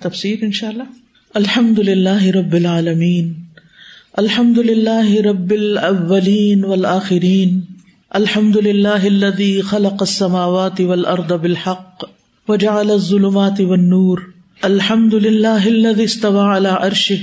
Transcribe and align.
تفصیل 0.00 0.36
ان 0.42 0.52
شاء 0.52 0.68
اللہ 0.68 0.82
الحمد 1.34 1.78
للہ 1.78 2.22
رب 2.22 2.52
العالمین۔ 2.52 3.32
الحمد 4.12 4.58
للہ 4.58 5.20
رب 5.20 5.50
الاولین 5.50 6.64
والآخرین۔ 6.64 7.60
الحمد 8.10 8.56
للہ 8.56 8.88
الذي 8.88 9.60
خلق 9.60 9.96
السماوات 10.00 10.80
والارض 10.80 11.32
بالحق 11.32 12.04
وجعل 12.48 12.90
الظلمات 12.90 13.60
والنور۔ 13.60 14.18
الحمد 14.62 15.14
للہ 15.14 15.46
الذي 15.48 16.04
استوى 16.04 16.56
على 16.56 16.68
عرشه۔ 16.68 17.22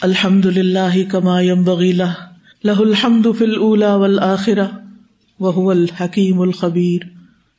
الحمد 0.00 0.46
للہ 0.46 1.10
كما 1.10 1.40
ينبغي 1.40 1.92
له 1.92 2.12
له 2.64 2.76
الحمد 2.78 3.26
في 3.38 3.44
الاولى 3.44 4.00
والآخرة 4.00 4.76
وهو 5.40 5.70
الحکیم 5.70 6.40
الخبیر۔ 6.40 7.00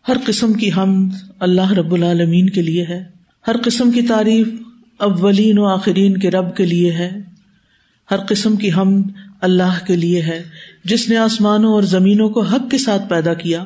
ہر 0.07 0.17
قسم 0.25 0.53
کی 0.53 0.69
حمد 0.77 1.13
اللہ 1.39 1.71
رب 1.71 1.93
العالمین 1.93 2.49
کے 2.49 2.61
لیے 2.61 2.83
ہے۔ 2.83 3.18
ہر 3.49 3.55
قسم 3.63 3.91
کی 3.91 4.01
تعریف 4.01 4.47
اولین 4.97 5.59
و 5.59 5.65
آخرین 5.65 6.17
کے 6.17 6.31
رب 6.31 6.55
کے 6.55 6.65
لیے 6.65 6.91
ہے۔ 6.91 7.17
ہر 8.11 8.17
قسم 8.17 8.55
کی 8.55 8.73
ہم 8.73 9.01
اللہ 9.41 9.85
کے 9.87 9.95
لیے 9.95 10.21
ہے۔ 10.21 10.43
جس 10.83 11.09
نے 11.09 11.17
آسمانوں 11.17 11.73
اور 11.73 11.83
زمینوں 11.83 12.29
کو 12.29 12.41
حق 12.41 12.71
کے 12.71 12.77
ساتھ 12.77 13.09
پیدا 13.09 13.33
کیا 13.33 13.65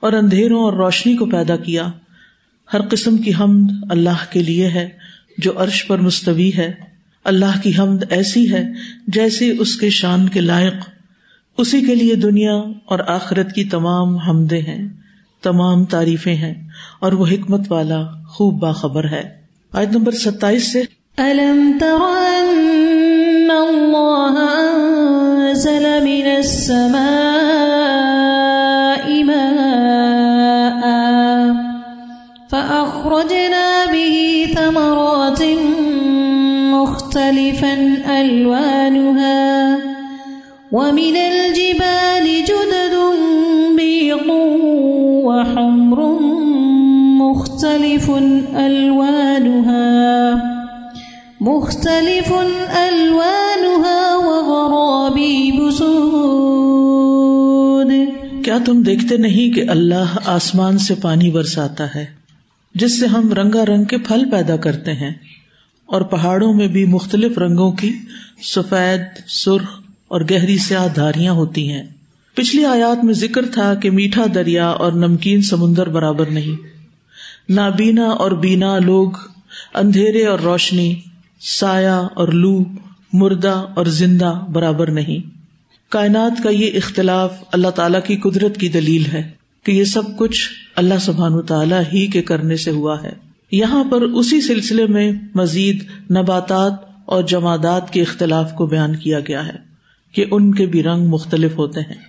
اور 0.00 0.12
اندھیروں 0.12 0.62
اور 0.62 0.72
روشنی 0.72 1.16
کو 1.16 1.26
پیدا 1.26 1.56
کیا۔ 1.56 1.88
ہر 2.72 2.80
قسم 2.88 3.16
کی 3.16 3.32
حمد 3.40 3.70
اللہ 3.90 4.32
کے 4.32 4.42
لیے 4.42 4.68
ہے 4.68 4.88
جو 5.38 5.52
عرش 5.56 5.86
پر 5.86 5.98
مستوی 5.98 6.50
ہے۔ 6.56 6.72
اللہ 7.24 7.62
کی 7.62 7.72
حمد 7.78 8.04
ایسی 8.10 8.52
ہے 8.52 8.72
جیسی 9.06 9.56
اس 9.58 9.76
کے 9.76 9.90
شان 9.90 10.28
کے 10.28 10.40
لائق۔ 10.40 10.74
اسی 11.58 11.80
کے 11.80 11.94
لیے 11.94 12.14
دنیا 12.14 12.54
اور 12.84 12.98
آخرت 13.06 13.52
کی 13.52 13.64
تمام 13.64 14.16
حمدیں 14.16 14.62
ہیں۔ 14.62 14.88
تمام 15.42 15.84
تعریفیں 15.84 16.36
ہیں 16.36 16.68
اور 17.00 17.12
وہ 17.12 17.26
حکمت 17.26 17.72
والا 17.72 18.19
خوب 18.30 18.58
باخبر 18.58 19.04
ہے۔ 19.04 19.40
آیت 19.72 19.88
نمبر 19.88 20.12
ستائیس 20.12 20.72
سے۔ 20.72 20.82
ألم 21.18 21.78
تر 21.80 21.96
أن 22.26 23.50
الله 23.50 24.38
أنزل 24.60 26.00
من 26.02 26.26
السماء 26.36 26.94
ماء 29.24 29.60
فأخرجنا 32.50 33.84
به 33.92 34.42
ثمرات 34.54 35.42
مختلفا 36.70 37.74
ألوانها 38.06 39.40
ومن 40.72 41.16
الجبال 41.16 42.40
جدد 42.46 42.59
مختلف 51.70 52.32
سود. 55.78 57.90
کیا 58.44 58.58
تم 58.66 58.82
دیکھتے 58.82 59.16
نہیں 59.16 59.54
کہ 59.54 59.70
اللہ 59.70 60.04
آسمان 60.24 60.78
سے 60.78 60.94
پانی 60.94 61.30
برساتا 61.30 61.94
ہے، 61.94 62.06
جس 62.74 63.00
سے 63.00 63.06
ہم 63.06 63.32
رنگا 63.32 63.64
رنگ 63.64 63.84
کے 63.84 63.98
پھل 63.98 64.30
پیدا 64.30 64.56
کرتے 64.56 64.92
ہیں، 64.92 65.12
اور 65.86 66.02
پہاڑوں 66.02 66.54
میں 66.54 66.68
بھی 66.68 66.86
مختلف 66.86 67.38
رنگوں 67.38 67.72
کی 67.72 67.92
سفید، 68.54 69.28
سرخ 69.28 69.80
اور 70.08 70.20
گہری 70.30 70.58
سیاہ 70.58 70.88
دھاریاں 70.96 71.32
ہوتی 71.32 71.72
ہیں۔ 71.72 71.82
پچھلی 72.36 72.64
آیات 72.64 73.04
میں 73.04 73.14
ذکر 73.14 73.46
تھا 73.46 73.74
کہ 73.74 73.90
میٹھا 73.90 74.24
دریا 74.34 74.68
اور 74.68 74.92
نمکین 74.92 75.42
سمندر 75.42 75.88
برابر 75.88 76.30
نہیں۔ 76.30 76.62
نابینا 77.52 78.08
اور 78.08 78.38
بینا 78.38 78.78
لوگ، 78.78 79.10
اندھیرے 79.74 80.26
اور 80.26 80.38
روشنی 80.38 81.00
سایہ 81.40 82.08
اور 82.14 82.28
لو 82.28 82.64
مردہ 83.12 83.66
اور 83.76 83.86
زندہ 83.86 84.40
برابر 84.52 84.90
نہیں۔ 84.90 85.30
کائنات 85.88 86.42
کا 86.42 86.50
یہ 86.50 86.70
اختلاف 86.74 87.44
اللہ 87.52 87.68
تعالیٰ 87.68 88.02
کی 88.02 88.16
قدرت 88.16 88.56
کی 88.56 88.68
دلیل 88.68 89.06
ہے 89.12 89.30
کہ 89.62 89.72
یہ 89.72 89.84
سب 89.84 90.18
کچھ 90.18 90.50
اللہ 90.76 90.94
سبحان 91.00 91.42
تعالیٰ 91.42 91.82
ہی 91.92 92.06
کے 92.06 92.22
کرنے 92.22 92.56
سے 92.56 92.70
ہوا 92.70 93.02
ہے۔ 93.02 93.12
یہاں 93.52 93.84
پر 93.84 94.02
اسی 94.02 94.40
سلسلے 94.40 94.86
میں 94.86 95.12
مزید 95.34 95.84
نباتات 96.10 96.72
اور 97.04 97.22
جمادات 97.22 97.92
کے 97.92 98.02
اختلاف 98.02 98.52
کو 98.54 98.66
بیان 98.66 98.96
کیا 98.96 99.20
گیا 99.20 99.46
ہے 99.46 99.56
کہ 100.12 100.24
ان 100.30 100.54
کے 100.54 100.66
بھی 100.66 100.82
رنگ 100.82 101.08
مختلف 101.08 101.58
ہوتے 101.58 101.80
ہیں۔ 101.80 102.02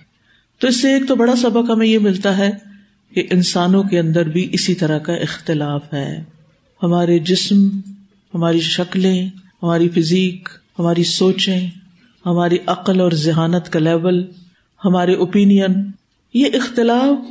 تو 0.58 0.68
اس 0.68 0.82
سے 0.82 0.92
ایک 0.92 1.08
تو 1.08 1.14
بڑا 1.14 1.36
سبق 1.36 1.70
ہمیں 1.70 1.86
یہ 1.86 1.98
ملتا 1.98 2.38
ہے 2.38 2.50
کہ 3.14 3.26
انسانوں 3.30 3.82
کے 3.82 3.98
اندر 3.98 4.28
بھی 4.28 4.48
اسی 4.52 4.74
طرح 4.74 4.98
کا 4.98 5.12
اختلاف 5.12 5.92
ہے۔ 5.92 6.24
ہمارے 6.82 7.18
جسم 7.18 7.68
ہماری 8.34 8.60
شکلیں، 8.60 9.26
ہماری 9.62 9.88
فزیک، 9.88 10.48
ہماری 10.78 11.04
سوچیں، 11.04 11.68
ہماری 12.26 12.58
عقل 12.66 13.00
اور 13.00 13.12
ذہانت 13.12 13.72
کا 13.72 13.78
لیول، 13.78 14.26
ہمارے 14.84 15.14
اوپین 15.14 15.50
یہ 16.34 16.46
اختلاف 16.54 17.26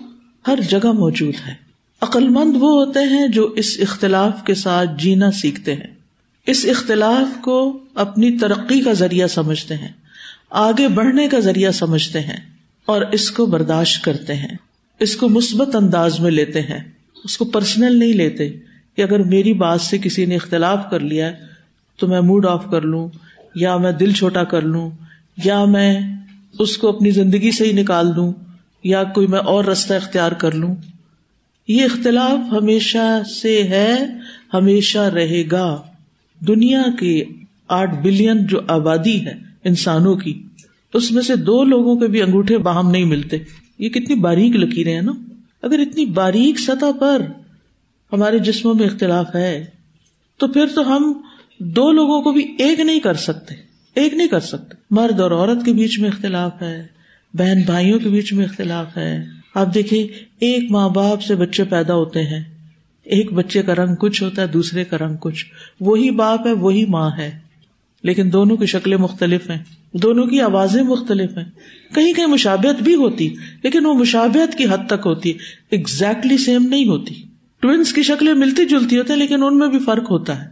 ہر 0.48 0.60
جگہ 0.70 0.92
موجود 0.92 1.34
ہے۔ 1.48 1.54
عقل 2.02 2.30
مند 2.30 2.56
وہ 2.60 2.86
ہوتے 2.86 3.00
ہیں 3.00 3.28
جو 3.28 3.48
اس 3.56 3.78
اختلاف 3.82 4.44
کے 4.46 4.54
ساتھ 4.54 4.90
جینا 4.98 5.32
سیکھتے 5.32 5.74
ہیں۔ 5.74 5.94
اس 6.48 6.66
اختلاف 6.70 7.42
کو 7.42 7.80
اپنی 7.96 8.38
ترقی 8.38 8.82
کا 8.82 8.94
ذریعہ 8.94 9.28
سمجھتے 9.28 9.76
ہیں، 9.76 9.92
آگے 10.50 10.88
بڑھنے 10.88 11.28
کا 11.28 11.40
ذریعہ 11.40 11.72
سمجھتے 11.72 12.20
ہیں 12.20 12.40
اور 12.86 13.02
اس 13.02 13.32
کو 13.32 13.46
برداشت 13.46 14.04
کرتے 14.04 14.34
ہیں۔ 14.34 14.56
اس 15.00 15.16
کو 15.16 15.30
مثبت 15.30 15.76
انداز 15.76 16.20
میں 16.20 16.32
لیتے 16.32 16.62
ہیں، 16.62 16.80
اس 17.24 17.38
کو 17.38 17.46
پرسنل 17.46 18.00
نہیں 18.00 18.14
لیتے۔ 18.14 18.50
کہ 18.96 19.02
اگر 19.02 19.24
میری 19.24 19.54
بات 19.54 19.82
سے 19.82 19.98
کسی 19.98 20.26
نے 20.26 20.36
اختلاف 20.36 20.80
کر 20.92 21.00
لیا 21.00 21.28
ہے، 21.28 21.36
تو 21.98 22.08
میں 22.08 22.22
موڈ 22.22 22.46
آف 22.46 22.72
کر 22.72 22.82
لوں، 22.82 23.08
یا 23.56 23.78
میں 23.78 23.92
دل 23.92 24.12
چھوٹا 24.12 24.44
کر 24.44 24.62
لوں، 24.62 24.90
یا 25.44 25.66
میں 25.66 26.02
اس 26.60 26.78
کو 26.78 26.90
اپنی 26.90 27.12
زندگی 27.12 27.52
سے 27.52 27.66
ہی 27.66 27.82
نکال 27.82 28.16
دوں، 28.16 28.34
یا 28.84 29.04
کوئی 29.04 29.28
میں 29.28 29.40
اور 29.40 29.66
رستہ 29.66 29.94
اختیار 29.94 30.32
کر 30.32 30.52
لوں۔ 30.52 30.76
یہ 31.68 31.84
اختلاف 31.84 32.54
ہمیشہ 32.54 33.22
سے 33.42 33.64
ہے، 33.64 33.98
ہمیشہ 34.54 35.00
رہے 35.00 35.44
گا۔ 35.52 35.82
دنیا 36.48 36.84
کی 37.00 37.24
آٹھ 37.68 37.96
بلین 38.02 38.46
جو 38.46 38.60
آبادی 38.68 39.26
ہے 39.26 39.34
انسانوں 39.64 40.16
کی، 40.16 40.44
اس 40.94 41.12
میں 41.12 41.22
سے 41.22 41.36
دو 41.36 41.64
لوگوں 41.64 41.96
کے 41.96 42.08
بھی 42.08 42.22
انگوٹھے 42.22 42.58
باہم 42.58 42.92
نہیں 42.92 43.06
ملتے۔ 43.06 43.38
یہ 43.80 43.90
کتنی 43.90 44.16
باریک 44.16 44.56
لکیریں 44.56 44.94
ہیں 44.94 45.02
نا۔ 45.02 45.12
اگر 45.62 45.80
اتنی 45.80 46.06
باریک 46.06 46.60
سطح 46.60 46.92
پر 47.00 47.22
ہمارے 48.14 48.40
جسموں 48.40 48.74
میں 48.74 48.86
اختلاف 48.86 49.36
ہے، 49.36 49.66
تو 50.38 50.48
پھر 50.48 50.66
تو 50.76 50.96
ہم 50.96 51.14
دو 51.60 51.92
لوگوں 51.92 52.22
کو 52.22 52.32
بھی 52.32 52.56
ایک 52.60 52.80
نہیں 52.80 53.00
کر 53.00 53.14
سکتے، 53.14 53.56
ایک 53.96 54.14
نہیں 54.14 54.28
کر 54.28 54.40
سکتے۔ 54.40 54.76
مرد 54.92 55.20
اور 55.20 55.32
عورت 55.32 55.66
کے 55.66 55.74
بیچ 55.74 56.00
میں 56.00 56.10
اختلاف 56.10 56.62
ہے، 56.62 56.88
بہن 57.34 57.62
بھائیوں 57.66 58.00
کے 58.00 58.10
بیچ 58.10 58.34
میں 58.34 58.46
اختلاف 58.46 58.98
ہے۔ 58.98 59.26
آپ 59.56 59.74
دیکھیں، 59.74 60.04
ایک 60.40 60.72
ماں 60.72 60.90
باپ 60.90 61.22
سے 61.22 61.36
بچے 61.36 61.64
پیدا 61.64 61.96
ہوتے 61.96 62.24
ہیں۔ 62.24 62.44
ایک 63.04 63.34
بچے 63.34 63.62
کا 63.62 63.76
رنگ 63.76 63.96
کچھ 63.96 64.24
ہوتا 64.24 64.42
ہے، 64.42 64.48
دوسرے 64.48 64.84
کا 64.84 64.98
رنگ 64.98 65.16
کچھ۔ 65.20 65.46
وہی 65.80 66.12
باپ 66.12 66.48
ہے، 66.48 66.52
وہی 66.52 66.86
ماں 66.86 67.10
ہے۔ 67.18 67.40
لیکن 68.04 68.34
دونوں 68.34 68.58
کی 68.58 68.66
شکلیں 68.66 68.98
مختلف 68.98 69.50
ہیں، 69.50 69.64
دونوں 69.94 70.26
کی 70.26 70.42
آوازیں 70.42 70.84
مختلف 70.84 71.38
ہیں۔ 71.38 71.46
کہیں 71.96 72.14
کہیں 72.14 72.28
مشابت 72.28 72.84
بھی 72.84 72.96
ہوتی، 72.96 73.30
لیکن 73.64 73.86
وہ 73.86 73.94
مشابت 73.94 74.58
کی 74.58 74.66
حد 74.66 74.88
تک 74.88 75.06
ہوتی 75.06 75.34
اگزیکٹلی 75.72 76.38
سیم 76.38 76.64
نہیں 76.64 76.88
ہوتی۔ 76.88 77.24
ٹوئنس 77.62 77.94
کی 77.94 78.04
شکلیں 78.04 78.34
ملتی 78.34 78.66
جلتی 78.66 78.98
ہوتی 78.98 79.12
ہیں، 79.14 79.20
لیکن 79.20 79.44
ان 79.44 79.58
میں 79.58 79.68
بھی 79.68 79.80
فرق 79.80 80.12
ہوتا 80.12 80.44
ہے۔ 80.44 80.50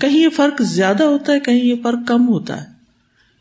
کہیں 0.00 0.18
یہ 0.18 0.28
فرق 0.28 0.62
زیادہ 0.62 1.02
ہوتا 1.02 1.32
ہے، 1.32 1.40
کہیں 1.40 1.64
یہ 1.64 1.74
فرق 1.82 1.98
کم 2.08 2.28
ہوتا 2.28 2.60
ہے۔ 2.60 2.66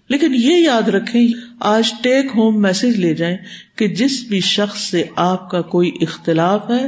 لیکن 0.10 0.34
یہ 0.34 0.54
یاد 0.54 0.90
رکھیں، 0.90 1.28
آج 1.60 1.92
ٹیک 2.02 2.26
ہوم 2.36 2.62
میسج 2.62 2.96
لے 2.96 3.14
جائیں 3.14 3.38
کہ 3.76 3.88
جس 3.88 4.24
بھی 4.30 4.40
شخص 4.40 4.80
سے 4.80 5.04
آپ 5.16 5.50
کا 5.50 5.62
کوئی 5.62 5.92
اختلاف 6.02 6.70
ہے، 6.70 6.88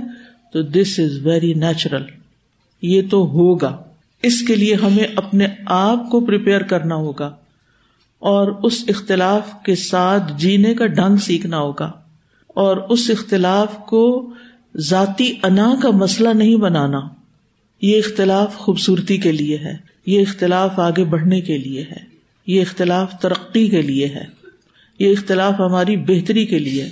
تو 0.53 0.61
دس 0.61 0.99
از 0.99 1.25
ویری 1.25 1.53
نیچرل 1.53 2.03
یہ 2.81 3.01
تو 3.11 3.27
ہوگا۔ 3.27 3.83
اس 4.23 4.41
کے 4.41 4.55
لیے 4.55 4.75
ہمیں 4.75 5.07
اپنے 5.15 5.47
آپ 5.65 6.09
کو 6.11 6.25
پریپیئر 6.25 6.61
کرنا 6.61 6.95
ہوگا۔ 6.95 7.35
اور 8.19 8.47
اس 8.63 8.83
اختلاف 8.87 9.49
کے 9.65 9.75
ساتھ 9.75 10.33
جینے 10.37 10.73
کا 10.73 10.85
ڈھنگ 10.85 11.17
سیکھنا 11.17 11.57
ہوگا۔ 11.57 11.91
اور 12.47 12.77
اس 12.77 13.09
اختلاف 13.09 13.77
کو 13.87 14.33
ذاتی 14.75 15.31
انا 15.43 15.73
کا 15.83 15.89
مسئلہ 15.89 16.29
نہیں 16.29 16.55
بنانا، 16.55 16.99
یہ 17.81 17.97
اختلاف 17.97 18.55
خوبصورتی 18.55 19.17
کے 19.17 19.31
لیے 19.31 19.57
ہے، 19.57 19.75
یہ 20.05 20.21
اختلاف 20.21 20.79
آگے 20.79 21.03
بڑھنے 21.03 21.41
کے 21.41 21.57
لیے 21.57 21.81
ہے، 21.81 22.03
یہ 22.47 22.61
اختلاف 22.61 23.19
ترقی 23.21 23.67
کے 23.69 23.81
لیے 23.81 24.07
ہے، 24.07 24.25
یہ 24.99 25.11
اختلاف 25.11 25.59
ہماری 25.59 25.97
بہتری 25.97 26.45
کے 26.45 26.59
لیے 26.59 26.83
ہے، 26.83 26.89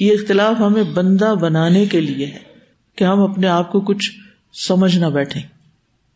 یہ 0.00 0.12
اختلاف 0.12 0.60
ہمیں 0.60 0.82
بندہ 0.84 1.34
بنانے 1.34 1.86
کے 1.86 2.00
لیے 2.00 2.26
ہے 2.26 2.38
کہ 2.98 3.04
ہم 3.04 3.20
اپنے 3.20 3.46
آپ 3.46 3.72
کو 3.72 3.80
کچھ 3.80 4.10
سمجھ 4.66 4.96
نہ 4.98 5.06
بیٹھے 5.06 5.40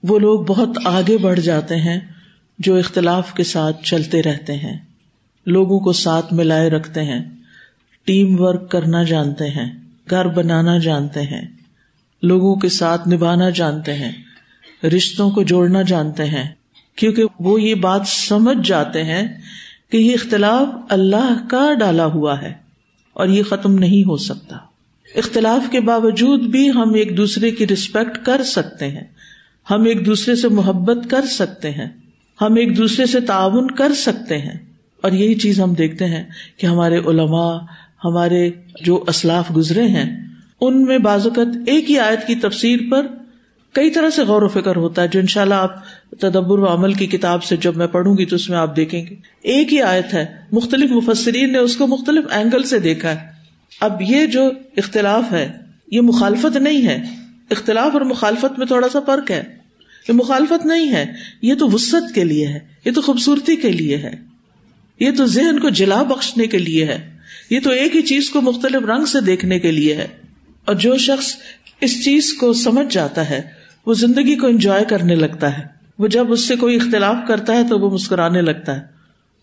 وہ 0.03 0.19
لوگ 0.19 0.44
بہت 0.44 0.79
آگے 0.85 1.19
بڑھ 1.19 1.41
جاتے 1.41 1.76
ہیں 1.76 1.99
جو 2.58 2.76
اختلاف 2.76 3.32
کے 3.35 3.44
ساتھ 3.44 3.85
چلتے 3.85 4.23
رہتے 4.23 4.56
ہیں، 4.56 4.79
لوگوں 5.47 5.79
کو 5.81 5.93
ساتھ 5.93 6.32
ملائے 6.35 6.70
رکھتے 6.70 7.03
ہیں، 7.03 7.23
ٹیم 8.05 8.41
ورک 8.41 8.70
کرنا 8.70 9.03
جانتے 9.03 9.49
ہیں۔ 9.50 9.81
گھر 10.10 10.28
بنانا 10.28 10.78
جانتے 10.78 11.22
ہیں، 11.22 11.49
لوگوں 12.22 12.56
کے 12.56 12.69
ساتھ 12.69 13.08
نبھانا 13.08 13.50
جانتے 13.50 13.94
ہیں، 13.94 14.12
رشتوں 14.87 15.31
کو 15.31 15.43
جوڑنا 15.43 15.82
جانتے 15.82 16.25
ہیں۔ 16.25 16.54
کیونکہ 16.96 17.25
وہ 17.40 17.62
یہ 17.62 17.75
بات 17.75 18.00
سمجھ 18.06 18.69
جاتے 18.69 19.04
ہیں 19.04 19.28
کہ 19.90 19.96
یہ 19.96 20.12
اختلاف 20.14 20.69
اللہ 20.88 21.44
کا 21.50 21.75
ڈالا 21.78 22.06
ہوا 22.06 22.43
ہے 22.43 22.52
اور 23.12 23.28
یہ 23.28 23.43
ختم 23.43 23.78
نہیں 23.78 24.08
ہو 24.08 24.16
سکتا۔ 24.16 24.56
اختلاف 25.14 25.70
کے 25.70 25.81
باوجود 25.81 26.40
بھی 26.40 26.70
ہم 26.70 26.94
ایک 26.94 27.16
دوسرے 27.16 27.50
کی 27.50 27.66
ریسپیکٹ 27.66 28.19
کر 28.25 28.43
سکتے 28.43 28.88
ہیں، 28.88 29.05
ہم 29.70 29.84
ایک 29.84 30.06
دوسرے 30.06 30.34
سے 30.34 30.48
محبت 30.48 31.10
کر 31.10 31.26
سکتے 31.26 31.70
ہیں، 31.70 31.88
ہم 32.40 32.55
ایک 32.55 32.76
دوسرے 32.76 33.06
سے 33.06 33.20
تعاون 33.20 33.70
کر 33.70 33.94
سکتے 33.94 34.38
ہیں۔ 34.38 34.72
اور 35.02 35.12
یہی 35.12 35.34
چیز 35.34 35.60
ہم 35.60 35.75
دیکھتے 35.75 36.06
ہیں 36.06 36.25
کہ 36.56 36.66
ہمارے 36.66 36.98
علماء 36.98 37.58
ہمارے 38.04 38.50
جو 38.81 39.04
اسلاف 39.08 39.56
گزرے 39.56 39.82
ہیں، 39.82 40.28
ان 40.60 40.84
میں 40.84 40.99
بازوقت 40.99 41.56
ایک 41.66 41.90
ہی 41.90 41.99
آیت 41.99 42.26
کی 42.26 42.34
تفسیر 42.34 42.81
پر 42.90 43.06
کئی 43.72 43.90
طرح 43.90 44.10
سے 44.10 44.22
غور 44.22 44.43
و 44.43 44.49
فکر 44.49 44.76
ہوتا 44.76 45.02
ہے، 45.02 45.08
جو 45.08 45.20
ان 45.20 45.26
شاء 45.26 45.43
اللہ 45.43 45.54
آپ 45.54 45.75
تدبر 46.19 46.58
و 46.58 46.75
عمل 46.75 46.93
کی 46.93 47.06
کتاب 47.06 47.44
سے 47.44 47.56
جب 47.56 47.76
میں 47.76 47.87
پڑھوں 47.87 48.19
گی 48.19 48.26
تو 48.26 48.37
اس 48.37 48.50
میں 48.50 48.58
آپ 48.58 48.76
دیکھیں 48.76 49.06
گے۔ 49.06 49.14
ایک 49.43 49.72
ہی 49.72 49.82
آیت 49.82 50.14
ہے، 50.14 50.26
مختلف 50.52 50.90
مفسرین 50.90 51.52
نے 51.52 51.58
اس 51.58 51.76
کو 51.76 51.87
مختلف 51.87 52.25
اینگل 52.31 52.62
سے 52.62 52.78
دیکھا 52.78 53.10
ہے۔ 53.10 53.26
اب 53.81 54.02
یہ 54.02 54.26
جو 54.26 54.50
اختلاف 54.76 55.32
ہے، 55.32 55.52
یہ 55.90 56.00
مخالفت 56.00 56.56
نہیں 56.56 56.87
ہے۔ 56.87 57.02
اختلاف 57.50 57.93
اور 57.93 58.00
مخالفت 58.00 58.58
میں 58.58 58.66
تھوڑا 58.66 58.88
سا 58.88 59.00
فرق 59.06 59.31
ہے۔ 59.31 59.43
یہ 60.08 60.14
مخالفت 60.14 60.66
نہیں 60.66 60.93
ہے، 60.93 61.12
یہ 61.43 61.55
تو 61.55 61.69
وسط 61.69 62.14
کے 62.14 62.25
لیے 62.25 62.46
ہے، 62.46 62.58
یہ 62.84 62.93
تو 62.93 63.00
خوبصورتی 63.00 63.56
کے 63.56 63.72
لیے 63.72 63.96
ہے۔ 63.96 64.16
یہ 65.00 65.10
تو 65.16 65.26
ذہن 65.26 65.58
کو 65.58 65.69
جلا 65.69 66.02
بخشنے 66.02 66.46
کے 66.46 66.58
لیے 66.58 66.84
ہے۔ 66.84 67.12
یہ 67.50 67.61
تو 67.61 67.71
ایک 67.71 67.97
ہی 67.97 68.03
چیز 68.03 68.31
کو 68.31 68.41
مختلف 68.41 68.85
رنگ 68.85 69.05
سے 69.05 69.21
دیکھنے 69.21 69.59
کے 69.59 69.73
لیے 69.73 69.94
ہے۔ 69.94 70.09
اور 70.65 70.75
جو 70.75 70.97
شخص 70.97 71.35
اس 71.81 72.05
چیز 72.05 72.35
کو 72.35 72.53
سمجھ 72.53 72.94
جاتا 72.94 73.31
ہے، 73.31 73.41
وہ 73.87 73.94
زندگی 73.94 74.37
کو 74.37 74.47
انجوائے 74.47 74.85
کرنے 74.85 75.15
لگتا 75.15 75.59
ہے۔ 75.59 75.62
وہ 75.99 76.06
جب 76.06 76.33
اس 76.33 76.49
سے 76.49 76.56
کوئی 76.56 76.77
اختلاف 76.77 77.17
کرتا 77.29 77.53
ہے 77.53 77.62
تو 77.69 77.79
وہ 77.79 77.91
مسکرانے 77.91 78.43
لگتا 78.43 78.77
ہے۔ 78.77 78.81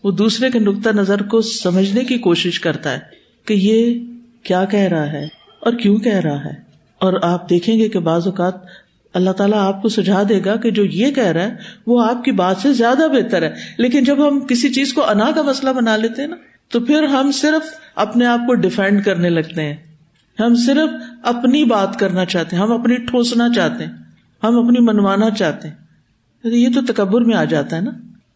وہ 0.04 0.10
دوسرے 0.10 0.50
کے 0.50 0.58
نقطۂ 0.58 0.90
نظر 0.94 1.22
کو 1.22 1.40
سمجھنے 1.40 2.04
کی 2.04 2.18
کوشش 2.18 2.60
کرتا 2.60 2.92
ہے 2.92 2.98
کہ 3.44 3.54
یہ 3.54 4.00
کیا 4.42 4.64
کہہ 4.64 4.80
رہا 4.80 5.12
ہے 5.12 5.24
اور 5.60 5.72
کیوں 5.72 5.96
کہہ 5.96 6.16
رہا 6.16 6.44
ہے۔ 6.44 6.52
اور 6.98 7.12
آپ 7.22 7.50
دیکھیں 7.50 7.78
گے 7.78 7.88
کہ 7.88 7.98
بعض 7.98 8.26
اوقات 8.26 8.54
اللہ 9.14 9.30
تعالیٰ 9.30 9.58
آپ 9.58 9.82
کو 9.82 9.88
سجھا 9.88 10.22
دے 10.28 10.40
گا 10.44 10.56
کہ 10.56 10.70
جو 10.70 10.84
یہ 10.84 11.10
کہہ 11.10 11.24
رہا 11.24 11.42
ہے، 11.42 11.54
وہ 11.86 12.04
آپ 12.04 12.24
کی 12.24 12.32
بات 12.32 12.56
سے 12.56 12.72
زیادہ 12.72 13.08
بہتر 13.12 13.42
ہے۔ 13.42 13.54
لیکن 13.78 14.04
جب 14.04 14.28
ہم 14.28 14.40
کسی 14.40 14.72
چیز 14.72 14.92
کو 14.92 15.08
انا 15.08 15.30
کا 15.34 15.42
مسئلہ 15.42 15.70
بنا 15.70 15.96
لیتے 15.96 16.22
ہیں 16.22 16.28
نا 16.28 16.36
تو 16.70 16.80
پھر 16.80 17.02
ہم 17.02 17.32
صرف 17.32 17.74
اپنے 17.94 18.26
آپ 18.26 18.40
کو 18.46 18.54
ڈیفینڈ 18.54 19.04
کرنے 19.04 19.30
لگتے 19.30 19.62
ہیں۔ 19.62 19.76
ہم 20.40 20.54
صرف 20.54 21.02
اپنی 21.22 21.64
بات 21.64 21.98
کرنا 21.98 22.24
چاہتے 22.24 22.56
ہیں، 22.56 22.62
ہم 22.62 22.72
اپنی 22.72 22.96
ٹھوسنا 22.96 23.48
چاہتے 23.54 23.84
ہیں، 23.84 23.92
ہم 24.44 24.64
اپنی 24.64 24.80
منوانا 24.80 25.30
چاہتے 25.30 25.68
ہیں۔ 25.68 25.74
یہ 26.44 26.68
تو 26.74 26.92
تکبر 26.92 27.20
میں 27.20 27.36
آ 27.36 27.44
جاتا 27.44 27.76
ہے 27.76 27.80
نا۔ 27.80 27.90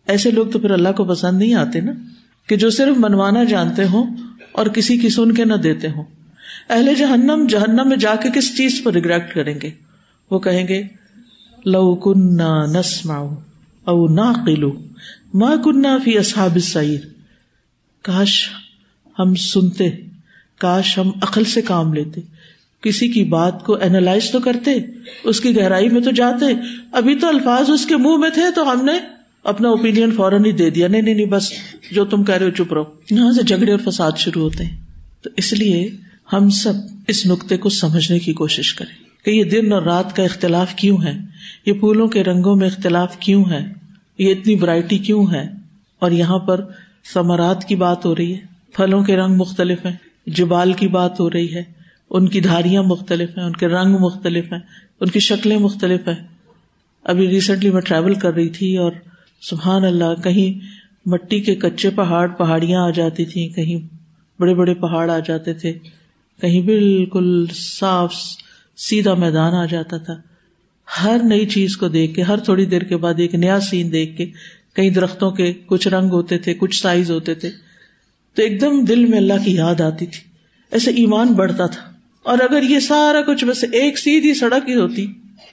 ایسے 0.06 0.30
لوگ 0.30 0.46
تو 0.46 0.58
پھر 0.58 0.70
اللہ 0.70 0.88
کو 0.96 1.04
پسند 1.04 1.38
نہیں 1.38 1.54
آتے 1.54 1.80
نا 1.80 1.92
کہ 2.48 2.56
جو 2.56 2.70
صرف 2.70 2.96
منوانا 2.98 3.44
جانتے 3.44 3.84
ہوں 3.84 4.16
اور 4.52 4.66
کسی 4.66 4.98
کی 4.98 5.08
سن 5.08 5.32
کے 5.32 5.44
نہ 5.44 5.54
دیتے 5.54 5.88
ہوں۔ 5.88 6.04
اہل 6.70 6.94
جہنم 6.94 7.46
جہنم 7.48 7.88
میں 7.88 7.96
جا 7.96 8.14
کے 8.14 8.28
کس 8.34 8.56
چیز 8.56 8.80
پر 8.84 8.92
ریگریکٹ 8.92 9.34
کریں 9.34 9.60
گے؟ 9.62 9.70
وہ 10.30 10.38
کہیں 10.38 10.68
گے، 10.68 10.82
لو 11.66 11.94
کن 11.94 12.36
نسما 12.78 13.16
او 13.84 14.08
نہ 14.08 14.32
قلو 14.46 14.72
ماں 15.34 15.56
کنہ 15.64 15.88
فی 16.04 16.18
اصحاب 16.18 16.58
سعیر 16.58 17.13
کاش 18.04 18.48
ہم 19.18 19.34
سنتے، 19.34 19.90
کاش 20.58 20.98
ہم 20.98 21.10
عقل 21.22 21.44
سے 21.44 21.62
کام 21.62 21.94
لیتے۔ 21.94 22.20
کسی 22.80 23.08
کی 23.08 23.24
بات 23.24 23.64
کو 23.64 23.76
اینالائز 23.76 24.30
تو 24.30 24.40
کرتے، 24.40 24.70
اس 25.24 25.40
کی 25.40 25.56
گہرائی 25.56 25.88
میں 25.88 26.00
تو 26.00 26.10
جاتے۔ 26.10 26.44
ابھی 26.92 27.18
تو 27.18 27.28
الفاظ 27.28 27.70
اس 27.70 27.86
کے 27.86 27.96
منہ 27.96 28.16
میں 28.16 28.30
تھے 28.30 28.42
تو 28.54 28.72
ہم 28.72 28.84
نے 28.84 28.92
اپنا 29.44 29.68
اوپین 29.68 30.10
فوراً 30.10 30.44
ہی 30.44 30.52
دے 30.52 30.70
دیا۔ 30.70 30.88
نہیں 30.88 31.02
نہیں 31.02 31.26
بس 31.26 31.52
جو 31.90 32.04
تم 32.04 32.24
کہہ 32.24 32.34
رہے 32.34 32.46
ہو 32.46 32.50
چپ 32.50 32.72
رہو۔ 32.72 32.84
یہاں 33.10 33.32
سے 33.32 33.42
جھگڑے 33.42 33.72
اور 33.72 33.90
فساد 33.90 34.12
شروع 34.16 34.42
ہوتے 34.42 34.64
ہیں۔ 34.64 34.76
تو 35.22 35.30
اس 35.36 35.52
لیے 35.52 35.90
ہم 36.32 36.50
سب 36.50 36.72
اس 37.08 37.26
نقطے 37.26 37.56
کو 37.56 37.68
سمجھنے 37.68 38.18
کی 38.18 38.32
کوشش 38.32 38.74
کریں 38.74 39.24
کہ 39.24 39.30
یہ 39.30 39.44
دن 39.44 39.72
اور 39.72 39.82
رات 39.82 40.16
کا 40.16 40.22
اختلاف 40.22 40.74
کیوں 40.74 40.98
ہے؟ 41.04 41.12
یہ 41.66 41.72
پھولوں 41.72 42.08
کے 42.08 42.24
رنگوں 42.24 42.56
میں 42.56 42.66
اختلاف 42.66 43.16
کیوں 43.18 43.44
ہے؟ 43.50 43.72
یہ 44.18 44.30
اتنی 44.30 44.54
ورائٹی 44.54 44.98
کیوں 44.98 45.26
ہے؟ 45.32 45.48
اور 45.98 46.10
یہاں 46.10 46.38
پر 46.38 46.64
ثمرات 47.12 47.64
کی 47.64 47.76
بات 47.76 48.06
ہو 48.06 48.16
رہی 48.16 48.34
ہے، 48.34 48.40
پھلوں 48.72 49.04
کے 49.04 49.16
رنگ 49.16 49.36
مختلف 49.36 49.86
ہیں، 49.86 49.92
جبال 50.26 50.72
کی 50.72 50.88
بات 50.88 51.20
ہو 51.20 51.30
رہی 51.30 51.54
ہے، 51.54 51.62
ان 52.10 52.28
کی 52.28 52.40
دھاریاں 52.40 52.82
مختلف 52.82 53.38
ہیں، 53.38 53.44
ان 53.44 53.52
کے 53.52 53.68
رنگ 53.68 53.96
مختلف 54.00 54.52
ہیں، 54.52 54.60
ان 55.00 55.08
کی 55.08 55.20
شکلیں 55.20 55.58
مختلف 55.58 56.08
ہیں۔ 56.08 56.26
ابھی 57.04 57.28
ریسنٹلی 57.28 57.70
میں 57.70 57.80
ٹریول 57.80 58.14
کر 58.14 58.34
رہی 58.34 58.48
تھی 58.48 58.76
اور 58.76 58.92
سبحان 59.42 59.84
اللہ، 59.84 60.14
کہیں 60.24 60.60
مٹی 61.06 61.40
کے 61.40 61.54
کچے 61.54 61.90
پہاڑ، 61.90 62.28
پہاڑیاں 62.28 62.80
آ 62.80 62.90
جاتی 62.90 63.24
تھی 63.24 63.48
کہیں 63.48 63.88
بڑے 64.40 64.54
بڑے 64.54 64.74
پہاڑ 64.74 65.10
آ 65.10 65.18
جاتے 65.18 65.54
تھے، 65.54 65.72
کہیں 66.40 66.60
بالکل 66.60 67.46
صاف، 67.52 68.14
سیدھا 68.76 69.14
میدان 69.14 69.54
آ 69.54 69.64
جاتا 69.64 69.96
تھا۔ 69.96 70.14
ہر 71.04 71.20
نئی 71.24 71.46
چیز 71.46 71.76
کو 71.76 71.88
دیکھ 71.88 72.14
کے، 72.14 72.22
ہر 72.22 72.36
تھوڑی 72.36 72.64
دیر 72.64 72.82
کے 72.82 72.96
بعد 72.96 73.14
ایک 73.16 73.34
نیا 73.34 73.60
سین 73.60 73.92
دیکھ 73.92 74.16
کے 74.16 74.26
کئی 74.74 74.90
درختوں 74.90 75.30
کے 75.30 75.52
کچھ 75.66 75.88
رنگ 75.88 76.08
ہوتے 76.10 76.38
تھے، 76.38 76.54
کچھ 76.54 76.82
سائز 76.82 77.10
ہوتے 77.10 77.34
تھے۔ 77.34 77.50
تو 78.34 78.42
ایک 78.42 78.60
دم 78.60 78.84
دل 78.84 79.06
میں 79.06 79.18
اللہ 79.18 79.44
کی 79.44 79.54
یاد 79.54 79.80
آتی 79.80 80.06
تھی۔ 80.06 80.20
ایسے 80.72 80.90
ایمان 80.90 81.28
بڑھتا 81.28 81.66
تھا۔ 81.66 81.92
اور 82.22 82.38
اگر 82.38 82.62
یہ 82.62 82.78
سارا 82.78 83.22
کچھ 83.22 83.44
بس 83.44 83.64
ایک 83.72 83.98
سیدھی 83.98 84.34
سڑک 84.34 84.68
ہی 84.68 84.74
ہوتی، 84.74 85.06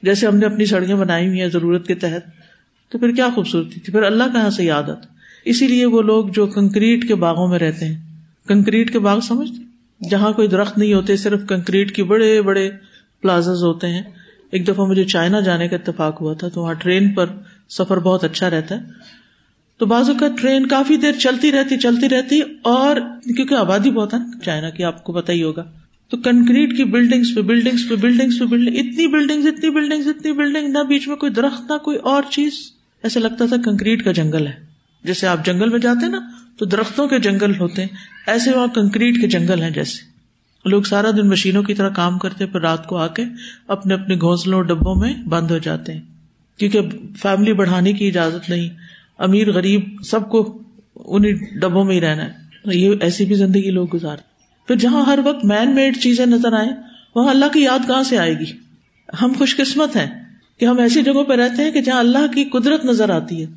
جیسے 0.04 0.28
ہم 0.28 0.38
نے 0.38 0.46
اپنی 0.46 0.66
سڑکیں 0.66 0.96
بنائی 0.96 1.28
ہوئی 1.28 1.42
ہیں 1.42 1.48
ضرورت 1.48 1.88
کے 1.88 1.96
تحت، 1.96 2.22
تو 2.92 2.98
پھر 2.98 3.12
کیا 3.12 3.30
خوبصورتی 3.36 3.80
تھی۔ 3.80 3.92
پھر 3.92 4.04
اللہ 4.04 4.24
کہاں 4.34 4.50
سے 4.50 4.64
یاد 4.64 4.84
آتا؟ 4.84 5.14
اسی 5.46 5.68
لیے 5.68 5.86
وہ 5.86 6.02
لوگ 6.02 6.26
جو 6.26 6.48
کنکریٹ 6.48 7.08
کے 7.08 7.16
باغوں 7.16 7.48
میں 7.48 7.60
رہتے 7.60 7.86
ہیں۔ 7.86 7.98
کنکریٹ 8.48 8.92
کے 8.92 9.00
باغ 9.00 9.20
سمجھتے؟ 9.20 9.64
جہاں 10.10 10.34
کوئی 10.34 10.48
درخت 10.48 10.78
نہیں 10.78 10.94
ہوتے، 10.94 11.18
صرف 11.18 11.42
کنکریٹ 11.50 11.96
کے 11.96 12.04
بڑے 12.04 12.42
بڑے 12.42 12.72
پلازز 13.22 13.64
ہوتے 13.64 13.88
ہیں۔ 13.88 14.02
ایک 14.52 14.68
دفعہ 14.68 14.86
مجھے 14.86 15.04
چائنا 15.04 15.40
جانے 15.40 15.68
کا 15.68 15.76
اتفاق 15.76 16.22
ہوا 16.22 16.34
تھا، 16.34 16.48
تو 16.48 16.62
وہاں 16.62 16.74
ٹرین 16.74 17.14
پر 17.14 17.26
سفر 17.72 18.00
بہت 18.00 18.24
اچھا 18.24 18.50
رہتا 18.50 18.76
ہے۔ 18.76 18.82
تو 19.78 19.86
بازو 19.86 20.14
کا 20.20 20.28
ٹرین 20.28 20.68
کافی 20.68 20.98
دیر 20.98 21.12
چلتی 21.12 21.52
رہتی 21.52 21.78
چلتی 21.78 22.10
رہتی 22.10 22.40
اور 22.62 22.96
کیونکہ 23.36 23.54
آبادی 23.54 23.92
بہت 23.92 24.14
ہے 24.14 24.20
چائنا 24.46 24.70
کی، 24.70 24.84
آپ 24.84 25.04
کو 25.04 25.14
پتا 25.14 25.34
ہی 25.34 25.44
ہوگا۔ 25.44 25.72
تو 26.10 26.18
کنکریٹ 26.18 26.78
کی 26.78 26.84
بلڈنگس 26.84 27.36
پہ 27.36 27.42
بلڈنگس 27.42 27.90
پہ 27.90 27.96
بلڈنگس 27.96 28.40
پہ 28.40 28.46
بلڈنگ 28.46 28.76
اتنی 28.78 29.08
بلڈنگ 29.08 29.48
اتنی 29.48 29.70
بلڈنگ 29.70 30.08
اتنی 30.08 30.32
بلڈنگ 30.32 30.68
نہ 30.68 30.80
بیچ 30.80 31.08
میں 31.08 31.16
کوئی 31.16 31.32
درخت، 31.32 31.72
نہ 31.72 31.78
کوئی 31.78 31.98
اور 31.98 32.24
چیز۔ 32.30 32.52
ایسا 33.04 33.20
لگتا 33.20 33.46
تھا 33.46 33.56
کنکریٹ 33.66 34.06
کا 34.06 34.12
جنگل 34.12 34.48
ہے۔ 34.48 34.66
جیسے 35.04 35.28
آپ 35.28 35.46
جنگل 35.46 35.70
میں 35.70 35.80
جاتے 35.80 36.08
نا، 36.08 36.20
تو 36.58 36.66
درختوں 36.66 37.08
کے 37.08 37.20
جنگل 37.20 37.60
ہوتے 37.60 37.82
ہیں۔ 37.82 37.90
ایسے 38.28 38.52
وہاں 38.52 38.68
کنکریٹ 38.68 39.22
کے 39.22 39.28
جنگل 39.28 39.62
ہیں 39.62 39.70
جیسے۔ 39.70 40.12
لوگ 40.70 40.84
سارا 40.84 41.12
دن 41.12 41.28
مشینوں 41.28 41.64
کی 41.64 41.74
طرح 41.74 41.90
کام 41.90 42.20
کرتے 42.20 42.46
پھر 42.46 42.60
رات 42.60 42.88
کو 42.88 42.98
آ 42.98 43.08
کے 43.08 43.24
اپنے 43.68 43.94
اپنے 43.94 44.16
گھونسلوں، 44.16 44.64
ڈبوں 44.64 44.96
میں 44.96 45.14
بند 45.14 45.52
ہو 45.52 45.58
جاتے 45.58 45.94
ہیں۔ 45.94 46.02
کیونکہ 46.68 46.98
فیملی 47.22 47.54
بڑھانے 47.54 47.94
کی 47.94 48.08
اجازت 48.08 48.50
نہیں۔ 48.50 48.70
امیر، 49.18 49.52
غریب، 49.52 49.82
سب 50.06 50.30
کو 50.30 50.62
انہیں 50.96 51.34
ڈبوں 51.60 51.86
میں 51.86 51.96
ہی 51.96 52.02
رہنا 52.02 52.24
ہے۔ 52.24 52.42
یہ 52.66 52.94
ایسی 53.02 53.26
بھی 53.26 53.36
زندگی 53.36 53.72
لوگ 53.72 53.88
گزارتے 53.94 54.24
پھر 54.68 54.76
جہاں 54.76 55.06
ہر 55.06 55.20
وقت 55.24 55.46
مین 55.46 55.76
میڈ 55.76 55.98
چیزیں 55.98 56.26
نظر 56.26 56.54
آئے 56.54 56.70
وہاں 57.16 57.30
اللہ 57.30 57.46
کی 57.54 57.60
یاد 57.60 57.88
کہاں 57.88 58.04
سے 58.04 58.18
آئے 58.18 58.40
گی؟ 58.40 58.46
ہم 59.22 59.34
خوش 59.38 59.58
قسمت 59.58 59.96
ہیں 59.96 60.24
کہ 60.60 60.66
ہم 60.66 60.80
ایسی 60.80 61.02
جگہوں 61.02 61.24
پہ 61.24 61.34
رہتے 61.34 61.64
ہیں 61.64 61.72
کہ 61.72 61.82
جہاں 61.82 62.00
اللہ 62.00 62.34
کی 62.36 62.44
قدرت 62.44 62.86
نظر 62.86 63.10
آتی 63.10 63.42
ہے، 63.42 63.48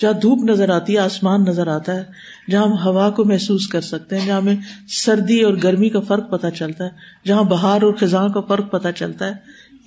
جہاں 0.00 0.12
دھوپ 0.12 0.50
نظر 0.50 0.68
آتی 0.68 0.92
ہے، 0.92 0.98
آسمان 0.98 1.44
نظر 1.44 1.66
آتا 1.66 1.96
ہے، 1.96 2.04
جہاں 2.50 2.62
ہم 2.62 2.72
ہوا 2.72 3.10
کو 3.10 3.24
محسوس 3.24 3.68
کر 3.68 3.80
سکتے 3.80 4.18
ہیں، 4.18 4.26
جہاں 4.26 4.36
ہمیں 4.36 4.56
سردی 4.88 5.40
اور 5.40 5.54
گرمی 5.62 5.88
کا 5.88 6.00
فرق 6.00 6.30
پتہ 6.30 6.46
چلتا 6.54 6.84
ہے، 6.84 6.90
جہاں 7.26 7.42
بہار 7.42 7.82
اور 7.82 7.94
خزاں 7.94 8.28
کا 8.28 8.40
فرق 8.40 8.70
پتہ 8.70 8.88
چلتا 8.96 9.26
ہے۔ 9.26 9.32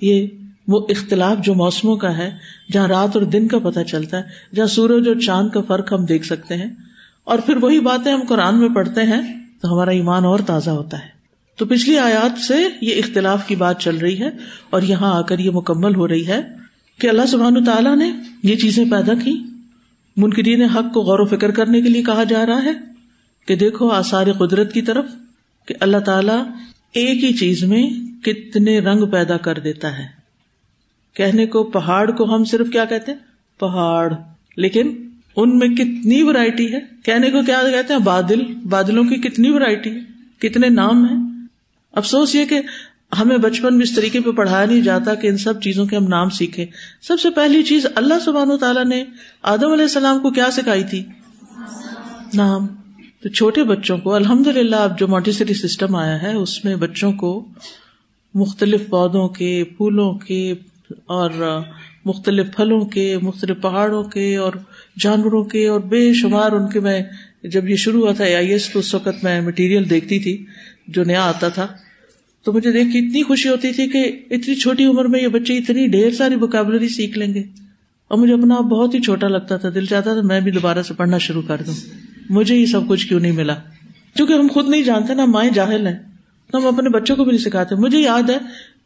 یہ 0.00 0.26
وہ 0.68 0.86
اختلاف 0.88 1.38
جو 1.44 1.54
موسموں 1.54 1.96
کا 1.96 2.18
ہے، 2.18 2.36
جہاں 2.72 2.88
رات 2.88 3.10
اور 3.14 3.22
دن 3.22 3.48
کا 3.48 3.58
پتہ 3.58 3.80
چلتا 3.80 4.16
ہے، 4.16 4.22
جہاں 4.54 4.66
سورج 4.66 5.08
اور 5.08 5.16
چاند 5.16 5.48
کا 5.48 5.60
فرق 5.60 5.92
ہم 5.92 6.04
دیکھ 6.04 6.26
سکتے 6.26 6.54
ہیں۔ 6.54 6.70
اور 7.24 7.38
پھر 7.38 7.56
وہی 7.56 7.80
باتیں 7.80 8.12
ہم 8.12 8.20
قرآن 8.28 8.58
میں 8.58 8.68
پڑھتے 8.68 9.02
ہیں، 9.02 9.22
تو 9.60 9.74
ہمارا 9.74 9.90
ایمان 9.90 10.24
اور 10.24 10.38
تازہ 10.38 10.70
ہوتا 10.70 10.98
ہے۔ 10.98 11.08
تو 11.56 11.66
پچھلی 11.66 11.98
آیات 11.98 12.38
سے 12.38 12.54
یہ 12.80 12.94
اختلاف 12.94 13.46
کی 13.46 13.56
بات 13.56 13.80
چل 13.80 13.96
رہی 13.96 14.20
ہے، 14.20 14.28
اور 14.70 14.82
یہاں 14.82 15.14
آ 15.14 15.22
کر 15.22 15.38
یہ 15.38 15.50
مکمل 15.50 15.94
ہو 15.94 16.08
رہی 16.08 16.26
ہے 16.26 16.40
کہ 17.00 17.06
اللہ 17.06 17.26
سبحان 17.26 17.64
تعالیٰ 17.64 17.96
نے 17.96 18.12
یہ 18.42 18.56
چیزیں 18.56 18.84
پیدا 18.90 19.12
کی۔ 19.24 19.38
منکرین 20.16 20.62
حق 20.62 20.94
کو 20.94 21.00
غور 21.00 21.18
و 21.18 21.24
فکر 21.24 21.50
کرنے 21.50 21.82
کے 21.82 21.88
لیے 21.88 22.02
کہا 22.02 22.24
جا 22.24 22.46
رہا 22.46 22.64
ہے 22.64 22.72
کہ 23.46 23.56
دیکھو 23.56 23.88
آثار 23.88 24.32
قدرت 24.32 24.72
کی 24.72 24.82
طرف 24.82 25.04
کہ 25.66 25.74
اللہ 25.80 25.96
تعالیٰ 25.96 26.44
ایک 26.92 27.24
ہی 27.24 27.32
چیز 27.32 27.64
میں 27.64 27.90
کتنے 28.24 28.78
رنگ 28.78 29.06
پیدا 29.06 29.36
کر 29.36 29.58
دیتا 29.58 29.98
ہے۔ 29.98 30.23
کہنے 31.14 31.46
کو 31.46 31.64
پہاڑ 31.64 32.10
کو 32.10 32.34
ہم 32.34 32.44
صرف 32.44 32.66
کیا 32.72 32.84
کہتے 32.84 33.12
ہیں؟ 33.12 33.18
پہاڑ۔ 33.60 34.12
لیکن 34.56 35.08
ان 35.36 35.58
میں 35.58 35.68
کتنی 35.68 36.22
ورائٹی 36.22 36.72
ہے؟ 36.72 36.78
کہنے 37.04 37.30
کو 37.30 37.42
کیا 37.42 37.62
کہتے 37.70 37.92
ہیں؟ 37.92 38.00
بادل۔ 38.00 38.42
بادلوں 38.68 39.04
کی 39.04 39.16
کتنی 39.16 39.50
ورائٹی 39.50 39.90
ہے؟ 39.90 40.00
کتنے 40.38 40.68
نام 40.68 41.04
ہے 41.04 41.46
افسوس 41.92 42.34
یہ 42.34 42.44
کہ 42.44 42.60
ہمیں 43.18 43.36
بچپن 43.36 43.76
میں 43.76 43.82
اس 43.82 43.94
طریقے 43.94 44.20
پہ 44.20 44.30
پڑھایا 44.30 44.64
نہیں 44.64 44.80
جاتا 44.80 45.14
کہ 45.14 45.26
ان 45.26 45.36
سب 45.36 45.60
چیزوں 45.60 45.86
کے 45.86 45.96
ہم 45.96 46.04
نام 46.04 46.28
سیکھیں۔ 46.28 46.66
سب 47.02 47.20
سے 47.20 47.30
پہلی 47.30 47.62
چیز 47.62 47.86
اللہ 47.94 48.14
سبحان 48.24 48.50
و 48.50 48.56
تعالیٰ 48.56 48.84
نے 48.84 49.04
آدم 49.42 49.72
علیہ 49.72 49.82
السلام 49.82 50.18
کو 50.18 50.30
کیا 50.30 50.50
سکھائی 50.50 50.84
تھی؟ 50.84 51.04
نام۔ 52.34 52.66
تو 53.22 53.28
چھوٹے 53.28 53.64
بچوں 53.64 53.98
کو 53.98 54.14
الحمد 54.14 54.46
للہ 54.46 54.76
اب 54.76 54.98
جو 54.98 55.08
مونٹیسری 55.08 55.54
سسٹم 55.54 55.96
آیا 55.96 56.22
ہے، 56.22 56.34
اس 56.34 56.64
میں 56.64 56.76
بچوں 56.76 57.12
کو 57.12 57.48
مختلف 58.34 58.88
پودوں 58.88 59.28
کے، 59.28 59.64
پھولوں 59.64 60.14
کے 60.14 60.54
اور 61.06 61.60
مختلف 62.04 62.56
پھلوں 62.56 62.80
کے، 62.80 63.18
مختلف 63.22 63.60
پہاڑوں 63.62 64.04
کے 64.04 64.36
اور 64.36 64.52
جانوروں 65.00 65.44
کے 65.44 65.68
اور 65.68 65.80
بے 65.80 66.12
شمار 66.12 66.52
ان 66.52 66.70
کے 66.70 66.80
میں 66.80 67.02
جب 67.42 67.68
یہ 67.68 67.76
شروع 67.76 68.02
ہوا 68.02 68.12
تھا 68.12 68.24
آئی 68.24 68.50
ایس 68.50 68.70
تو 68.70 68.78
اس 68.78 68.94
وقت 68.94 69.24
میں 69.24 69.40
مٹیریل 69.40 69.90
دیکھتی 69.90 70.18
تھی 70.18 70.46
جو 70.88 71.04
نیا 71.04 71.24
آتا 71.24 71.48
تھا۔ 71.48 71.66
تو 72.44 72.52
مجھے 72.52 72.72
دیکھ 72.72 72.92
کے 72.92 72.98
اتنی 72.98 73.22
خوشی 73.22 73.48
ہوتی 73.48 73.72
تھی 73.72 73.86
کہ 73.86 74.22
اتنی 74.30 74.54
چھوٹی 74.54 74.84
عمر 74.84 75.04
میں 75.04 75.22
یہ 75.22 75.28
بچے 75.28 75.58
اتنی 75.58 75.86
ڈھیر 75.86 76.10
ساری 76.10 76.34
وکیبلری 76.34 76.88
سیکھ 76.88 77.18
لیں 77.18 77.34
گے۔ 77.34 77.42
اور 78.08 78.18
مجھے 78.18 78.34
اپنا 78.34 78.54
آپ 78.54 78.64
بہت 78.64 78.94
ہی 78.94 79.00
چھوٹا 79.00 79.28
لگتا 79.28 79.56
تھا، 79.56 79.68
دل 79.74 79.86
چاہتا 79.86 80.12
تھا 80.12 80.20
میں 80.20 80.40
بھی 80.40 80.50
دوبارہ 80.50 80.82
سے 80.82 80.94
پڑھنا 80.94 81.18
شروع 81.18 81.42
کر 81.46 81.62
دوں۔ 81.66 81.74
مجھے 82.30 82.56
یہ 82.56 82.66
سب 82.66 82.88
کچھ 82.88 83.06
کیوں 83.06 83.20
نہیں 83.20 83.32
ملا؟ 83.32 83.54
کیونکہ 84.16 84.32
ہم 84.32 84.46
خود 84.52 84.68
نہیں 84.68 84.82
جانتے 84.82 85.14
نا 85.14 85.24
مائیں 85.24 85.50
جاہل 85.50 85.86
ہیں 85.86 85.98
تو 86.52 86.58
ہم 86.58 86.66
اپنے 86.66 86.88
بچوں 86.88 87.16
کو 87.16 87.24
بھی 87.24 87.32
نہیں 87.32 87.44
سکھاتے۔ 87.44 87.74
مجھے 87.74 87.98
یاد 87.98 88.30
ہے 88.30 88.38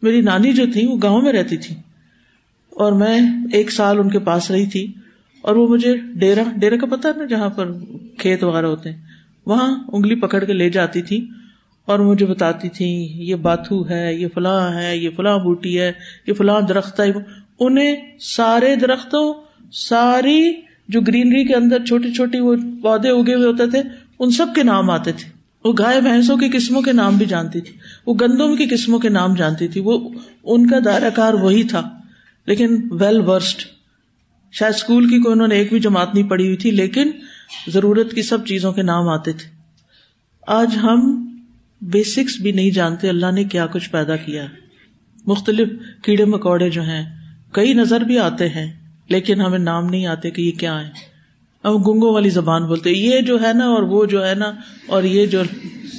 میری 0.02 0.20
نانی 0.20 0.52
جو 0.52 0.64
تھی 0.72 0.86
وہ 0.86 0.96
گاؤں 1.02 1.22
میں 1.22 1.32
رہتی 1.32 1.56
تھی 1.56 1.74
اور 2.78 2.92
میں 2.92 3.18
ایک 3.52 3.70
سال 3.72 3.98
ان 3.98 4.10
کے 4.10 4.18
پاس 4.18 4.50
رہی 4.50 4.66
تھی 4.66 4.92
اور 5.42 5.56
وہ 5.56 5.68
مجھے 5.68 5.96
ڈیرا 6.14 6.42
ڈیرا 6.56 6.76
کا 6.76 6.86
پتا 6.86 7.08
نا 7.16 7.24
جہاں 7.24 7.48
پر 7.48 7.72
کھیت 8.18 8.44
وغیرہ 8.44 8.66
ہوتے 8.66 8.90
ہیں، 8.90 8.98
وہاں 9.46 9.74
انگلی 9.92 10.14
پکڑ 10.14 10.44
کے 10.44 10.52
لے 10.52 10.70
جاتی 10.70 11.02
تھی 11.02 11.26
اور 11.88 11.98
مجھے 11.98 12.26
بتاتی 12.26 12.68
تھی، 12.68 12.86
یہ 13.28 13.34
باتھو 13.34 13.88
ہے، 13.88 14.14
یہ 14.14 14.26
فلاں 14.34 14.72
ہے، 14.74 14.96
یہ 14.96 15.10
فلاں 15.16 15.38
بوٹی 15.38 15.80
ہے، 15.80 15.92
یہ 16.26 16.32
فلاں 16.32 16.60
درخت 16.60 17.00
ہے 17.00 17.10
انہیں 17.60 17.96
سارے 18.20 18.76
درختوں، 18.76 19.34
ساری 19.72 20.52
جو 20.88 21.00
گرینری 21.00 21.44
کے 21.44 21.54
اندر 21.54 21.84
چھوٹی 21.84 22.12
چھوٹی 22.12 22.40
وہ 22.40 22.54
پودے 22.82 23.08
اگے 23.08 23.34
ہوئے 23.34 23.46
ہوتے 23.46 23.70
تھے، 23.70 23.82
ان 24.18 24.30
سب 24.30 24.46
کے 24.54 24.62
نام 24.62 24.90
آتے 24.90 25.12
تھے۔ 25.12 25.30
وہ 25.64 25.72
گائے 25.78 26.00
بھینسوں 26.00 26.36
کی 26.36 26.48
قسموں 26.52 26.82
کے 26.82 26.92
نام 26.92 27.16
بھی 27.16 27.26
جانتی 27.26 27.60
تھی، 27.60 27.72
وہ 28.06 28.14
گندم 28.20 28.56
کی 28.56 28.66
قسموں 28.66 28.98
کے 28.98 29.08
نام 29.08 29.34
جانتی 29.34 29.68
تھی، 29.68 29.80
وہ 29.80 29.98
ان 30.44 30.66
کا 30.66 30.78
دائرہ 30.84 31.10
کار 31.10 31.34
وہی 31.34 31.62
تھا۔ 31.62 31.88
لیکن 32.48 32.76
ویل 32.90 33.20
ورسڈ 33.20 33.62
شاید 34.52 34.74
اسکول 34.74 35.08
کی 35.08 35.18
کوئی 35.18 35.32
انہوں 35.32 35.48
نے 35.48 35.54
ایک 35.54 35.68
بھی 35.70 35.80
جماعت 35.80 36.14
نہیں 36.14 36.28
پڑھی 36.28 36.44
ہوئی 36.44 36.56
تھی، 36.56 36.70
لیکن 36.70 37.10
ضرورت 37.68 38.12
کی 38.14 38.22
سب 38.22 38.46
چیزوں 38.46 38.72
کے 38.72 38.82
نام 38.82 39.08
آتے 39.08 39.32
تھے۔ 39.32 39.50
آج 40.46 40.76
ہم 40.82 41.28
بیسکس 41.82 42.40
بھی 42.40 42.52
نہیں 42.52 42.70
جانتے، 42.70 43.08
اللہ 43.08 43.30
نے 43.32 43.44
کیا 43.44 43.66
کچھ 43.66 43.90
پیدا 43.90 44.16
کیا۔ 44.16 44.46
مختلف 45.26 45.68
کیڑے 46.02 46.24
مکوڑے 46.24 46.70
جو 46.70 46.82
ہیں، 46.82 47.04
کئی 47.52 47.72
نظر 47.72 48.00
بھی 48.00 48.18
آتے 48.18 48.48
ہیں، 48.48 48.72
لیکن 49.08 49.40
ہمیں 49.40 49.58
نام 49.58 49.86
نہیں 49.86 50.06
آتے 50.06 50.30
کہ 50.30 50.42
یہ 50.42 50.58
کیا 50.58 50.80
ہے 50.80 50.90
ہم 51.64 51.76
گنگوں 51.76 52.12
والی 52.12 52.30
زبان 52.30 52.66
بولتے، 52.66 52.90
یہ 52.90 53.20
جو 53.20 53.42
ہے 53.42 53.52
نا 53.52 53.64
اور 53.64 53.82
وہ 53.82 54.04
جو 54.04 54.26
ہے 54.26 54.34
نا 54.34 54.52
اور 54.86 55.02
یہ 55.02 55.26
جو 55.26 55.42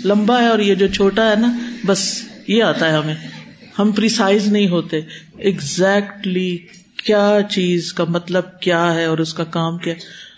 لمبا 0.06 0.40
ہے 0.42 0.48
اور 0.48 0.60
یہ 0.60 0.76
جو 0.76 0.88
چھوٹا 0.88 1.30
ہے 1.30 1.36
نا، 1.36 1.58
بس 1.86 2.24
یہ 2.48 2.64
آتا 2.64 2.88
ہے 2.88 2.98
ہمیں۔ 2.98 3.29
ہم 3.80 3.92
پریسائز 3.92 4.48
نہیں 4.48 4.68
ہوتے۔ 4.68 5.00
اگزیکٹلی 5.40 6.58
کیا 7.06 7.38
چیز 7.50 7.94
کا 7.94 8.04
مطلب 8.08 8.60
کیا 8.60 8.94
ہے 8.94 9.06
اور 9.06 9.18
اس 9.18 9.34
کا 9.34 9.44
کام 9.44 9.78
کیا۔ 9.78 9.94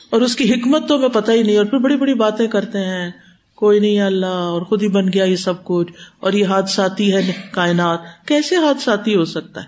اور 0.10 0.22
اس 0.22 0.36
کی 0.36 0.54
حکمت 0.54 0.88
تو 0.88 0.96
ہمیں 0.96 1.10
پتہ 1.10 1.32
ہی 1.32 1.44
نہیں، 1.44 1.58
اور 1.58 1.66
پھر 1.66 1.78
بڑی 1.78 1.98
بڑی 1.98 2.14
باتیں 2.14 2.48
کرتے 2.48 2.78
ہیں۔ 2.78 3.12
کوئی 3.56 3.80
نہیں، 3.80 4.02
اللہ، 4.02 4.26
اور 4.26 4.62
خود 4.62 4.84
ہی 4.84 4.88
بن 4.88 5.14
گیا 5.14 5.24
یہ 5.24 5.36
سب 5.36 5.64
کچھ۔ 5.64 5.92
اور 6.20 6.34
یہ 6.34 6.46
حادثاتی 6.46 7.14
ہے 7.14 7.32
کائنات۔ 7.52 8.00
کیسے 8.26 8.56
حادثاتی 8.56 9.16
ہو 9.16 9.26
سکتا 9.26 9.64
ہے؟ 9.64 9.68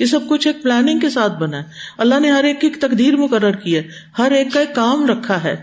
یہ 0.00 0.06
سب 0.06 0.20
کچھ 0.28 0.46
ایک 0.46 0.62
پلاننگ 0.62 0.98
کے 0.98 1.08
ساتھ 1.10 1.38
بنا 1.38 1.58
ہے۔ 1.58 1.62
اللہ 1.98 2.20
نے 2.20 2.30
ہر 2.30 2.44
ایک 2.44 2.60
کی 2.60 2.68
تقدیر 2.68 3.16
مقرر 3.16 3.52
کی 3.52 3.76
ہے۔ 3.76 3.82
ہر 4.18 4.30
ایک 4.30 4.46
کا 4.52 4.60
ایک 4.60 4.74
کام 4.74 5.06
رکھا 5.06 5.44
ہے۔ 5.44 5.56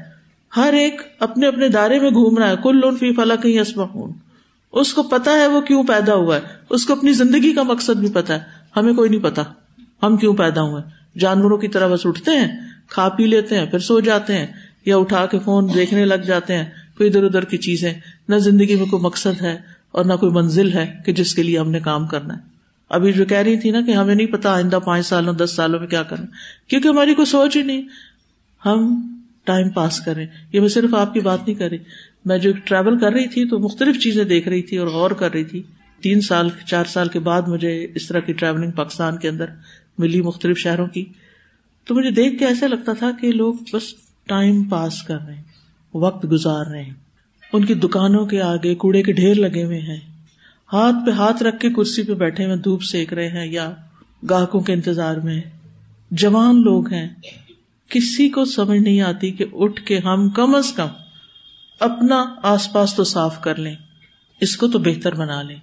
ہر 0.58 0.74
ایک 0.74 1.02
اپنے 1.20 1.48
اپنے 1.48 1.68
دائرے 1.68 2.00
میں 2.00 2.10
گھوم 2.10 2.38
رہا 2.38 2.50
ہے۔ 2.50 2.56
کل 2.64 2.80
لون 2.80 2.98
فی 2.98 3.14
فلا 3.14 3.36
کہیں 3.36 3.60
اسما 3.60 3.86
اس 4.72 4.94
کو 4.94 5.04
پتا 5.04 5.32
ہے 5.32 5.48
وہ 5.48 5.62
کیوں 5.62 5.84
پیدا 5.84 6.14
ہوا 6.14 6.36
ہے؟ 6.36 6.42
اس 6.70 6.86
کو 6.86 6.94
اپنی 6.94 7.14
زندگی 7.14 7.54
کا 7.54 7.64
مقصد 7.64 8.00
بھی 8.00 8.12
پتا 8.14 8.34
ہے۔ 8.34 8.40
ہمیں 8.76 8.94
کوئی 8.94 9.10
نہیں 9.10 9.24
پتا۔ 9.24 9.44
ہم 10.04 10.18
کیوں 10.18 10.34
پیدا 10.34 10.62
ہوئے؟ 10.62 10.84
جانوروں 11.20 11.58
کی 11.58 11.68
طرح 11.68 11.88
بس 11.88 12.06
اٹھتے 12.06 12.32
ہیں، 12.32 12.60
کھا 12.90 13.10
پی 13.10 13.26
لیتے 13.26 13.58
ہیں، 13.58 13.66
پھر 13.66 13.80
سو 13.80 14.00
جاتے 14.00 14.38
ہیں، 14.38 14.48
یا 14.86 14.98
اٹھا 14.98 15.26
کے 15.26 15.40
فون 15.40 15.74
دیکھنے 15.74 16.06
لگ 16.06 16.16
جاتے 16.16 16.56
ہیں۔ 16.58 16.66
کوئی 16.98 17.10
ادھر 17.10 17.24
ادھر 17.24 17.46
کی 17.46 17.58
چیزیں۔ 17.58 17.94
نہ 18.30 18.36
زندگی 18.36 18.76
میں 18.76 18.86
کوئی 18.86 19.04
مقصد 19.04 19.42
ہے 19.42 19.58
اور 19.92 20.06
نہ 20.06 20.14
کوئی 20.14 20.32
منزل 20.32 20.74
ہے 20.74 20.94
کہ 21.06 21.14
جس 21.14 21.36
کے 21.36 21.44
لیے 21.44 21.60
ہم 21.60 21.72
نے 21.72 21.80
کام 21.80 22.08
کرنا 22.08 22.34
ہے۔ 22.34 22.40
ابھی 22.90 23.14
جو 23.14 23.26
کہہ 23.26 23.38
رہی 23.38 23.58
تھی 23.58 23.72
نا 23.72 23.82
کہ 23.82 23.92
ہمیں 23.92 24.16
نہیں 24.16 24.28
پتا 24.28 24.54
آئندہ 24.54 24.80
پانچ 24.86 25.06
سالوں، 25.06 25.34
دس 25.34 25.54
سالوں 25.56 25.80
میں 25.80 25.88
کیا 25.88 26.04
کرنا 26.04 26.26
کیونکہ 26.68 26.88
ہماری 26.88 27.14
کوئی 27.14 27.26
سوچ 27.26 27.58
ہی 27.58 27.62
نہیں۔ 27.62 27.82
ہم 28.66 29.02
ٹائم 29.44 29.70
پاس 29.70 30.00
کریں۔ 30.00 30.28
یہ 30.54 30.60
میں 30.60 30.70
صرف 30.70 30.94
آپ 30.94 31.14
کی 31.14 31.20
بات 31.20 31.40
نہیں 31.48 31.56
کر 31.56 31.70
رہی۔ 31.70 31.78
میں 32.26 32.38
جو 32.38 32.52
ٹریول 32.64 33.00
کر 33.00 33.12
رہی 33.12 33.28
تھی 33.28 33.50
تو 33.50 33.60
مختلف 33.60 34.00
چیزیں 34.00 34.24
دیکھ 34.24 34.48
رہی 34.48 34.62
تھی 34.62 34.78
اور 34.78 34.88
غور 34.88 35.12
کر 35.12 35.34
رہی 35.34 35.44
تھی۔ 35.44 35.64
تین 36.02 36.22
سال، 36.22 36.50
چار 36.66 36.86
سال 36.86 37.10
کے 37.10 37.20
بعد 37.20 37.42
مجھے 37.42 37.88
اس 37.96 38.08
طرح 38.08 38.20
کی 38.20 38.34
ٹریولنگ 38.34 38.72
پاکستان 38.72 39.18
کے 39.18 39.30
اندر 39.30 39.46
ملی 39.98 40.22
مختلف 40.22 40.58
شہروں 40.58 40.88
کی۔ 40.88 41.06
تو 41.86 41.96
مجھے 41.96 42.12
دیکھ 42.12 42.40
کے 42.40 42.46
ایسا 42.46 42.68
لگتا 42.68 42.94
تھا 42.94 43.12
کہ 43.22 43.32
لوگ 43.32 43.54
بس 43.74 43.84
ٹائم 44.28 44.64
پاس 44.64 45.04
کر 45.04 45.18
رہے 45.28 45.36
ہیں، 45.36 45.44
وقت 45.94 46.32
گزار 46.32 46.66
رہے 46.66 46.84
ہیں۔ 46.84 46.94
ان 47.54 47.66
کی 47.66 47.74
دکانوں 47.74 48.26
کے 48.26 48.42
آگے 48.42 48.76
کوڑے 48.76 49.04
کے 49.04 49.12
ڈھیر 49.12 49.36
لگے 49.36 49.64
ہوئے 49.64 49.80
ہیں۔ 49.80 50.00
ہاتھ 50.74 50.96
پہ 51.06 51.12
ہاتھ 51.12 51.44
رکھ 51.44 51.60
کے 51.60 51.70
کرسی 51.70 52.04
پہ 52.04 52.14
بیٹھے 52.14 52.46
ہوئے 52.46 52.56
دھوپ 52.56 52.84
سیک 52.84 53.14
رہے 53.14 53.28
ہیں 53.28 53.46
یا 53.46 53.74
گاہکوں 54.30 54.62
کے 54.62 54.74
انتظار 54.74 55.16
میں 55.16 55.42
جوان 56.12 56.62
لوگ 56.62 56.94
ہیں۔ 56.94 57.08
کسی 57.90 58.30
کو 58.30 58.46
سمجھ 58.46 58.80
نہیں 58.80 59.02
آتی 59.02 59.32
کہ 59.32 59.46
اٹھ 59.54 59.82
کے 59.82 59.98
ہم 59.98 60.30
کم 60.30 60.56
از 60.56 60.74
کم 60.74 60.88
اپنا 61.82 62.36
آس 62.44 62.74
پاس 62.74 62.94
تو 62.96 63.04
صاف 63.04 63.42
کر 63.42 63.56
لیں، 63.56 63.76
اس 64.42 64.58
کو 64.58 64.68
تو 64.68 64.80
بہتر 64.80 65.16
بنا 65.16 65.42
لیں۔ 65.42 65.56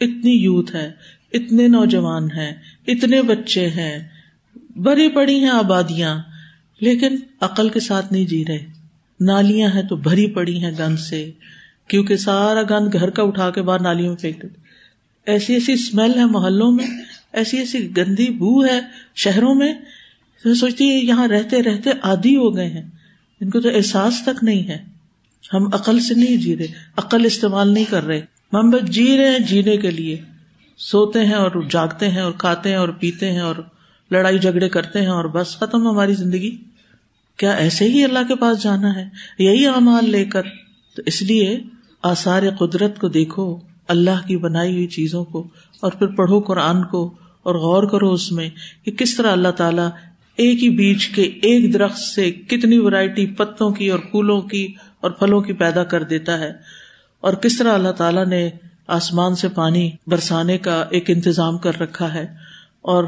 اتنی 0.00 0.30
یوتھ 0.30 0.74
ہے، 0.74 0.92
اتنے 1.32 1.68
نوجوان 1.68 2.30
ہیں، 2.30 2.52
اتنے 2.86 3.22
بچے 3.22 3.68
ہیں 3.68 4.08
بڑی 4.76 5.08
بڑی 5.08 5.40
ہیں 5.40 5.48
آبادیاں، 5.48 6.18
لیکن 6.80 7.16
عقل 7.40 7.68
کے 7.68 7.80
ساتھ 7.80 8.12
نہیں 8.12 8.24
جی 8.24 8.44
رہے۔ 8.48 8.66
نالیاں 9.20 9.70
ہیں 9.70 9.82
تو 9.82 9.96
بھری 9.96 10.26
پڑی 10.26 10.64
ہیں 10.64 10.70
گند 10.78 10.98
سے، 10.98 11.30
کیونکہ 11.88 12.16
سارا 12.16 12.62
گند 12.62 12.92
گھر 12.92 13.10
کا 13.10 13.22
اٹھا 13.22 13.50
کے 13.50 13.62
باہر 13.62 13.80
نالیوں 13.80 14.08
میں 14.08 14.16
پھینک 14.16 14.42
دیتے۔ 14.42 14.60
ایسی 15.26 15.54
ایسی 15.54 15.72
اسمیل 15.72 16.14
ہے 16.14 16.24
محلوں 16.24 16.72
میں، 16.72 16.86
ایسی 17.32 17.58
ایسی 17.58 17.96
گندی 17.96 18.30
بو 18.30 18.64
ہے 18.64 18.80
شہروں 19.14 19.54
میں 19.54 19.74
سوچتی 20.54 20.90
ہے 20.90 20.98
یہاں 20.98 21.28
رہتے 21.28 21.62
رہتے 21.62 21.90
آدھی 22.02 22.36
ہو 22.36 22.56
گئے 22.56 22.68
ہیں۔ 22.68 22.90
ان 23.40 23.50
کو 23.50 23.60
تو 23.60 23.68
احساس 23.68 24.14
تک 24.22 24.44
نہیں 24.44 24.68
ہے۔ 24.68 24.91
ہم 25.54 25.66
عقل 25.74 26.00
سے 26.00 26.14
نہیں 26.14 26.36
جی 26.36 26.56
رہے، 26.56 26.66
عقل 26.96 27.24
استعمال 27.24 27.74
نہیں 27.74 27.84
کر 27.90 28.04
رہے۔ 28.04 28.20
ہم 28.52 28.70
بس 28.70 28.90
جی 28.90 29.16
رہے 29.16 29.30
ہیں 29.30 29.38
جینے 29.38 29.76
کے 29.76 29.90
لیے۔ 29.90 30.16
سوتے 30.78 31.24
ہیں 31.24 31.34
اور 31.34 31.50
جاگتے 31.70 32.08
ہیں 32.08 32.20
اور 32.20 32.32
کھاتے 32.32 32.68
ہیں 32.68 32.76
اور 32.76 32.88
پیتے 32.88 33.32
ہیں 33.32 33.40
اور 33.40 33.56
لڑائی 34.10 34.38
جھگڑے 34.38 34.68
کرتے 34.68 35.00
ہیں 35.00 35.06
اور 35.06 35.24
بس 35.24 35.56
ختم 35.56 35.88
ہماری 35.88 36.14
زندگی۔ 36.14 36.56
کیا 37.36 37.50
ایسے 37.50 37.84
ہی 37.84 38.04
اللہ 38.04 38.18
کے 38.28 38.34
پاس 38.36 38.62
جانا 38.62 38.94
ہے؟ 38.94 39.08
یہی 39.38 39.66
اعمال 39.66 40.10
لے 40.10 40.24
کر۔ 40.24 40.42
تو 40.96 41.02
اس 41.06 41.22
لیے 41.22 41.58
آثار 42.02 42.42
قدرت 42.58 42.98
کو 42.98 43.08
دیکھو، 43.08 43.58
اللہ 43.88 44.26
کی 44.26 44.36
بنائی 44.36 44.72
ہوئی 44.72 44.86
چیزوں 44.86 45.24
کو، 45.24 45.48
اور 45.80 45.92
پھر 45.92 46.06
پڑھو 46.06 46.40
قرآن 46.40 46.84
کو، 46.84 47.14
اور 47.42 47.54
غور 47.54 47.82
کرو 47.82 48.12
اس 48.12 48.32
میں 48.32 48.50
کہ 48.84 48.90
کس 48.90 49.16
طرح 49.16 49.32
اللہ 49.32 49.48
تعالیٰ 49.48 49.88
ایک 50.36 50.62
ہی 50.62 50.68
بیچ 50.68 51.08
کے 51.08 51.22
ایک 51.22 51.74
درخت 51.74 51.98
سے 51.98 52.30
کتنی 52.30 52.78
ورائٹی 52.78 53.26
پتوں 53.26 53.70
کی 53.70 53.90
اور 53.90 53.98
پھولوں 53.98 54.40
کی 54.40 54.74
اور 55.02 55.10
پھلوں 55.10 55.40
کی 55.40 55.52
پیدا 55.52 55.84
کر 55.84 56.02
دیتا 56.02 56.38
ہے۔ 56.38 56.52
اور 57.20 57.34
کس 57.34 57.58
طرح 57.58 57.72
اللہ 57.72 57.88
تعالیٰ 57.88 58.26
نے 58.26 58.50
آسمان 58.86 59.34
سے 59.34 59.48
پانی 59.48 59.90
برسانے 60.06 60.58
کا 60.58 60.84
ایک 60.90 61.10
انتظام 61.10 61.58
کر 61.58 61.80
رکھا 61.80 62.14
ہے 62.14 62.26
اور 62.80 63.04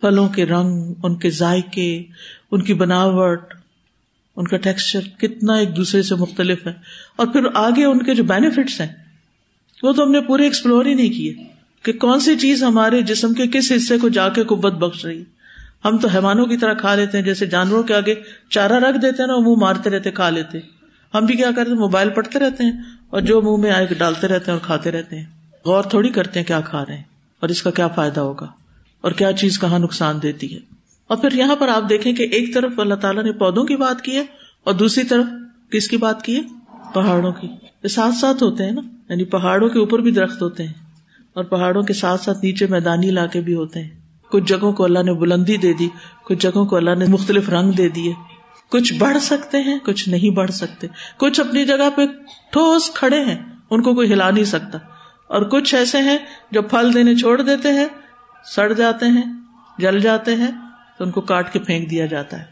پھلوں 0.00 0.28
کے 0.28 0.46
رنگ، 0.46 0.94
ان 1.02 1.14
کے 1.14 1.30
ذائقے، 1.30 2.02
ان 2.50 2.62
کی 2.62 2.74
بناوٹ، 2.74 3.54
ان 4.36 4.44
کا 4.44 4.56
ٹیکسچر 4.56 5.00
کتنا 5.18 5.54
ایک 5.54 5.76
دوسرے 5.76 6.02
سے 6.02 6.14
مختلف 6.14 6.66
ہے۔ 6.66 6.72
اور 7.16 7.26
پھر 7.26 7.40
آگے 7.54 7.84
ان 7.84 7.98
کے 8.02 8.14
جو 8.14 8.24
بینیفٹس 8.24 8.80
ہیں، 8.80 8.92
وہ 9.82 9.92
تو 9.92 10.02
ہم 10.02 10.12
نے 10.12 10.20
پورے 10.20 10.42
ایکسپلور 10.42 10.86
ہی 10.86 10.94
نہیں 10.94 11.10
کیے 11.10 11.34
کہ 11.82 11.92
کون 11.92 12.20
سی 12.20 12.38
چیز 12.38 12.62
ہمارے 12.62 13.02
جسم 13.02 13.34
کے 13.34 13.46
کس 13.46 13.72
حصے 13.76 13.98
کو 13.98 14.08
جا 14.08 14.28
کے 14.28 14.44
قوت 14.44 14.72
بخش 14.72 15.04
رہی۔ 15.04 15.22
ہم 15.84 15.98
تو 15.98 16.08
حیوانوں 16.08 16.46
کی 16.46 16.56
طرح 16.56 16.74
کھا 16.74 16.94
لیتے 16.94 17.18
ہیں، 17.18 17.24
جیسے 17.24 17.46
جانوروں 17.46 17.82
کے 17.82 17.94
آگے 17.94 18.14
چارہ 18.50 18.72
رکھ 18.72 18.96
دیتے 19.02 19.22
ہیں 19.22 19.26
نا 19.26 19.38
منہ 19.38 19.54
مارتے 19.56 19.90
رہتے، 19.90 20.10
کھا 20.10 20.30
لیتے۔ 20.30 20.58
ہم 21.14 21.24
بھی 21.24 21.36
کیا 21.36 21.50
کرتے 21.56 21.70
ہیں؟ 21.70 21.78
موبائل 21.78 22.08
پڑھتے 22.10 22.38
رہتے 22.38 22.64
ہیں 22.64 22.72
اور 23.10 23.20
جو 23.20 23.42
منہ 23.42 23.56
میں 23.56 23.70
آئے 23.70 23.86
ڈالتے 23.98 24.28
رہتے 24.28 24.50
ہیں 24.50 24.58
اور 24.58 24.66
کھاتے 24.66 24.90
رہتے 24.90 25.16
ہیں۔ 25.18 25.24
غور 25.66 25.82
تھوڑی 25.82 26.08
کرتے 26.08 26.40
ہیں 26.40 26.46
کیا 26.46 26.60
کھا 26.60 26.84
رہے 26.88 26.96
ہیں 26.96 27.04
اور 27.40 27.48
اس 27.48 27.62
کا 27.62 27.70
کیا 27.70 27.88
فائدہ 27.88 28.20
ہوگا 28.20 28.46
اور 29.00 29.12
کیا 29.12 29.32
چیز 29.32 29.58
کہاں 29.60 29.78
نقصان 29.78 30.22
دیتی 30.22 30.54
ہے۔ 30.54 30.60
اور 31.06 31.16
پھر 31.16 31.32
یہاں 31.32 31.56
پر 31.56 31.68
آپ 31.68 31.82
دیکھیں 31.88 32.12
کہ 32.12 32.22
ایک 32.22 32.54
طرف 32.54 32.72
اللہ 32.78 32.94
تعالیٰ 32.94 33.24
نے 33.24 33.32
پودوں 33.32 33.64
کی 33.64 33.76
بات 33.76 34.02
کی 34.02 34.16
ہے 34.16 34.24
اور 34.64 34.74
دوسری 34.74 35.04
طرف 35.04 35.24
کس 35.70 35.88
کی 35.88 35.96
بات 35.96 36.22
کی 36.22 36.36
ہے؟ 36.36 36.42
پہاڑوں 36.94 37.32
کی۔ 37.32 37.48
ساتھ 37.88 38.14
ساتھ 38.14 38.42
ہوتے 38.42 38.64
ہیں 38.64 38.72
نا؟ 38.72 38.80
یعنی 39.08 39.24
پہاڑوں 39.24 39.68
کے 39.68 39.78
اوپر 39.78 39.98
بھی 39.98 40.10
درخت 40.10 40.42
ہوتے 40.42 40.62
ہیں 40.66 40.72
اور 41.34 41.44
پہاڑوں 41.44 41.82
کے 41.82 41.92
ساتھ 41.92 42.20
ساتھ 42.20 42.38
نیچے 42.42 42.66
میدانی 42.66 43.08
علاقے 43.08 43.40
بھی 43.40 43.54
ہوتے 43.54 43.82
ہیں۔ 43.82 43.90
کچھ 44.30 44.44
جگہوں 44.44 44.72
کو 44.72 44.84
اللہ 44.84 44.98
نے 45.02 45.12
بلندی 45.12 45.56
دے 45.56 45.72
دی، 45.72 45.88
کچھ 46.24 46.38
جگہوں 46.38 46.66
کو 46.66 46.76
اللہ 46.76 46.94
نے 46.94 47.04
مختلف 47.08 47.48
رنگ 47.48 47.72
دے 47.72 47.88
دیے۔ 47.88 48.12
کچھ 48.68 48.94
بڑھ 48.94 49.18
سکتے 49.18 49.58
ہیں، 49.58 49.78
کچھ 49.78 50.08
نہیں 50.08 50.30
بڑھ 50.30 50.50
سکتے۔ 50.50 50.86
کچھ 51.16 51.40
اپنی 51.40 51.64
جگہ 51.64 51.90
پہ 51.96 52.06
ٹھوس 52.52 52.90
کھڑے 52.94 53.24
ہیں، 53.24 53.36
ان 53.70 53.82
کو 53.82 53.94
کوئی 53.94 54.12
ہلا 54.12 54.30
نہیں 54.30 54.44
سکتا۔ 54.44 54.78
اور 55.28 55.42
کچھ 55.42 55.74
ایسے 55.74 55.98
ہیں 55.98 56.18
جو 56.50 56.62
پھل 56.62 56.94
دینے 56.94 57.14
چھوڑ 57.14 57.42
دیتے 57.42 57.68
ہیں، 57.68 57.86
سڑ 58.44 58.72
جاتے 58.72 59.06
ہیں، 59.06 59.22
جل 59.78 59.98
جاتے 59.98 60.36
ہیں، 60.36 60.50
تو 60.98 61.04
ان 61.04 61.10
کو 61.10 61.20
کاٹ 61.20 61.52
کے 61.52 61.58
پھینک 61.58 61.90
دیا 61.90 62.06
جاتا 62.06 62.40
ہے۔ 62.40 62.44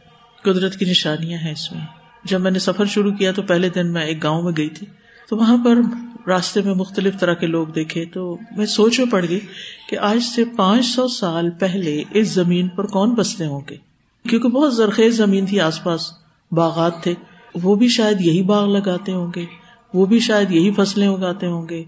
قدرت 0.42 0.76
کی 0.76 0.84
نشانیاں 0.84 1.38
ہیں 1.38 1.52
اس 1.52 1.72
میں۔ 1.72 1.80
جب 2.24 2.40
میں 2.40 2.50
نے 2.50 2.58
سفر 2.58 2.84
شروع 2.84 3.12
کیا 3.12 3.32
تو 3.32 3.42
پہلے 3.42 3.68
دن 3.68 3.92
میں 3.92 4.02
ایک 4.02 4.22
گاؤں 4.22 4.42
میں 4.42 4.52
گئی 4.56 4.68
تھی۔ 4.68 4.86
تو 5.28 5.36
وہاں 5.36 5.64
پر 5.64 5.78
راستے 6.26 6.60
میں 6.60 6.74
مختلف 6.74 7.20
طرح 7.20 7.34
کے 7.34 7.46
لوگ 7.46 7.66
دیکھے 7.66 8.04
تو 8.04 8.38
میں 8.56 8.66
سوچ 8.66 9.00
میں 9.00 9.06
پڑ 9.06 9.24
گئی 9.28 9.40
کہ 9.88 9.98
آج 9.98 10.18
سے 10.18 10.44
پانچ 10.56 10.86
سو 10.86 11.08
سال 11.08 11.50
پہلے 11.50 12.02
اس 12.10 12.28
زمین 12.28 12.68
پر 12.68 12.86
کون 12.86 13.14
بستے 13.14 13.46
ہوں 13.46 13.60
گے؟ 13.70 13.91
کیونکہ 14.28 14.48
بہت 14.48 14.76
زرخیز 14.76 15.16
زمین 15.16 15.46
تھی 15.46 15.60
آس 15.60 15.84
پاس، 15.84 16.12
باغات 16.52 17.02
تھے۔ 17.02 17.14
وہ 17.62 17.74
بھی 17.74 17.88
شاید 17.88 18.20
یہی 18.20 18.42
باغ 18.42 18.66
لگاتے 18.66 19.12
ہوں 19.12 19.32
گے، 19.36 19.44
وہ 19.94 20.06
بھی 20.06 20.18
شاید 20.18 20.50
یہی 20.50 20.70
فصلیں 20.76 21.08
اگاتے 21.08 21.46
ہوں 21.46 21.68
گے، 21.68 21.84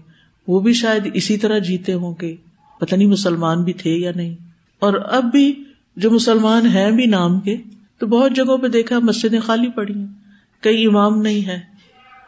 وہ 0.47 0.59
بھی 0.59 0.73
شاید 0.73 1.11
اسی 1.13 1.37
طرح 1.37 1.57
جیتے 1.57 1.93
ہوں 1.93 2.13
گے۔ 2.21 2.35
پتہ 2.79 2.95
نہیں 2.95 3.07
مسلمان 3.07 3.63
بھی 3.63 3.73
تھے 3.73 3.91
یا 3.91 4.11
نہیں۔ 4.15 4.35
اور 4.79 4.93
اب 4.93 5.23
بھی 5.23 5.63
جو 5.95 6.11
مسلمان 6.11 6.67
ہیں 6.67 6.91
بھی 6.91 7.05
نام 7.05 7.39
کے، 7.39 7.57
تو 7.97 8.07
بہت 8.07 8.31
جگہوں 8.35 8.57
پہ 8.57 8.67
دیکھا 8.67 8.99
مسجدیں 8.99 9.39
خالی 9.39 9.69
پڑی 9.69 9.93
ہیں۔ 9.93 10.07
کئی 10.61 10.85
امام 10.85 11.21
نہیں 11.21 11.47
ہے 11.47 11.59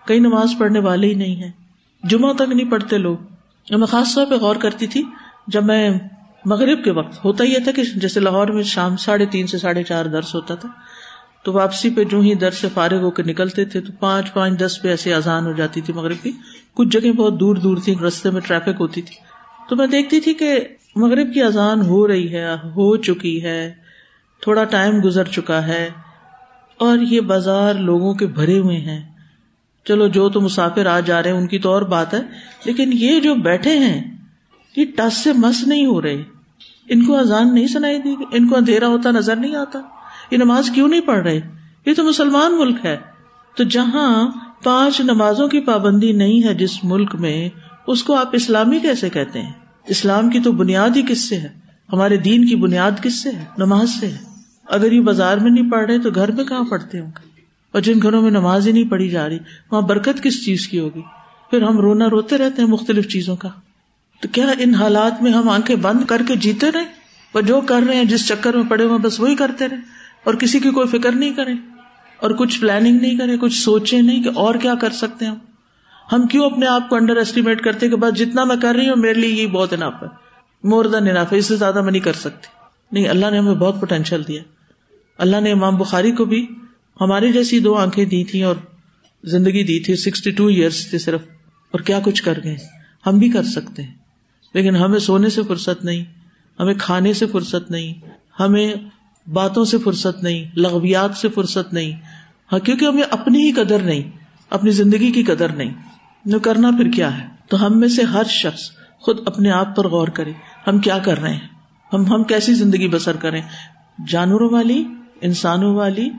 کئی 0.05 0.19
نماز 0.19 0.49
پڑھنے 0.59 0.79
والے 0.79 1.07
ہی 1.07 1.13
نہیں 1.13 1.35
ہے 1.35 1.51
جمعہ 2.03 2.33
تک 2.33 2.53
نہیں 2.53 2.71
پڑھتے 2.71 2.97
لوگ۔ 2.97 3.17
میں 3.69 3.87
خاص 3.87 4.15
طور 4.15 4.25
پہ 4.25 4.35
غور 4.35 4.55
کرتی 4.55 4.87
تھی 4.87 5.03
جب 5.47 5.63
میں 5.63 5.89
مغرب 6.46 6.84
کے 6.84 6.91
وقت 6.91 7.24
ہوتا 7.25 7.44
یہ 7.44 7.60
تھا 7.60 7.72
کہ 7.72 7.84
جیسے 7.96 8.20
لاہور 8.20 8.48
میں 8.48 8.63
شام 8.63 8.98
ساڑھے 8.98 9.25
تین 9.25 9.48
سے 9.48 9.58
ساڑھے 9.58 9.84
چار 9.84 10.06
درس 10.06 10.34
ہوتا 10.36 10.56
تھا، 10.56 10.70
تو 11.44 11.53
واپسی 11.53 11.89
پہ 11.89 12.03
جو 12.03 12.20
ہی 12.20 12.34
در 12.34 12.51
سے 12.51 12.67
فارغ 12.74 13.01
ہو 13.01 13.12
کے 13.12 13.24
نکلتے 13.24 13.65
تھے، 13.65 13.82
تو 13.82 13.91
پانچ 14.00 14.34
پانچ 14.34 14.60
دس 14.60 14.82
پہ 14.82 14.88
ایسے 14.88 15.13
آزان 15.13 15.46
ہو 15.46 15.51
جاتی 15.51 15.82
تھی 15.82 15.94
مغرب 15.94 16.24
کی۔ 16.24 16.32
کچھ 16.74 16.88
جگہ 16.88 17.12
بہت 17.12 17.39
دور 17.39 17.56
دور 17.56 17.77
تھی، 17.77 17.96
رستے 18.08 18.29
میں 18.29 18.41
ٹریفک 18.41 18.79
ہوتی 18.79 19.01
تھی۔ 19.01 19.15
تو 19.70 19.75
میں 19.75 19.88
دیکھتی 19.88 20.20
تھی 20.20 20.34
کہ 20.34 20.58
مغرب 20.96 21.34
کی 21.34 21.41
اذان 21.41 21.82
ہو 21.82 22.08
رہی 22.08 22.34
ہے، 22.34 22.53
ہو 22.53 22.96
چکی 22.98 23.44
ہے، 23.44 23.74
تھوڑا 24.41 24.63
ٹائم 24.63 25.00
گزر 25.03 25.24
چکا 25.24 25.67
ہے، 25.67 25.89
اور 26.79 26.98
یہ 27.01 27.22
بازار 27.22 27.74
لوگوں 27.74 28.13
کے 28.13 28.25
بھرے 28.25 28.58
ہوئے 28.60 28.77
ہیں۔ 28.77 29.01
چلو 29.86 30.08
جو 30.08 30.29
تو 30.29 30.41
مسافر 30.41 30.86
آ 30.86 31.00
جا 31.00 31.22
رہے 31.24 31.32
ہیں، 31.32 31.38
ان 31.38 31.48
کی 31.48 31.60
تو 31.60 31.72
اور 31.72 31.82
بات 31.82 32.13
ہے، 32.13 32.22
لیکن 32.65 32.89
یہ 32.94 33.20
جو 33.20 33.36
بیٹھے 33.36 33.77
ہیں 33.77 34.16
یہ 34.77 34.86
ٹس 34.96 35.17
سے 35.17 35.34
مس 35.34 35.67
نہیں 35.67 35.86
ہو 35.86 36.01
رہے 36.01 36.24
ان 36.89 37.05
کو 37.05 37.17
اذان 37.17 37.53
نہیں 37.53 37.67
سنائی 37.67 38.01
دی 38.01 38.15
ان 38.31 38.48
کو 38.48 38.57
اندھیرا 38.57 38.88
ہوتا 38.88 39.12
نظر 39.12 39.36
نہیں 39.36 39.55
آتا۔ 39.55 39.79
یہ 40.31 40.38
نماز 40.38 40.69
کیوں 40.69 40.88
نہیں 40.88 41.01
پڑھ 41.01 41.19
رہے؟ 41.19 41.39
یہ 41.86 41.93
تو 41.93 42.03
مسلمان 42.03 42.60
ملک 42.60 42.86
ہے۔ 42.86 42.98
تو 43.57 43.63
جہاں 43.63 44.31
پانچ 44.63 45.01
نمازوں 45.01 45.48
کی 45.48 45.60
پابندی 45.60 46.12
نہیں 46.12 46.43
ہے 46.43 46.53
جس 46.53 46.84
ملک 46.84 47.15
میں، 47.15 47.50
اس 47.88 48.03
کو 48.03 48.15
آپ 48.15 48.29
اسلامی 48.34 48.79
کیسے 48.79 49.10
کہتے 49.10 49.41
ہیں؟ 49.41 49.51
اسلام 49.88 50.29
کی 50.29 50.39
تو 50.39 50.51
بنیاد 50.51 50.89
ہی 50.96 51.01
کس 51.01 51.29
سے 51.29 51.36
ہے 51.36 51.50
ہمارے 51.93 52.17
دین 52.17 52.46
کی 52.46 52.55
بنیاد 52.55 52.91
کس 53.01 53.24
سے 53.24 53.29
ہے 53.29 53.46
نماز 53.57 53.89
سے 54.00 54.07
ہے 54.07 54.17
اگر 54.65 54.91
یہ 54.91 55.01
بازار 55.01 55.38
میں 55.38 55.51
نہیں 55.51 55.72
پڑھ 55.72 55.86
رہے 55.86 56.00
تو 56.00 56.10
گھر 56.15 56.31
میں 56.31 56.43
کہاں 56.43 56.63
پڑھتے 56.63 57.00
ہوں 57.00 57.07
گے؟ 57.07 57.41
اور 57.72 57.81
جن 57.81 57.93
گھروں 58.01 58.22
میں 58.22 58.31
نماز 58.31 58.67
ہی 58.67 58.72
نہیں 58.72 58.89
پڑھی 58.89 59.10
جا 59.10 59.29
رہی، 59.29 59.38
وہاں 59.72 59.81
برکت 59.81 60.24
کس 60.24 60.46
چیز 60.46 60.67
کی 60.67 60.79
ہوگی؟ 60.79 61.01
پھر 61.50 61.62
ہم 61.62 61.77
رونا 61.77 62.10
روتے 62.10 62.38
رہتے 62.38 62.62
ہیں 62.62 62.69
مختلف 62.69 63.07
چیزوں 63.07 63.36
کا۔ 63.36 63.50
تو 64.21 64.27
کیا 64.27 64.45
ان 64.59 64.75
حالات 64.75 65.24
میں 65.24 65.31
ہم 65.31 65.50
آنکھیں 65.50 65.75
بند 65.75 66.05
کر 66.05 66.21
کے 66.27 66.36
جیتے 66.36 66.71
رہے؟ 66.71 66.86
اور 67.31 67.41
جو 67.41 67.62
کر 67.62 67.81
رہے 67.88 67.95
ہیں، 67.95 68.05
جس 68.05 68.27
چکر 68.27 68.53
میں 68.53 68.69
پڑے 68.69 68.83
ہوئے 68.83 69.00
بس 69.00 69.19
وہی 69.19 69.36
کرتے 69.36 69.67
رہے۔ 69.67 69.77
اور 70.24 70.33
کسی 70.33 70.59
کی 70.59 70.69
کوئی 70.69 71.00
فکر 71.00 71.12
نہیں 71.12 71.33
کرے 71.33 71.51
اور 72.17 72.31
کچھ 72.31 72.62
پلاننگ 72.62 72.97
نہیں 73.01 73.17
کرے 73.17 73.38
کچھ 73.38 73.53
سوچے 73.53 74.01
نہیں 74.01 74.24
کہ 74.24 74.29
اور 74.36 74.55
کیا 74.55 74.75
کر 74.75 74.89
سکتے 74.89 75.25
ہیں 75.25 75.31
ہم۔ 75.31 75.37
ہم 76.11 76.27
کیوں 76.27 76.46
اپنے 76.46 76.68
آپ 76.68 76.89
کو 76.89 76.96
انڈر 76.96 77.15
ایسٹیمیٹ 77.15 77.61
کرتے 77.61 77.89
کہ 77.89 77.96
بس 77.96 78.20
جتنا 78.20 78.44
میں 78.44 78.55
کر 78.61 78.75
رہی 78.75 78.89
ہوں، 78.89 78.96
میرے 78.96 79.13
لیے 79.13 79.44
یہ 79.44 79.48
بہت 79.48 79.74
اناف 79.74 79.94
ہے۔ 80.01 80.07
مور 80.63 80.85
دین 80.85 81.09
اناف 81.09 81.33
ہے، 81.33 81.37
اس 81.37 81.46
سے 81.46 81.55
زیادہ 81.55 81.81
میں 81.81 81.92
نہیں 81.92 82.01
کر 82.01 82.13
سکتی۔ 82.13 82.48
نہیں، 82.92 83.07
اللہ 83.07 83.25
نے 83.31 83.37
ہمیں 83.37 83.55
بہت 83.55 83.79
پوٹینشیل 83.79 84.27
دیا۔ 84.27 84.44
اللہ 85.18 85.37
نے 85.37 85.51
امام 85.51 85.77
بخاری 85.77 86.11
کو 86.11 86.25
بھی 86.25 86.48
ہماری 87.01 87.31
جیسی 87.31 87.59
دو 87.59 87.75
آنکھیں 87.75 88.05
دی 88.05 88.24
تھی 88.24 88.44
اور 88.44 88.55
زندگی 89.24 89.63
دی 89.63 89.79
تھی 89.79 89.96
سکسٹی 89.96 90.31
ٹو 90.31 90.48
ایئرس 90.48 90.89
تھی 90.89 90.98
صرف۔ 90.98 91.22
اور 91.72 91.79
کیا 91.79 92.00
کچھ 92.03 92.24
کر 92.24 92.39
گئے؟ 92.44 92.57
ہم 93.07 93.18
بھی 93.18 93.29
کر 93.29 93.44
سکتے 93.44 93.83
ہیں۔ 93.83 93.94
لیکن 94.53 94.75
ہمیں 94.75 95.00
سونے 95.00 95.29
سے 95.29 95.42
فرصت 95.44 95.86
نہیں، 95.86 96.05
ہمیں 96.60 96.74
کھانے 96.74 97.14
سے 97.14 97.25
فرصت 97.25 97.72
نہیں، 97.72 97.94
ہمیں 98.40 98.74
باتوں 99.33 99.66
سے 99.66 99.77
فرصت 99.77 100.24
نہیں، 100.24 100.46
لغویات 100.55 101.18
سے 101.18 101.29
فرصت 101.29 101.74
نہیں۔ 101.74 101.92
ہاں 102.51 102.60
کیونکہ 102.60 102.86
ہمیں 102.86 103.03
اپنی 103.12 103.38
ہی 103.38 103.51
قدر 103.51 103.79
نہیں، 103.79 104.03
اپنی 104.50 104.72
زندگی 104.72 105.12
کی 105.12 105.24
قدر 105.24 105.50
نہیں۔ 105.50 105.74
نہ 106.25 106.38
کرنا 106.38 106.72
پھر 106.72 106.92
کیا 106.92 107.22
ہے؟ 107.22 107.27
تو 107.50 107.66
ہم 107.66 107.79
میں 107.79 107.88
سے 107.88 108.03
ہر 108.03 108.24
شخص 108.24 108.72
خود 109.00 109.20
اپنے 109.25 109.51
آپ 109.51 109.75
پر 109.75 109.88
غور 109.88 110.07
کرے، 110.07 110.31
ہم 110.68 110.79
کیا 110.79 110.98
کر 110.98 111.20
رہے 111.20 111.33
ہیں؟ 111.33 111.48
ہم 111.94 112.05
ہم 112.05 112.24
کیسی 112.24 112.53
زندگی 112.53 112.88
بسر 112.88 113.16
کریں 113.16 113.42
جانوروں 114.07 114.50
والی، 114.50 114.83
انسانوں 115.22 115.75
والی، 115.75 116.10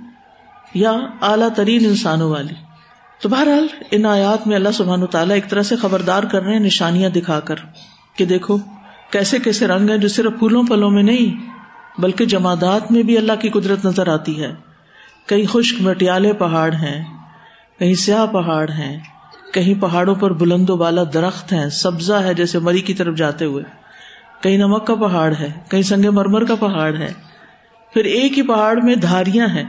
یا 0.74 0.90
اعلیٰ 1.22 1.48
ترین 1.56 1.86
انسانوں 1.86 2.30
والی؟ 2.30 2.54
تو 3.22 3.28
بہرحال 3.28 3.66
ان 3.90 4.06
آیات 4.06 4.46
میں 4.46 4.56
اللہ 4.56 4.68
سبحان 4.74 5.06
تعالیٰ 5.06 5.34
ایک 5.34 5.50
طرح 5.50 5.62
سے 5.62 5.76
خبردار 5.76 6.22
کر 6.22 6.42
رہے 6.42 6.52
ہیں، 6.52 6.60
نشانیاں 6.60 7.10
دکھا 7.10 7.40
کر۔ 7.40 7.56
کہ 8.18 8.24
دیکھو، 8.24 8.56
کیسے 9.10 9.38
کیسے 9.38 9.66
رنگ 9.66 9.90
ہیں 9.90 9.98
جو 9.98 10.08
صرف 10.08 10.32
پھولوں 10.38 10.62
پلوں 10.62 10.90
میں 10.90 11.02
نہیں، 11.02 11.50
بلکہ 12.00 12.24
جمادات 12.24 12.92
میں 12.92 13.02
بھی 13.02 13.18
اللہ 13.18 13.32
کی 13.40 13.48
قدرت 13.48 13.84
نظر 13.84 14.08
آتی 14.08 14.42
ہے۔ 14.42 14.54
کئی 15.26 15.46
خشک 15.46 15.80
مٹیالے 15.80 16.32
پہاڑ 16.32 16.72
ہیں 16.72 17.04
کہیں 17.78 17.94
سیاہ 17.94 18.26
پہاڑ 18.26 18.70
ہیں 18.70 18.98
کہیں 19.52 19.82
پہاڑوں 19.82 20.14
پر 20.14 20.32
بلند 20.32 20.70
و 20.70 20.76
بالا 20.76 21.02
درخت 21.14 21.52
ہیں، 21.52 21.68
سبزہ 21.68 22.12
ہے 22.12 22.34
جیسے 22.34 22.58
مری 22.58 22.80
کی 22.80 22.94
طرف 22.94 23.16
جاتے 23.16 23.44
ہوئے۔ 23.44 23.64
کہیں 24.40 24.58
نمک 24.58 24.86
کا 24.86 24.94
پہاڑ 24.94 25.34
ہے 25.40 25.52
کہیں 25.70 25.82
سنگ 25.82 26.04
مرمر 26.04 26.44
کا 26.44 26.54
پہاڑ 26.54 26.96
ہے۔ 26.96 27.12
پھر 27.94 28.04
ایک 28.04 28.38
ہی 28.38 28.42
پہاڑ 28.42 28.82
میں 28.82 28.94
دھاریاں 28.94 29.46
ہیں۔ 29.46 29.64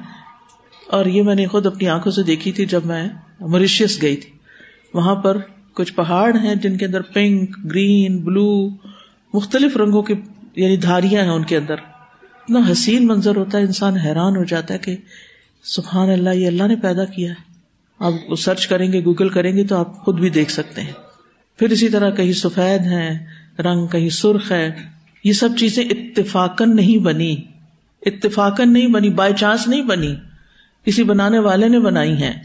اور 0.88 1.06
یہ 1.06 1.24
میں 1.24 1.36
نے 1.36 1.48
خود 1.48 1.66
اپنی 1.66 1.88
آنکھوں 1.88 2.12
سے 2.12 2.24
دیکھی 2.24 2.52
تھی 2.52 2.66
جب 2.66 2.86
میں 2.86 3.08
موریشیس 3.40 4.02
گئی 4.02 4.16
تھی۔ 4.16 4.32
وہاں 4.94 5.16
پر 5.16 5.38
کچھ 5.80 5.94
پہاڑ 5.94 6.36
ہیں 6.36 6.56
جن 6.56 6.78
کے 6.78 6.86
اندر 6.86 7.02
پنک، 7.02 7.58
گرین، 7.66 8.18
بلو، 8.18 8.70
مختلف 9.34 9.78
رنگوں 9.78 10.02
کی 10.02 10.14
یعنی 10.56 10.78
دھاریاں 10.78 11.24
ہیں 11.24 11.32
ان 11.32 11.44
کے 11.44 11.58
اندر۔ 11.58 11.74
اتنا 11.74 12.60
حسین 12.72 13.08
منظر 13.08 13.36
ہوتا 13.36 13.58
ہے، 13.58 13.64
انسان 13.64 13.98
حیران 13.98 14.36
ہو 14.36 14.44
جاتا 14.44 14.74
ہے 14.74 14.80
کہ 14.80 14.98
سبحان 15.64 16.10
اللہ، 16.10 16.30
یہ 16.30 16.48
اللہ 16.48 16.64
نے 16.64 16.76
پیدا 16.76 17.06
کیا 17.06 17.30
ہے۔ 17.30 17.36
آپ 18.00 18.36
سرچ 18.36 18.68
کریں 18.68 18.94
گے 18.94 19.04
گوگل 19.04 19.30
کریں 19.30 19.58
گے 19.58 19.64
تو 19.64 19.76
آپ 19.76 19.98
خود 19.98 20.20
بھی 20.20 20.30
دیکھ 20.30 20.52
سکتے 20.52 20.82
ہیں۔ 20.82 20.92
پھر 21.60 21.70
اسی 21.70 21.90
طرح 21.90 22.10
کہیں 22.10 22.34
سفید 22.34 22.82
ہے 22.82 23.26
رنگ 23.60 23.88
کہیں 23.88 24.10
سرخ 24.10 24.52
ہے۔ 24.52 24.76
یہ 25.24 25.34
سب 25.34 25.50
چیزیں 25.58 25.84
اتفاقن 25.84 26.76
نہیں 26.76 26.98
بنی۔ 26.98 27.36
اتفاقن 28.06 28.74
نہیں 28.74 28.88
بنی 28.88 29.10
بائی 29.10 29.34
چانس 29.38 29.68
نہیں 29.68 29.84
بنی۔ 29.84 30.16
کسی 30.86 31.04
بنانے 31.04 31.40
والے 31.40 31.68
نے 31.68 31.80
بنائی 31.80 32.24
ہیں۔ 32.24 32.44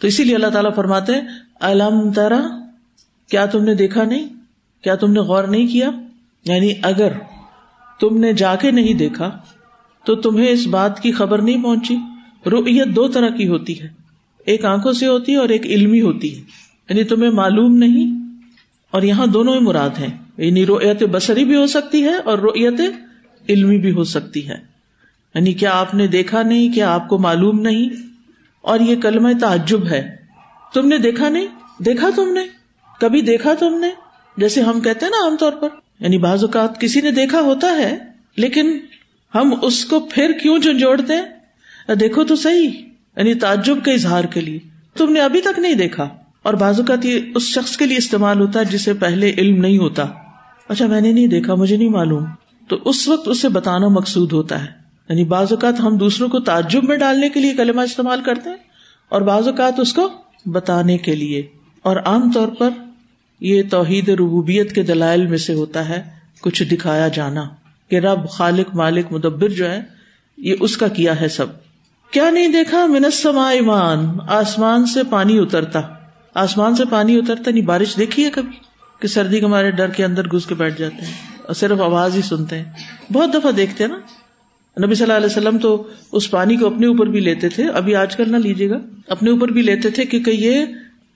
تو 0.00 0.06
اسی 0.06 0.24
لیے 0.24 0.34
اللہ 0.34 0.46
تعالیٰ 0.46 0.74
فرماتے 0.74 1.12
الم 1.60 2.12
ترا 2.12 2.65
کیا 3.30 3.46
تم 3.46 3.64
نے 3.64 3.74
دیکھا 3.74 4.04
نہیں؟ 4.04 4.28
کیا 4.82 4.94
تم 4.94 5.12
نے 5.12 5.20
غور 5.20 5.44
نہیں 5.44 5.66
کیا؟ 5.66 5.90
یعنی 6.44 6.72
اگر 6.82 7.12
تم 8.00 8.18
نے 8.18 8.32
جا 8.32 8.56
کے 8.56 8.70
نہیں 8.70 8.94
دیکھا، 8.94 9.38
تو 10.04 10.14
تمہیں 10.14 10.48
اس 10.48 10.66
بات 10.66 11.02
کی 11.02 11.12
خبر 11.12 11.42
نہیں 11.42 11.62
پہنچی۔ 11.62 11.96
رویت 12.46 12.86
دو 12.96 13.08
طرح 13.08 13.28
کی 13.28 13.48
ہوتی 13.48 13.80
ہے۔ 13.82 13.88
ایک 14.46 14.64
آنکھوں 14.64 14.92
سے 14.92 15.06
ہوتی 15.06 15.32
ہے 15.32 15.36
اور 15.36 15.48
ایک 15.48 15.66
علمی 15.66 16.00
ہوتی 16.00 16.36
ہے۔ 16.36 16.42
یعنی 16.88 17.04
تمہیں 17.04 17.30
معلوم 17.30 17.76
نہیں۔ 17.76 18.26
اور 18.90 19.02
یہاں 19.02 19.26
دونوں 19.26 19.54
ہی 19.54 19.60
مراد 19.60 19.90
ہیں۔ 19.98 20.18
یعنی 20.36 20.66
رویت 20.66 21.02
بسری 21.02 21.44
بھی 21.44 21.56
ہو 21.56 21.66
سکتی 21.66 22.04
ہے 22.04 22.14
اور 22.14 22.38
رویت 22.38 22.80
علمی 23.48 23.78
بھی 23.78 23.92
ہو 23.92 24.04
سکتی 24.04 24.48
ہے۔ 24.48 24.56
یعنی 25.34 25.52
کیا 25.52 25.70
آپ 25.72 25.94
نے 25.94 26.06
دیکھا 26.06 26.42
نہیں؟ 26.42 26.72
کیا 26.72 26.94
آپ 26.94 27.08
کو 27.08 27.18
معلوم 27.18 27.60
نہیں؟ 27.60 27.88
اور 28.60 28.80
یہ 28.80 28.96
کلمہ 28.96 29.28
تعجب 29.40 29.86
ہے۔ 29.86 30.16
تم 30.74 30.88
نے 30.88 30.98
دیکھا 30.98 31.28
نہیں؟ 31.28 31.46
دیکھا 31.78 32.08
تم 32.16 32.32
نے؟ 32.32 32.55
کبھی 33.00 33.20
دیکھا 33.20 33.54
تم 33.54 33.78
نے؟ 33.78 33.90
جیسے 34.36 34.60
ہم 34.60 34.80
کہتے 34.80 35.06
ہیں 35.06 35.10
نا 35.10 35.24
عام 35.24 35.36
طور 35.36 35.52
پر 35.52 35.68
یعنی 36.00 36.18
بعض 36.18 36.44
اوقات 36.44 36.80
کسی 36.80 37.00
نے 37.00 37.10
دیکھا 37.10 37.40
ہوتا 37.40 37.66
ہے، 37.66 37.98
لیکن 38.36 38.78
ہم 39.34 39.54
اس 39.62 39.84
کو 39.84 40.00
پھر 40.00 40.32
کیوں 40.42 40.58
جھنجھوڑتے 40.58 41.12
ہیں؟ 41.14 41.26
دیکھو 41.94 42.24
تو 42.24 42.36
صحیح 42.36 42.70
یعنی 43.16 43.34
تعجب 43.34 43.84
کے 43.84 43.92
اظہار 43.92 44.24
کے 44.24 44.40
لیے۔ 44.40 44.58
تم 44.96 45.12
نے 45.12 45.20
ابھی 45.20 45.40
تک 45.40 45.58
نہیں 45.58 45.74
دیکھا۔ 45.74 46.08
اور 46.42 46.54
بعض 46.54 46.80
اوقات 46.80 47.04
یہ 47.04 47.20
اس 47.34 47.42
شخص 47.42 47.76
کے 47.76 47.86
لیے 47.86 47.96
استعمال 47.96 48.40
ہوتا 48.40 48.60
ہے 48.60 48.64
جسے 48.64 48.94
پہلے 48.94 49.30
علم 49.38 49.60
نہیں 49.60 49.78
ہوتا۔ 49.78 50.04
اچھا 50.68 50.86
میں 50.86 51.00
نے 51.00 51.12
نہیں 51.12 51.26
دیکھا، 51.26 51.54
مجھے 51.54 51.76
نہیں 51.76 51.88
معلوم۔ 51.88 52.24
تو 52.68 52.78
اس 52.84 53.08
وقت 53.08 53.28
اسے 53.28 53.48
بتانا 53.48 53.88
مقصود 53.88 54.32
ہوتا 54.32 54.60
ہے۔ 54.60 54.68
یعنی 55.08 55.24
بعض 55.24 55.46
اوقات 55.50 55.80
ہم 55.80 55.96
دوسروں 55.96 56.28
کو 56.28 56.40
تعجب 56.40 56.84
میں 56.84 56.96
ڈالنے 56.96 57.28
کے 57.28 57.40
لیے 57.40 57.54
کلمہ 57.54 57.80
استعمال 57.80 58.20
کرتے 58.22 58.50
ہیں، 58.50 58.56
اور 59.08 59.20
بعض 59.20 59.48
اوقات 59.48 59.80
اس 59.80 59.92
کو 59.92 60.08
بتانے 60.46 60.98
کے 60.98 61.14
لیے۔ 61.14 61.46
اور 61.82 61.96
عام 61.96 62.32
طور 62.32 62.48
پر 62.48 62.70
یہ 63.40 63.62
توحید 63.70 64.08
ربوبیت 64.08 64.74
کے 64.74 64.82
دلائل 64.82 65.26
میں 65.26 65.38
سے 65.38 65.54
ہوتا 65.54 65.88
ہے 65.88 66.02
کچھ 66.40 66.62
دکھایا 66.62 67.08
جانا 67.08 67.48
کہ 67.88 67.96
رب 67.96 68.28
خالق 68.28 68.74
مالک 68.74 69.12
مدبر 69.12 69.48
جو 69.48 69.70
ہے، 69.70 69.80
یہ 70.36 70.54
اس 70.60 70.76
کا 70.76 70.88
کیا 70.88 71.20
ہے 71.20 71.28
سب۔ 71.28 71.46
کیا 72.10 72.30
نہیں 72.30 72.48
دیکھا؟ 72.48 72.86
منسما 72.86 73.50
ایمان، 73.50 74.06
آسمان 74.28 74.86
سے 74.86 75.00
پانی 75.10 75.38
اترتا۔ 75.38 75.80
آسمان 76.34 76.76
سے 76.76 76.82
پانی 76.90 77.16
اترتا 77.16 77.50
نہیں، 77.50 77.64
بارش 77.64 77.96
دیکھی 77.96 78.24
ہے 78.24 78.30
کبھی؟ 78.30 78.56
کہ 79.00 79.08
سردی 79.08 79.40
کے 79.40 79.46
ہمارے 79.46 79.70
ڈر 79.70 79.88
کے 79.88 80.04
اندر 80.04 80.26
گھس 80.26 80.46
کے 80.46 80.54
بیٹھ 80.54 80.78
جاتے 80.78 81.04
ہیں 81.04 81.14
اور 81.42 81.54
صرف 81.54 81.80
آواز 81.80 82.16
ہی 82.16 82.22
سنتے 82.22 82.58
ہیں۔ 82.58 82.64
بہت 83.12 83.34
دفعہ 83.34 83.50
دیکھتے 83.50 83.84
ہیں 83.84 83.90
نا۔ 83.90 84.86
نبی 84.86 84.94
صلی 84.94 85.02
اللہ 85.02 85.16
علیہ 85.16 85.26
وسلم 85.26 85.58
تو 85.58 85.88
اس 86.12 86.30
پانی 86.30 86.56
کو 86.56 86.66
اپنے 86.66 86.86
اوپر 86.86 87.06
بھی 87.06 87.20
لیتے 87.20 87.48
تھے۔ 87.48 87.68
ابھی 87.68 87.94
آج 87.94 88.16
کل 88.16 88.32
نہ 88.32 88.36
لیجیے 88.36 88.70
گا۔ 88.70 88.78
اپنے 89.08 89.30
اوپر 89.30 89.48
بھی 89.48 89.62
لیتے 89.62 89.90
تھے 89.90 90.04
کیونکہ 90.04 90.30
یہ 90.30 90.64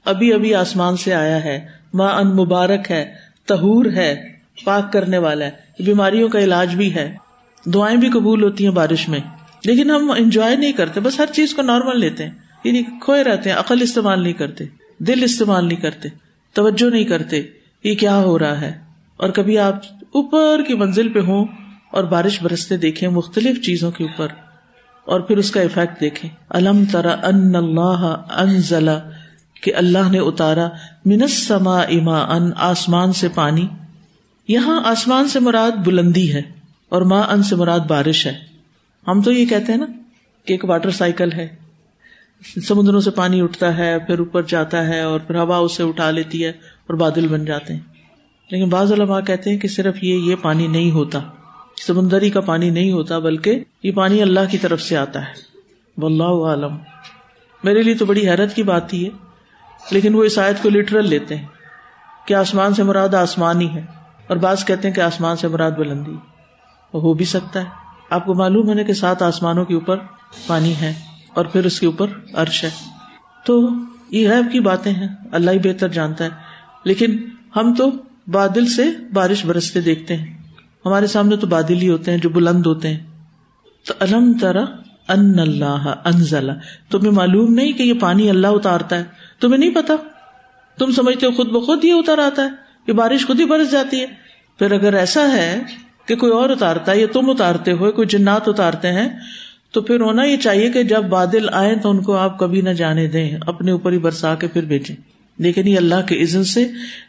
ابھی 0.05 0.33
ابھی 0.33 0.55
آسمان 0.55 0.97
سے 0.97 1.15
آیا 1.15 1.45
ہے۔ 1.45 1.80
ماں 1.95 2.13
ان 2.13 2.29
مبارک 2.29 2.91
ہے 2.91 3.15
تہور 3.47 3.85
ہے، 3.85 4.33
پاک 4.65 4.93
کرنے 4.93 5.19
والا 5.19 5.45
ہے۔ 5.45 5.83
بیماریوں 5.83 6.29
کا 6.29 6.39
علاج 6.39 6.75
بھی 6.75 6.95
ہے۔ 6.95 7.17
دعائیں 7.67 7.97
بھی 7.97 8.11
قبول 8.11 8.43
ہوتی 8.43 8.65
ہیں 8.65 8.73
بارش 8.73 9.09
میں۔ 9.09 9.21
لیکن 9.65 9.91
ہم 9.91 10.11
انجوائے 10.11 10.57
نہیں 10.57 10.73
کرتے، 10.73 11.01
بس 11.01 11.21
ہر 11.21 11.27
چیز 11.33 11.55
کو 11.55 11.63
نارمل 11.63 12.01
لیتے 12.01 12.25
ہیں۔ 12.25 12.31
یعنی 12.65 12.83
کھوئے 12.83 13.25
رہتے 13.25 13.51
ہیں، 13.51 13.57
عقل 13.57 13.83
استعمال 13.83 14.23
نہیں 14.23 14.33
کرتے، 14.33 14.65
دل 14.99 15.23
استعمال 15.23 15.69
نہیں 15.69 15.81
کرتے، 15.81 16.09
توجہ 16.53 16.91
نہیں 16.91 17.05
کرتے، 17.05 17.43
یہ 17.85 17.95
کیا 17.95 18.19
ہو 18.19 18.39
رہا 18.39 18.61
ہے؟ 18.61 18.79
اور 19.17 19.29
کبھی 19.29 19.59
آپ 19.59 19.75
اوپر 20.01 20.63
کی 20.67 20.75
منزل 20.75 21.09
پہ 21.09 21.21
ہوں 21.21 21.47
اور 21.91 22.05
بارش 22.05 22.43
برستے 22.43 22.77
دیکھیں 22.77 23.09
مختلف 23.09 23.63
چیزوں 23.63 23.91
کے 23.91 24.05
اوپر 24.05 24.29
اور 25.05 25.21
پھر 25.21 25.37
اس 25.37 25.51
کا 25.51 25.61
افیکٹ 25.61 26.01
دیکھیں۔ 26.01 26.31
الم 26.49 26.85
ترا 26.93 27.17
ان 27.27 27.57
اللہ 27.57 28.23
انزلا 28.31 28.99
کہ 29.61 29.75
اللہ 29.75 30.11
نے 30.11 30.19
اتارا 30.19 30.69
منسما 31.05 31.81
اما 31.81 32.19
ان 32.19 32.51
آسمان 32.57 33.13
سے 33.13 33.29
پانی۔ 33.35 33.67
یہاں 34.49 34.81
آسمان 34.85 35.29
سے 35.29 35.41
مراد 35.41 35.71
بلندی 35.87 36.35
ہے 36.35 36.43
اور 36.89 37.03
ماں 37.03 37.23
ان 37.23 37.43
سے 37.43 37.57
مراد 37.57 37.81
بارش 37.81 38.27
ہے۔ 38.27 38.39
ہم 39.09 39.23
تو 39.23 39.33
یہ 39.33 39.47
کہتے 39.47 39.73
ہیں 39.73 39.79
نا 39.79 39.87
کہ 40.45 40.53
ایک 40.53 40.65
واٹر 40.65 40.91
سائیکل 40.91 41.33
ہے۔ 41.33 41.49
سمندروں 42.69 43.01
سے 43.01 43.11
پانی 43.11 43.41
اٹھتا 43.41 43.79
ہے، 43.79 43.99
پھر 43.99 44.19
اوپر 44.19 44.43
جاتا 44.43 44.87
ہے 44.87 45.01
اور 45.01 45.21
پھر 45.21 45.35
ہوا 45.35 45.57
اسے 45.57 45.83
اٹھا 45.83 46.11
لیتی 46.11 46.45
ہے 46.45 46.49
اور 46.49 46.95
بادل 46.95 47.29
بن 47.29 47.45
جاتے 47.45 47.73
ہیں۔ 47.73 47.81
لیکن 48.51 48.69
بعض 48.69 48.93
علماء 48.93 49.21
کہتے 49.21 49.51
ہیں 49.51 49.59
کہ 49.59 49.69
صرف 49.69 50.05
یہ 50.05 50.15
یہ 50.15 50.35
پانی 50.43 50.67
نہیں 50.67 50.91
ہوتا۔ 50.91 51.21
سمندری 51.87 52.31
کا 52.31 52.41
پانی 52.41 52.71
نہیں 52.71 52.93
ہوتا، 52.93 53.19
بلکہ 53.19 53.65
یہ 53.83 53.93
پانی 53.93 54.23
اللہ 54.23 54.41
کی 54.51 54.59
طرف 54.59 54.83
سے 54.83 54.97
آتا 54.97 55.21
ہے۔ 55.23 55.33
واللہ 55.97 56.45
عالم 56.45 56.77
میرے 57.65 57.83
لیے 57.83 57.95
تو 57.95 58.07
بڑی 58.07 58.29
حیرت 58.29 58.55
کی 58.55 58.63
بات 58.63 58.95
ہی 58.95 59.05
ہے 59.05 59.30
لیکن 59.91 60.15
وہ 60.15 60.25
اس 60.25 60.39
آیت 60.39 60.63
کو 60.63 60.69
لٹرل 60.69 61.09
لیتے 61.09 61.37
ہیں 61.37 61.47
کہ 62.27 62.35
آسمان 62.35 62.75
سے 62.75 62.83
مراد 62.83 63.15
آسمان 63.15 63.61
ہی 63.61 63.69
ہے 63.69 63.87
اور 64.27 64.37
بعض 64.37 64.65
کہتے 64.65 64.89
ہیں 64.89 64.95
کہ 64.95 65.01
آسمان 65.01 65.37
سے 65.37 65.49
مراد 65.49 65.71
بلندی 65.71 66.17
وہ 66.93 67.01
ہو 67.01 67.15
بھی 67.15 67.25
سکتا 67.25 67.61
ہے۔ 67.61 67.65
آپ 68.11 68.27
کو 68.27 68.35
معلوم 68.35 68.79
ہے 68.79 68.85
کہ 68.85 68.93
سات 68.93 69.23
آسمانوں 69.23 69.65
کے 69.65 69.75
اوپر 69.75 69.97
پانی 70.47 70.77
ہے 70.81 70.95
اور 71.35 71.45
پھر 71.45 71.65
اس 71.65 71.81
کے 71.81 71.87
اوپر 71.87 72.07
عرش 72.35 72.65
ہے۔ 72.65 72.71
تو 73.47 73.69
یہ 74.11 74.31
غیب 74.31 74.53
کی 74.53 74.61
باتیں 74.61 74.93
ہیں۔ 74.93 75.09
اللہ 75.33 75.51
ہی 75.51 75.59
بہتر 75.59 75.89
جانتا 75.89 76.25
ہے۔ 76.25 76.31
لیکن 76.85 77.19
ہم 77.57 77.75
تو 77.75 77.91
بادل 78.27 78.67
سے 78.67 78.85
بارش 79.13 79.47
برستے 79.47 79.81
دیکھتے 79.81 80.17
ہیں۔ 80.17 80.39
ہمارے 80.87 81.07
سامنے 81.07 81.37
تو 81.37 81.47
بادل 81.47 81.83
ہی 81.83 81.89
ہوتے 81.89 82.11
ہیں 82.11 82.19
جو 82.19 82.29
بلند 82.29 82.67
ہوتے 82.67 82.89
ہیں۔ 82.89 82.99
تو 83.87 83.95
الم 84.01 84.33
ترا 84.41 84.65
ان 85.09 85.39
اللہ 85.39 85.95
انزلہ۔ 86.05 86.53
تمہیں 86.91 87.11
معلوم 87.11 87.55
نہیں 87.55 87.73
کہ 87.73 87.83
یہ 87.83 87.95
پانی 88.01 88.31
اللہ 88.31 88.47
اتارتا 88.47 88.99
ہے۔ 88.99 89.05
تمہیں 89.41 89.59
نہیں 89.59 89.75
پتا۔ 89.75 89.95
تم 90.79 90.91
سمجھتے 90.91 91.27
ہو 91.27 91.31
خود 91.31 91.49
بخود 91.49 91.85
یہ 91.85 91.93
اتر 91.93 92.19
آتا 92.19 92.43
ہے۔ 92.43 92.49
یہ 92.87 92.93
بارش 92.93 93.27
خود 93.27 93.41
ہی 93.41 93.45
برس 93.45 93.71
جاتی 93.71 94.01
ہے۔ 94.01 94.07
پھر 94.59 94.73
اگر 94.73 94.95
ایسا 94.95 95.33
ہے 95.33 95.61
کہ 96.07 96.17
کوئی 96.17 96.33
اور 96.33 96.51
اتارتا 96.51 96.93
ہے 96.93 97.01
یا 97.01 97.07
تم 97.13 97.31
اتارتے 97.31 97.73
ہو 97.73 97.93
کوئی 97.93 98.09
جنات 98.09 98.49
اتارتے 98.49 98.93
ہیں، 98.93 99.09
تو 99.73 99.81
پھر 99.81 100.01
ہونا 100.01 100.25
یہ 100.25 100.37
چاہیے 100.37 100.71
کہ 100.71 100.83
جب 100.83 101.03
بادل 101.03 101.49
آئے 101.53 101.77
تو 101.77 101.91
ان 101.91 102.03
کو 102.03 102.17
آپ 102.17 102.39
کبھی 102.39 102.61
نہ 102.61 102.71
جانے 102.71 103.07
دیں، 103.07 103.39
اپنے 103.47 103.71
اوپر 103.71 103.93
ہی 103.93 103.99
برسا 103.99 104.35
کے 104.35 104.47
پھر 104.49 104.65
بھیجیں۔ 104.65 104.97
لیکن 105.39 105.69
یہ 105.69 105.77
اللہ 105.77 106.07
کے 106.09 106.23
عزن 106.23 106.45
سے 106.45 106.69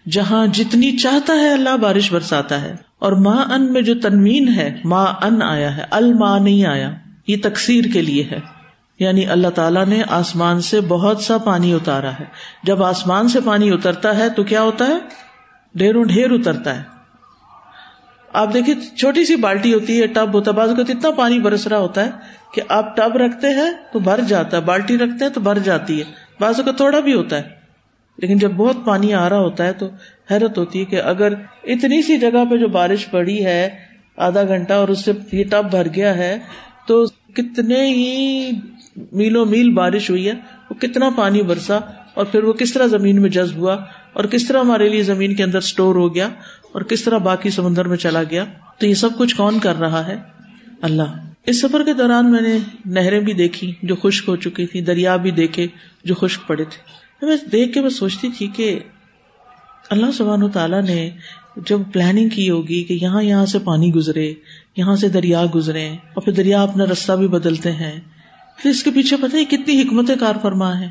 جہاں 0.09 0.47
جتنی 0.47 0.97
چاہتا 0.97 1.33
ہے 1.33 1.53
اللہ 1.53 1.77
بارش 1.77 2.13
برساتا 2.13 2.61
ہے۔ 2.61 2.75
اور 2.99 3.11
ماں 3.11 3.45
ان 3.45 3.73
میں 3.73 3.81
جو 3.81 3.99
تنوین 3.99 4.47
ہے، 4.47 4.81
ماں 4.83 5.05
ان 5.05 5.41
آیا 5.41 5.77
ہے 5.77 5.83
الما 5.91 6.39
نہیں 6.39 6.65
آیا، 6.65 6.91
یہ 7.27 7.37
تقسیر 7.43 7.85
کے 7.93 8.01
لیے 8.01 8.23
ہے۔ 8.31 8.60
یعنی 9.01 9.25
اللہ 9.27 9.49
تعالیٰ 9.49 9.85
نے 9.85 10.01
آسمان 10.09 10.61
سے 10.61 10.79
بہت 10.81 11.21
سا 11.21 11.37
پانی 11.37 11.73
اتارا 11.73 12.11
ہے۔ 12.11 12.25
جب 12.63 12.83
آسمان 12.83 13.27
سے 13.27 13.39
پانی 13.45 13.69
اترتا 13.71 14.17
ہے 14.17 14.29
تو 14.29 14.43
کیا 14.43 14.61
ہوتا 14.61 14.87
ہے؟ 14.87 14.97
ڈھیروں 15.75 16.03
ڈھیر 16.03 16.31
اترتا 16.31 16.75
ہے۔ 16.75 16.83
آپ 18.33 18.53
دیکھیے 18.53 18.75
چھوٹی 18.97 19.25
سی 19.25 19.35
بالٹی 19.35 19.73
ہوتی 19.73 20.01
ہے، 20.01 20.07
ٹب 20.07 20.33
ہوتا 20.33 20.51
ہے، 20.51 20.55
بعض 20.55 20.69
کا 20.77 20.83
اتنا 20.89 21.11
پانی 21.11 21.39
برس 21.39 21.67
رہا 21.67 21.77
ہوتا 21.77 22.05
ہے 22.05 22.09
کہ 22.53 22.61
آپ 22.69 22.95
ٹب 22.97 23.15
رکھتے 23.17 23.47
ہیں 23.47 23.71
تو 23.93 23.99
بھر 23.99 24.21
جاتا 24.27 24.57
ہے، 24.57 24.61
بالٹی 24.61 24.97
رکھتے 24.97 25.25
ہیں 25.25 25.31
تو 25.31 25.41
بھر 25.41 25.59
جاتی 25.59 25.99
ہے۔ 25.99 26.05
بعض 26.39 26.59
کا 26.65 26.71
تھوڑا 26.71 26.99
بھی 26.99 27.13
ہوتا 27.13 27.37
ہے، 27.37 27.49
لیکن 28.19 28.37
جب 28.37 28.51
بہت 28.51 28.85
پانی 28.85 29.13
آ 29.13 29.27
رہا 29.29 29.39
ہوتا 29.39 29.65
ہے 29.65 29.73
تو 29.73 29.89
حیرت 30.31 30.57
ہوتی 30.57 30.79
ہے 30.79 30.85
کہ 30.85 31.01
اگر 31.03 31.33
اتنی 31.63 32.01
سی 32.01 32.17
جگہ 32.17 32.43
پہ 32.49 32.57
جو 32.57 32.67
بارش 32.67 33.09
پڑی 33.11 33.43
ہے، 33.45 33.69
آدھا 34.17 34.43
گھنٹہ 34.43 34.73
اور 34.73 34.87
اس 34.87 35.05
سے 35.05 35.11
یہ 35.31 35.43
ٹب 35.51 35.69
بھر 35.71 35.87
گیا 35.95 36.15
ہے، 36.15 36.37
تو 36.87 37.05
کتنے 37.35 37.85
ہی 37.85 38.49
میلوں 39.11 39.45
میل 39.45 39.69
بارش 39.69 40.09
ہوئی 40.09 40.27
ہے، 40.27 40.33
وہ 40.69 40.73
کتنا 40.73 41.09
پانی 41.17 41.41
برسا 41.41 41.79
اور 42.13 42.25
پھر 42.25 42.43
وہ 42.43 42.53
کس 42.53 42.73
طرح 42.73 42.85
زمین 42.85 43.21
میں 43.21 43.29
جذب 43.29 43.55
ہوا 43.55 43.77
اور 44.13 44.23
کس 44.23 44.47
طرح 44.47 44.59
ہمارے 44.59 44.89
لیے 44.89 45.03
زمین 45.03 45.35
کے 45.35 45.43
اندر 45.43 45.57
اسٹور 45.57 45.95
ہو 45.95 46.15
گیا 46.15 46.29
اور 46.71 46.81
کس 46.81 47.03
طرح 47.03 47.17
باقی 47.17 47.49
سمندر 47.49 47.87
میں 47.87 47.97
چلا 47.97 48.23
گیا۔ 48.23 48.45
تو 48.79 48.85
یہ 48.85 48.93
سب 48.93 49.09
کچھ 49.17 49.35
کون 49.35 49.59
کر 49.59 49.75
رہا 49.75 50.07
ہے؟ 50.07 50.15
اللہ۔ 50.81 51.29
اس 51.45 51.61
سفر 51.61 51.83
کے 51.85 51.93
دوران 51.93 52.31
میں 52.31 52.41
نے 52.41 52.57
نہریں 52.85 53.19
بھی 53.19 53.33
دیکھی 53.33 53.73
جو 53.83 53.95
خشک 53.95 54.29
ہو 54.29 54.35
چکی 54.35 54.65
تھی، 54.65 54.81
دریا 54.81 55.15
بھی 55.15 55.31
دیکھے 55.31 55.67
جو 56.03 56.15
خشک 56.15 56.47
پڑے 56.47 56.63
تھے۔ 56.63 57.01
میں 57.25 57.37
دیکھ 57.51 57.73
کے 57.73 57.81
میں 57.81 57.89
سوچتی 57.89 58.29
تھی 58.37 58.47
کہ 58.47 58.79
اللہ 59.89 60.11
سبحان 60.11 60.49
تعالیٰ 60.49 60.81
نے 60.81 61.09
جب 61.69 61.79
پلاننگ 61.93 62.29
کی 62.29 62.49
ہوگی 62.49 62.83
کہ 62.83 62.97
یہاں 63.01 63.23
یہاں 63.23 63.45
سے 63.45 63.59
پانی 63.59 63.93
گزرے، 63.93 64.33
یہاں 64.77 64.95
سے 64.95 65.09
دریا 65.09 65.45
گزرے 65.55 65.89
اور 65.89 66.21
پھر 66.21 66.33
دریا 66.33 66.61
اپنا 66.63 66.85
رستہ 66.85 67.13
بھی 67.13 67.27
بدلتے 67.27 67.71
ہیں 67.71 67.99
پھر 68.61 68.69
اس 68.69 68.83
کے 68.83 68.91
پیچھے 68.91 69.17
پتہ 69.17 69.35
ہے 69.35 69.45
کتنی 69.45 69.81
حکمت 69.81 70.11
کار 70.19 70.33
فرما 70.41 70.79
ہے 70.79 70.89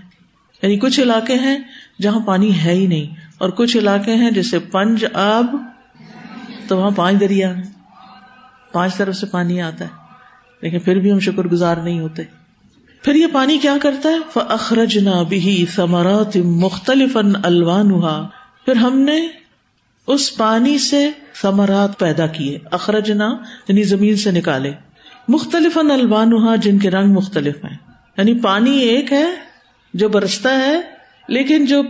یعنی 0.63 0.77
کچھ 0.77 1.01
علاقے 1.01 1.35
ہیں 1.35 1.59
جہاں 2.03 2.21
پانی 2.21 2.59
ہے 2.65 2.73
ہی 2.73 2.87
نہیں 2.87 3.15
اور 3.39 3.51
کچھ 3.51 3.77
علاقے 3.77 4.15
ہیں 4.15 4.31
جیسے 4.31 4.59
پنج 4.59 5.05
آب، 5.13 5.57
تو 6.69 6.79
وہاں 6.79 6.91
پانچ 6.91 7.21
دریا 7.21 7.57
ہیں۔ 7.57 7.65
پانچ 8.73 8.95
طرف 8.97 9.17
سے 9.17 9.27
پانی 9.27 9.61
آتا 9.61 9.85
ہے۔ 9.85 9.91
لیکن 10.63 10.79
پھر 10.79 10.97
بھی 10.97 11.13
ہم 11.13 11.19
شکر 11.19 11.45
گزار 11.45 11.77
نہیں 11.77 12.01
ہوتے۔ 12.01 12.23
پھر 13.03 13.15
یہ 13.15 13.27
پانی 13.33 13.59
کیا 13.59 13.77
کرتا 13.83 14.09
ہے؟ 14.09 14.19
اخرج 14.35 14.99
نہ 14.99 15.25
بھی 15.29 15.67
ثمرات 15.75 16.37
مختلف 16.37 17.17
الوان 17.43 17.91
پھر 18.65 18.77
ہم 18.77 18.99
نے 18.99 19.29
اس 20.07 20.37
پانی 20.37 20.79
سے 20.79 21.11
ثمرات 21.35 21.99
پیدا 21.99 22.27
کیے۔ 22.27 22.59
اخرجنا 22.71 23.37
یعنی 23.69 23.83
زمین 23.83 24.17
سے 24.17 24.31
نکالے۔ 24.31 24.73
مختلف 25.31 25.79
الوان 25.79 26.31
جن 26.61 26.79
کے 26.79 26.91
رنگ 26.91 27.13
مختلف 27.13 27.65
ہیں۔ 27.65 27.77
یعنی 28.17 28.35
پانی 28.35 28.79
ایک 28.79 29.13
ہے 29.13 29.25
جو 29.95 30.09
برستا 30.09 30.57
ہے، 30.57 30.81
لیکن 31.29 31.65
جو 31.65 31.83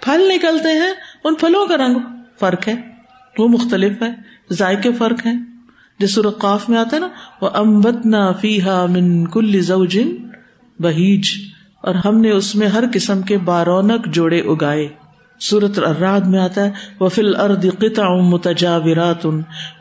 پھل 0.00 0.32
نکلتے 0.34 0.68
ہیں، 0.68 0.92
ان 1.24 1.34
پھلوں 1.34 1.66
کا 1.66 1.76
رنگ 1.76 1.98
فرق 2.40 2.68
ہے۔ 2.68 2.74
وہ 3.38 3.48
مختلف 3.48 4.02
ہے، 4.02 4.08
ذائقے 4.52 4.92
فرق 4.92 5.26
ہے 5.26 5.32
جس 5.98 6.18
قاف 6.38 6.68
میں 6.68 6.78
آتا 6.78 6.96
ہے 6.96 7.00
نا 7.00 7.08
وہ 7.40 7.50
امبت 7.54 8.06
نہ 8.06 8.32
فیحا 8.40 8.86
من 8.86 9.26
کل 9.26 9.60
زوجن 9.60 10.16
بہیج 10.78 11.24
اور 11.82 11.94
ہم 11.94 12.20
نے 12.20 12.30
اس 12.30 12.54
میں 12.54 12.66
ہر 12.66 12.84
قسم 12.92 13.22
کے 13.22 13.38
بارونق 13.38 14.06
جوڑے 14.06 14.40
اگائے۔ 14.40 14.88
سورت 15.40 15.78
الراد 15.78 16.20
میں 16.20 16.38
آتا 16.38 16.64
ہے 16.64 16.70
وہ 17.00 17.08
فل 17.08 17.36
ارد 17.36 17.66
قطع 17.78 18.08
متجاورات 18.08 19.26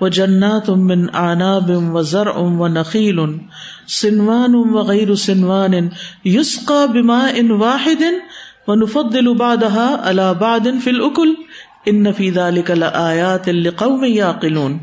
و 0.01 0.07
جنات 0.07 0.69
من 0.69 1.05
آناب 1.13 1.71
و 1.93 2.01
زر 2.01 2.27
ام 2.27 2.61
و 2.61 2.67
نقیل 2.67 3.19
سنوان 3.87 4.55
و 4.55 4.81
غیر 4.81 5.15
سنوان 5.15 5.73
یسقا 6.25 6.85
بما 6.85 7.27
ان 7.35 7.51
واحد 7.51 8.03
و 8.67 8.75
نفضل 8.75 9.33
بعدها 9.33 9.95
على 10.03 10.33
بعد 10.39 10.67
في 10.83 10.89
الاكل 10.89 11.33
ان 11.85 12.11
فی 12.11 12.31
ذلك 12.31 12.71
لآیات 12.71 13.49
لقوم 13.49 14.03
یعقلون 14.03 14.77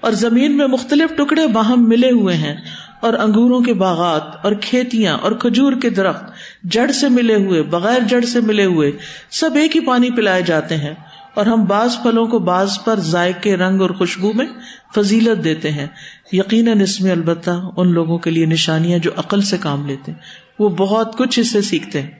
اور 0.00 0.12
زمین 0.12 0.56
میں 0.56 0.66
مختلف 0.66 1.16
ٹکڑے 1.16 1.46
باہم 1.46 1.88
ملے 1.88 2.10
ہوئے 2.10 2.36
ہیں۔ 2.36 2.56
اور 3.04 3.12
انگوروں 3.12 3.60
کے 3.60 3.74
باغات 3.74 4.22
اور 4.42 4.52
کھیتیاں 4.60 5.18
اور 5.18 5.32
کھجور 5.32 5.72
کے 5.82 5.90
درخت 5.90 6.24
جڑ 6.62 6.90
سے 6.90 7.08
ملے 7.08 7.34
ہوئے، 7.34 7.62
بغیر 7.62 8.00
جڑ 8.08 8.20
سے 8.20 8.40
ملے 8.40 8.64
ہوئے، 8.64 8.92
سب 9.30 9.50
ایک 9.54 9.76
ہی 9.76 9.80
پانی 9.80 10.10
پلائے 10.10 10.42
جاتے 10.42 10.76
ہیں 10.76 10.94
اور 11.34 11.46
ہم 11.46 11.64
بعض 11.64 11.96
پھلوں 12.02 12.26
کو 12.26 12.38
بعض 12.38 12.78
پر 12.84 13.00
ذائقے، 13.00 13.56
رنگ 13.56 13.80
اور 13.80 13.90
خوشبو 13.90 14.32
میں 14.32 14.46
فضیلت 14.94 15.44
دیتے 15.44 15.70
ہیں۔ 15.70 15.86
یقیناً 16.32 16.80
اس 16.80 17.00
میں 17.00 17.10
البتہ 17.10 17.50
ان 17.76 17.92
لوگوں 17.92 18.18
کے 18.18 18.30
لیے 18.30 18.46
نشانیاں 18.46 18.98
جو 18.98 19.10
عقل 19.16 19.42
سے 19.42 19.56
کام 19.60 19.86
لیتے 19.86 20.12
ہیں۔ 20.12 20.18
وہ 20.58 20.68
بہت 20.68 21.18
کچھ 21.18 21.40
اس 21.40 21.50
سے 21.50 21.62
سیکھتے 21.62 22.02
ہیں۔ 22.02 22.10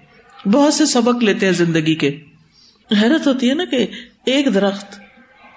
بہت 0.49 0.75
سے 0.75 0.87
سبق 0.87 1.23
لیتے 1.23 1.47
ہیں 1.47 1.53
زندگی 1.53 1.94
کے۔ 1.94 2.20
حیرت 3.03 3.27
ہوتی 3.27 3.49
ہے 3.49 3.55
نا 3.55 3.64
کہ 3.64 3.87
ایک 4.27 4.55
درخت 4.55 5.01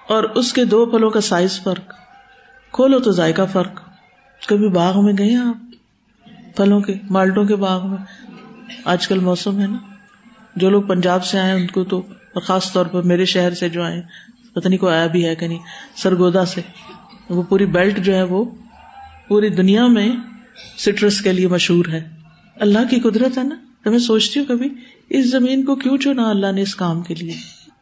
اور 0.08 0.24
اس 0.24 0.52
کے 0.52 0.64
دو 0.64 0.86
پھلوں 0.86 1.10
کا 1.10 1.20
سائز 1.20 1.62
فرق، 1.62 1.92
کھولو 2.72 3.00
تو 3.00 3.10
ذائقہ 3.10 3.42
فرق۔ 3.52 3.87
کبھی 4.48 4.68
باغ 4.68 5.04
میں 5.04 5.12
گئے 5.18 5.34
آپ؟ 5.34 5.56
پھلوں 6.56 6.80
کے، 6.80 6.94
مالٹوں 7.10 7.44
کے 7.44 7.56
باغ 7.56 7.86
میں؟ 7.86 7.98
آج 8.84 9.08
کل 9.08 9.18
موسم 9.18 9.60
ہے 9.60 9.66
نا۔ 9.66 9.78
جو 10.56 10.70
لوگ 10.70 10.82
پنجاب 10.82 11.24
سے 11.24 11.38
آئے 11.38 11.52
ان 11.52 11.66
کو 11.66 11.84
تو 11.84 12.02
خاص 12.42 12.72
طور 12.72 12.86
پر 12.86 13.02
میرے 13.02 13.24
شہر 13.24 13.54
سے 13.54 13.68
جو 13.68 13.82
آئے 13.82 14.02
پتہ 14.54 14.68
نہیں 14.68 14.78
کو 14.78 14.88
آیا 14.88 15.06
بھی 15.06 15.26
ہے 15.26 15.34
کہ 15.34 15.48
نہیں، 15.48 15.58
سرگودا 15.96 16.44
سے۔ 16.44 16.60
وہ 17.30 17.42
پوری 17.42 17.66
بیلٹ 17.66 17.98
جو 17.98 18.14
ہے، 18.14 18.22
وہ 18.22 18.44
پوری 19.28 19.48
دنیا 19.48 19.86
میں 19.86 20.12
سٹرس 20.78 21.20
کے 21.20 21.32
لیے 21.32 21.48
مشہور 21.48 21.84
ہے۔ 21.92 22.08
اللہ 22.56 22.78
کی 22.90 23.00
قدرت 23.00 23.38
ہے 23.38 23.42
نا۔ 23.42 23.54
تو 23.84 23.90
میں 23.90 23.98
سوچتی 23.98 24.40
ہوں 24.40 24.46
کبھی، 24.46 24.68
اس 25.10 25.30
زمین 25.30 25.64
کو 25.64 25.74
کیوں 25.74 25.98
چنا 25.98 26.30
اللہ 26.30 26.52
نے 26.52 26.62
اس 26.62 26.74
کام 26.74 27.02
کے 27.02 27.14
لیے؟ 27.14 27.34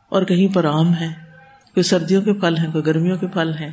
اور 0.09 0.23
کہیں 0.23 0.55
پر 0.55 0.65
آم 0.65 0.95
ہے، 0.95 1.09
کوئی 1.75 1.85
سردیوں 1.85 2.23
کے 2.23 2.33
پھل 2.33 2.57
ہیں، 2.57 2.73
کوئی 2.73 2.87
گرمیوں 2.87 3.17
کے 3.17 3.27
پھل 3.27 3.53
ہیں، 3.61 3.71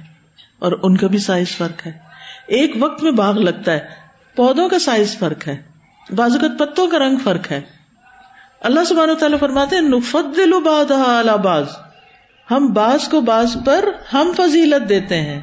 اور 0.59 0.71
ان 0.81 0.97
کا 0.97 1.07
بھی 1.07 1.17
سائز 1.17 1.47
فرق 1.47 1.87
ہے۔ 1.87 2.02
ایک 2.47 2.71
وقت 2.79 3.03
میں 3.03 3.11
باغ 3.11 3.37
لگتا 3.39 3.71
ہے۔ 3.71 3.79
پودوں 4.35 4.67
کا 4.69 4.79
سائز 4.79 5.17
فرق 5.17 5.47
ہے۔ 5.47 5.55
بازوقت 6.09 6.59
پتوں 6.59 6.87
کا 6.87 6.99
رنگ 6.99 7.17
فرق 7.23 7.51
ہے۔ 7.51 7.61
اللہ 8.61 8.83
سبحانہ 8.83 9.11
و 9.11 9.15
تعالیٰ 9.15 9.39
فرماتے 9.39 9.75
ہیں 9.75 9.83
نفت 9.83 10.37
دل 10.37 10.51
باز 11.37 11.71
ہم 12.51 12.67
باز 12.67 13.07
کو 13.07 13.21
باز 13.21 13.57
پر 13.65 13.85
ہم 14.13 14.31
فضیلت 14.37 14.89
دیتے 14.89 15.21
ہیں۔ 15.21 15.39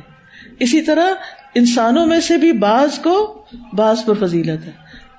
اسی 0.61 0.81
طرح 0.83 1.09
انسانوں 1.55 2.07
میں 2.07 2.21
سے 2.21 2.37
بھی 2.37 2.53
باز 2.53 2.99
کو 2.99 3.45
باز 3.73 4.05
پر 4.07 4.15
فضیلت 4.15 4.67
ہے۔ 4.67 4.73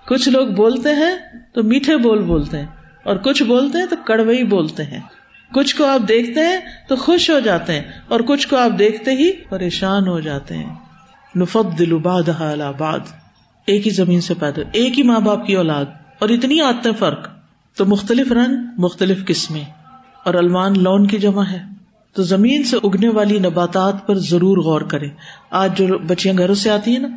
کچھ 0.08 0.30
لوگ 0.30 0.48
بولتے 0.48 0.96
ہیں 0.96 1.16
تو 1.54 1.64
میٹھے 1.64 1.98
بول 1.98 2.24
بولتے 2.24 2.58
ہیں، 2.58 2.68
اور 3.04 3.16
کچھ 3.16 3.44
بولتے 3.44 3.78
ہیں 3.78 3.86
تو 3.86 3.96
کڑوئی 4.06 4.44
بولتے 4.44 4.84
ہیں۔ 4.84 5.00
کچھ 5.54 5.76
کو 5.76 5.86
آپ 5.86 6.08
دیکھتے 6.08 6.46
ہیں 6.46 6.58
تو 6.88 6.96
خوش 6.96 7.30
ہو 7.30 7.40
جاتے 7.40 7.74
ہیں، 7.74 7.84
اور 8.08 8.20
کچھ 8.20 8.48
کو 8.48 8.58
آپ 8.58 8.80
دیکھتے 8.80 9.12
ہی 9.12 9.32
پریشان 9.50 10.08
ہو 10.08 10.20
جاتے 10.20 10.58
ہیں۔ 10.58 10.76
نفت 11.36 11.80
دل 11.80 11.94
باد 11.94 12.30
ایک 13.68 13.86
ہی 13.86 13.92
زمین 13.92 14.22
سے 14.22 14.34
پیدا، 14.34 14.62
ایک 14.72 14.98
ہی 14.98 15.04
ماں 15.04 15.20
باپ 15.20 15.46
کی 15.46 15.56
اولاد، 15.56 15.86
اور 16.20 16.30
اتنی 16.30 16.62
آتے 16.62 16.90
فرق۔ 17.00 17.28
تو 17.76 17.86
مختلف 17.86 18.32
رنگ، 18.32 18.56
مختلف 18.78 19.26
قسمیں، 19.26 19.64
اور 20.24 20.34
المان 20.34 20.74
لون 20.80 21.08
کی 21.08 21.18
جمع 21.18 21.44
ہے۔ 21.52 21.62
تو 22.14 22.24
زمین 22.24 22.64
سے 22.64 22.78
اگنے 22.84 23.10
والی 23.10 23.40
نباتات 23.40 24.08
پر 24.08 24.18
ضرور 24.18 24.58
غور 24.58 24.82
کرے 24.82 25.08
آج 25.52 25.78
جو 25.78 25.98
بچیاں 25.98 26.38
گھروں 26.38 26.56
سے 26.56 26.70
آتی 26.70 26.92
ہیں 26.92 27.00
نا، 27.00 27.08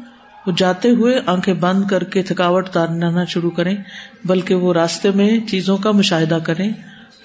وہ 0.47 0.53
جاتے 0.57 0.91
ہوئے 0.91 1.21
آنکھیں 1.27 1.55
بند 1.55 1.85
کر 1.85 2.05
کے 2.05 2.23
تھکاوٹ 2.23 2.69
تارنا 2.69 3.25
شروع 3.25 3.51
کریں، 3.51 3.77
بلکہ 4.25 4.55
وہ 4.55 4.73
راستے 4.73 5.11
میں 5.11 5.41
چیزوں 5.49 5.77
کا 5.77 5.91
مشاہدہ 5.91 6.39
کریں 6.43 6.73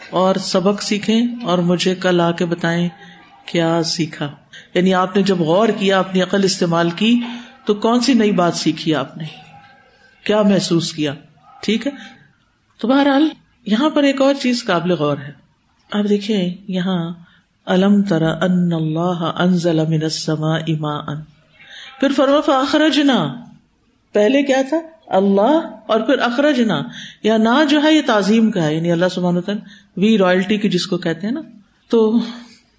اور 0.09 0.35
سبق 0.35 0.81
سیکھیں 0.81 1.25
اور 1.43 1.57
مجھے 1.57 1.95
کل 1.95 2.21
آ 2.21 2.31
کے 2.31 2.45
بتائیں 2.45 2.89
کیا 3.45 3.83
سیکھا۔ 3.83 4.31
یعنی 4.73 4.93
آپ 4.93 5.15
نے 5.15 5.23
جب 5.23 5.37
غور 5.37 5.69
کیا، 5.69 5.99
اپنی 5.99 6.21
عقل 6.21 6.43
استعمال 6.43 6.89
کی، 6.89 7.19
تو 7.65 7.73
کون 7.73 7.99
سی 7.99 8.13
نئی 8.13 8.31
بات 8.31 8.55
سیکھی 8.55 8.95
آپ 8.95 9.17
نے؟ 9.17 9.23
کیا 10.23 10.41
محسوس 10.41 10.93
کیا؟ 10.93 11.13
ٹھیک 11.61 11.87
ہے؟ 11.87 11.91
تو 12.81 12.87
بہرحال، 12.87 13.29
یہاں 13.65 13.89
پر 13.89 14.03
ایک 14.03 14.21
اور 14.21 14.33
چیز 14.41 14.63
قابل 14.65 14.91
غور 14.91 15.17
ہے۔ 15.17 15.31
آپ 15.91 16.09
دیکھیے 16.09 16.55
یہاں، 16.67 17.13
الم 17.65 18.01
ترا 18.01 18.29
ان 18.31 18.73
اللہ 18.73 19.31
انزل 19.35 19.85
من 19.87 20.03
السماء 20.03 20.59
ماء۔ 20.79 21.05
پھر 21.99 22.11
فرما 22.15 22.57
اخرجنا 22.57 23.35
پہلے 24.13 24.43
کیا 24.43 24.61
تھا؟ 24.69 24.77
اللہ، 25.07 25.81
اور 25.87 25.99
پھر 25.99 26.19
اخرجنا۔ 26.19 26.81
یا 27.23 27.37
نہ 27.37 27.63
جو 27.69 27.83
ہے، 27.83 27.93
یہ 27.93 28.01
تعظیم 28.05 28.51
کا 28.51 28.63
ہے۔ 28.63 28.75
یعنی 28.75 28.91
اللہ 28.91 29.05
سبحان 29.11 29.35
وی 29.97 30.17
رائلٹی 30.17 30.57
کی 30.57 30.69
جس 30.69 30.87
کو 30.87 30.97
کہتے 30.97 31.27
ہیں 31.27 31.33
نا۔ 31.33 31.41
تو 31.89 32.17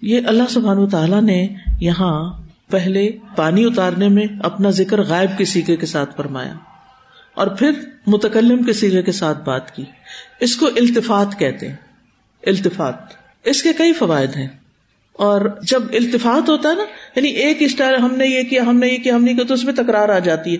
یہ 0.01 0.21
اللہ 0.25 0.43
سبحان 0.49 0.89
تعالیٰ 0.89 1.21
نے 1.21 1.47
یہاں 1.79 2.41
پہلے 2.71 3.11
پانی 3.35 3.63
اتارنے 3.63 4.07
میں 4.07 4.25
اپنا 4.43 4.69
ذکر 4.69 5.01
غائب 5.01 5.37
کے 5.37 5.45
سیکھے 5.45 5.75
کے 5.75 5.85
ساتھ 5.85 6.15
فرمایا 6.17 6.53
اور 7.33 7.47
پھر 7.47 7.71
متکلم 8.07 8.63
کے 8.63 8.73
سیرے 8.73 9.01
کے 9.01 9.11
ساتھ 9.11 9.43
بات 9.43 9.75
کی۔ 9.75 9.83
اس 10.39 10.55
کو 10.55 10.65
التفات 10.65 11.39
کہتے 11.39 11.67
ہیں۔ 11.67 11.75
التفات۔ 12.45 12.95
اس 13.43 13.63
کے 13.63 13.69
کئی 13.77 13.93
فوائد 13.93 14.35
ہیں۔ 14.35 14.47
اور 15.13 15.59
جب 15.63 15.83
التفات 15.93 16.49
ہوتا 16.49 16.69
ہے 16.69 16.75
نا 16.75 16.83
یعنی 17.15 17.29
ایک 17.29 17.57
اسٹائل 17.59 17.95
ہم 17.95 18.15
نے 18.15 18.27
یہ 18.27 18.43
کیا، 18.43 18.63
ہم 18.63 18.77
نے 18.77 18.87
یہ 18.87 18.97
کیا، 18.97 19.15
ہم 19.15 19.23
نے 19.23 19.33
کیا، 19.33 19.43
تو 19.43 19.53
اس 19.53 19.63
میں 19.63 19.73
تکرار 19.73 20.09
آ 20.09 20.19
جاتی 20.19 20.53
ہے۔ 20.53 20.57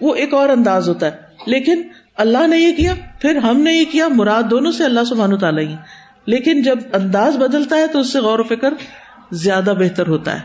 وہ 0.00 0.14
ایک 0.14 0.34
اور 0.34 0.48
انداز 0.48 0.88
ہوتا 0.88 1.06
ہے۔ 1.06 1.10
لیکن 1.46 1.82
اللہ 2.16 2.46
نے 2.46 2.58
یہ 2.58 2.72
کیا، 2.76 2.94
پھر 3.20 3.36
ہم 3.36 3.60
نے 3.60 3.72
یہ 3.72 3.84
کیا، 3.92 4.08
مراد 4.08 4.42
دونوں 4.50 4.72
سے 4.72 4.84
اللہ 4.84 5.04
سبحان 5.08 5.38
تعالیٰ 5.38 5.64
ہی۔ 5.64 5.74
لیکن 6.26 6.62
جب 6.62 6.78
انداز 6.92 7.36
بدلتا 7.36 7.76
ہے 7.76 7.86
تو 7.86 8.00
اس 8.00 8.12
سے 8.12 8.20
غور 8.20 8.38
و 8.38 8.42
فکر 8.42 8.74
زیادہ 9.30 9.74
بہتر 9.78 10.06
ہوتا 10.06 10.34
ہے، 10.34 10.40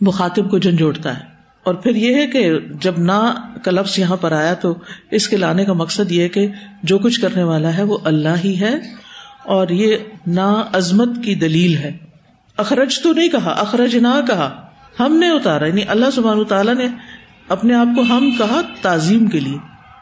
مخاطب 0.00 0.50
کو 0.50 0.58
جھنجھوڑتا 0.58 1.18
ہے۔ 1.18 1.24
اور 1.64 1.74
پھر 1.74 1.96
یہ 1.96 2.14
ہے 2.14 2.26
کہ 2.26 2.58
جب 2.80 2.94
نہ 2.98 3.34
کلفس 3.64 3.98
یہاں 3.98 4.16
پر 4.16 4.32
آیا 4.32 4.54
تو 4.54 4.74
اس 5.10 5.28
کے 5.28 5.36
لانے 5.36 5.64
کا 5.64 5.72
مقصد 5.72 6.12
یہ 6.12 6.28
کہ 6.28 6.48
جو 6.82 6.98
کچھ 6.98 7.20
کرنے 7.20 7.42
والا 7.42 7.76
ہے 7.76 7.82
وہ 7.82 7.98
اللہ 8.04 8.44
ہی 8.44 8.60
ہے 8.60 8.74
اور 9.44 9.68
یہ 9.68 9.96
نا 10.26 10.64
عظمت 10.72 11.24
کی 11.24 11.34
دلیل 11.34 11.76
ہے۔ 11.76 11.96
اخرج 12.56 13.02
تو 13.02 13.12
نہیں 13.12 13.28
کہا، 13.28 13.50
اخرج 13.50 13.96
نہ 13.96 14.20
کہا۔ 14.26 14.66
ہم 15.00 15.16
نے 15.16 15.30
اتارا 15.30 15.66
یعنی 15.66 15.82
اللہ 15.88 16.06
سبحان 16.12 16.44
تعالیٰ 16.44 16.74
نے 16.74 16.86
اپنے 17.48 17.74
آپ 17.74 17.88
کو 17.96 18.02
ہم 18.02 18.30
کہا 18.38 18.60
تعظیم 18.82 19.26
کے 19.26 19.40
لیے 19.40 19.58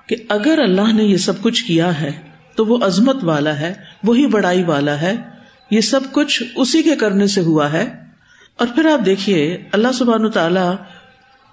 کہ 0.07 0.17
اگر 0.29 0.59
اللہ 0.63 0.93
نے 0.93 1.05
یہ 1.05 1.17
سب 1.17 1.43
کچھ 1.43 1.65
کیا 1.65 2.01
ہے 2.01 2.11
تو 2.57 2.67
وہ 2.67 2.79
عظمت 2.83 3.25
والا 3.25 3.61
ہے۔ 3.61 3.92
وہی 4.05 4.27
بڑائی 4.27 4.63
والا 4.63 5.01
ہے، 5.01 5.15
یہ 5.71 5.81
سب 5.81 6.01
کچھ 6.13 6.43
اسی 6.57 6.83
کے 6.83 6.97
کرنے 6.97 7.27
سے 7.27 7.41
ہوا 7.41 7.73
ہے۔ 7.73 8.03
اور 8.59 8.69
پھر 8.75 8.87
آپ 8.87 9.07
دیکھیے، 9.07 9.65
اللہ 9.73 9.89
سبحان 9.95 10.31
تعالیٰ 10.31 10.75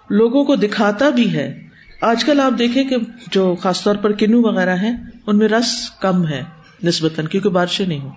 لوگوں 0.09 0.43
کو 0.43 0.55
دکھاتا 0.55 1.09
بھی 1.09 1.33
ہے۔ 1.33 1.61
آج 2.01 2.23
کل 2.23 2.39
آپ 2.39 2.59
دیکھیں 2.59 2.83
کہ 2.83 2.95
جو 3.31 3.55
خاص 3.55 3.83
طور 3.83 3.95
پر 3.95 4.11
کنو 4.11 4.41
وغیرہ 4.41 4.75
ہیں، 4.75 4.97
ان 5.27 5.37
میں 5.37 5.47
رس 5.47 5.89
کم 6.01 6.27
ہے 6.27 6.43
نسبتاً، 6.83 7.25
کیونکہ 7.25 7.49
بارشیں 7.49 7.85
نہیں 7.85 7.99
ہوں۔ 7.99 8.11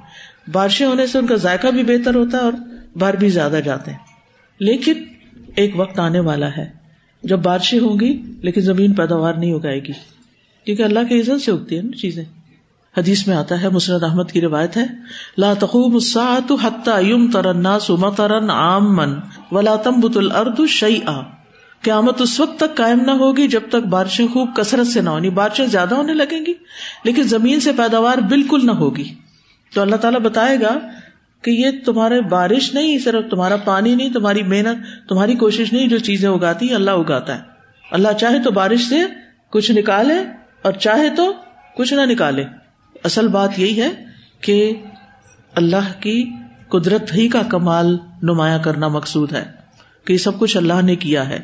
بارشیں 0.52 0.86
ہونے 0.86 1.06
سے 1.06 1.18
ان 1.18 1.26
کا 1.26 1.34
ذائقہ 1.34 1.66
بھی 1.66 1.82
بہتر 1.82 2.14
ہوتا 2.14 2.38
ہے 2.38 2.42
اور 2.42 2.52
بھر 2.96 3.16
بھی 3.16 3.28
زیادہ 3.28 3.60
جاتے 3.64 3.90
ہیں۔ 3.90 3.98
لیکن 4.60 4.92
ایک 5.56 5.80
وقت 5.80 5.98
آنے 5.98 6.20
والا 6.20 6.48
ہے، 6.56 6.70
جب 7.22 7.38
بارشیں 7.38 7.78
ہوں 7.78 8.00
گی، 8.00 8.22
لیکن 8.42 8.60
زمین 8.60 8.92
پیداوار 8.92 9.34
نہیں 9.34 9.54
اگائے 9.54 9.82
گی۔ 9.84 9.92
کیونکہ 10.64 10.82
اللہ 10.82 11.00
کے 11.08 11.20
عزت 11.20 11.42
سے 11.42 11.52
اگتی 11.52 11.76
ہے 11.76 11.82
نا 11.82 11.96
چیزیں۔ 11.96 12.24
حدیث 12.96 13.28
میں 13.28 13.36
آتا 13.36 13.62
ہے 13.62 13.68
مسرت 13.68 14.04
احمد 14.04 14.30
کی 14.32 14.40
روایت 14.40 14.76
ہے، 14.76 14.86
لا 15.38 15.52
تقوم 15.54 15.94
الساعة 15.94 16.54
حتى 16.64 17.08
يمطر 17.08 17.44
الناس 17.44 17.90
مطرا 17.90 18.38
عاما 18.38 19.04
ولا 19.52 19.76
تنبت 19.76 20.16
الارض 20.16 20.68
شيئا 20.68 21.20
قیامت 21.82 22.20
اس 22.20 22.40
وقت 22.40 22.58
تک 22.58 22.76
قائم 22.76 23.00
نہ 23.00 23.10
ہوگی 23.10 23.48
جب 23.48 23.60
تک 23.68 23.86
بارشیں 23.86 24.26
خوب 24.26 24.48
کثرت 24.56 24.86
سے 24.86 25.00
نہ 25.00 25.10
ہونی، 25.10 25.30
بارشیں 25.30 25.66
زیادہ 25.66 25.94
ہونے 25.94 26.14
لگیں 26.14 26.46
گی، 26.46 26.54
لیکن 27.04 27.22
زمین 27.22 27.60
سے 27.60 27.72
پیداوار 27.72 28.18
بالکل 28.18 28.66
نہ 28.66 28.72
ہوگی۔ 28.72 29.14
تو 29.74 29.80
اللہ 29.80 29.96
تعالیٰ 29.96 30.20
بتائے 30.20 30.60
گا 30.60 30.78
کہ 31.42 31.50
یہ 31.50 31.70
تمہارے 31.84 32.20
بارش 32.20 32.74
نہیں، 32.74 32.98
صرف 32.98 33.30
تمہارا 33.30 33.56
پانی 33.56 33.94
نہیں، 33.94 34.12
تمہاری 34.12 34.42
محنت، 34.42 35.08
تمہاری 35.08 35.34
کوشش 35.34 35.72
نہیں 35.72 35.88
جو 35.88 35.98
چیزیں 35.98 36.28
اگاتی، 36.28 36.74
اللہ 36.74 36.90
اگاتا 36.90 37.34
ہے۔ 37.34 37.40
اللہ 37.92 38.08
چاہے 38.20 38.38
تو 38.38 38.50
بارش 38.50 38.88
سے 38.88 39.00
کچھ 39.50 39.70
نکالے 39.70 40.14
اور 40.62 40.72
چاہے 40.72 41.08
تو 41.16 41.32
کچھ 41.76 41.94
نہ 41.94 42.00
نکالے۔ 42.00 42.44
اصل 43.04 43.28
بات 43.28 43.58
یہی 43.58 43.80
ہے 43.82 43.88
کہ 44.40 44.72
اللہ 45.54 46.00
کی 46.00 46.24
قدرت 46.68 47.14
ہی 47.14 47.28
کا 47.28 47.42
کمال 47.42 47.96
نمایاں 48.22 48.58
کرنا 48.58 48.88
مقصود 48.88 49.32
ہے، 49.32 49.44
کہ 50.04 50.12
یہ 50.12 50.18
سب 50.18 50.38
کچھ 50.38 50.56
اللہ 50.56 50.82
نے 50.82 50.96
کیا 50.96 51.28
ہے۔ 51.28 51.38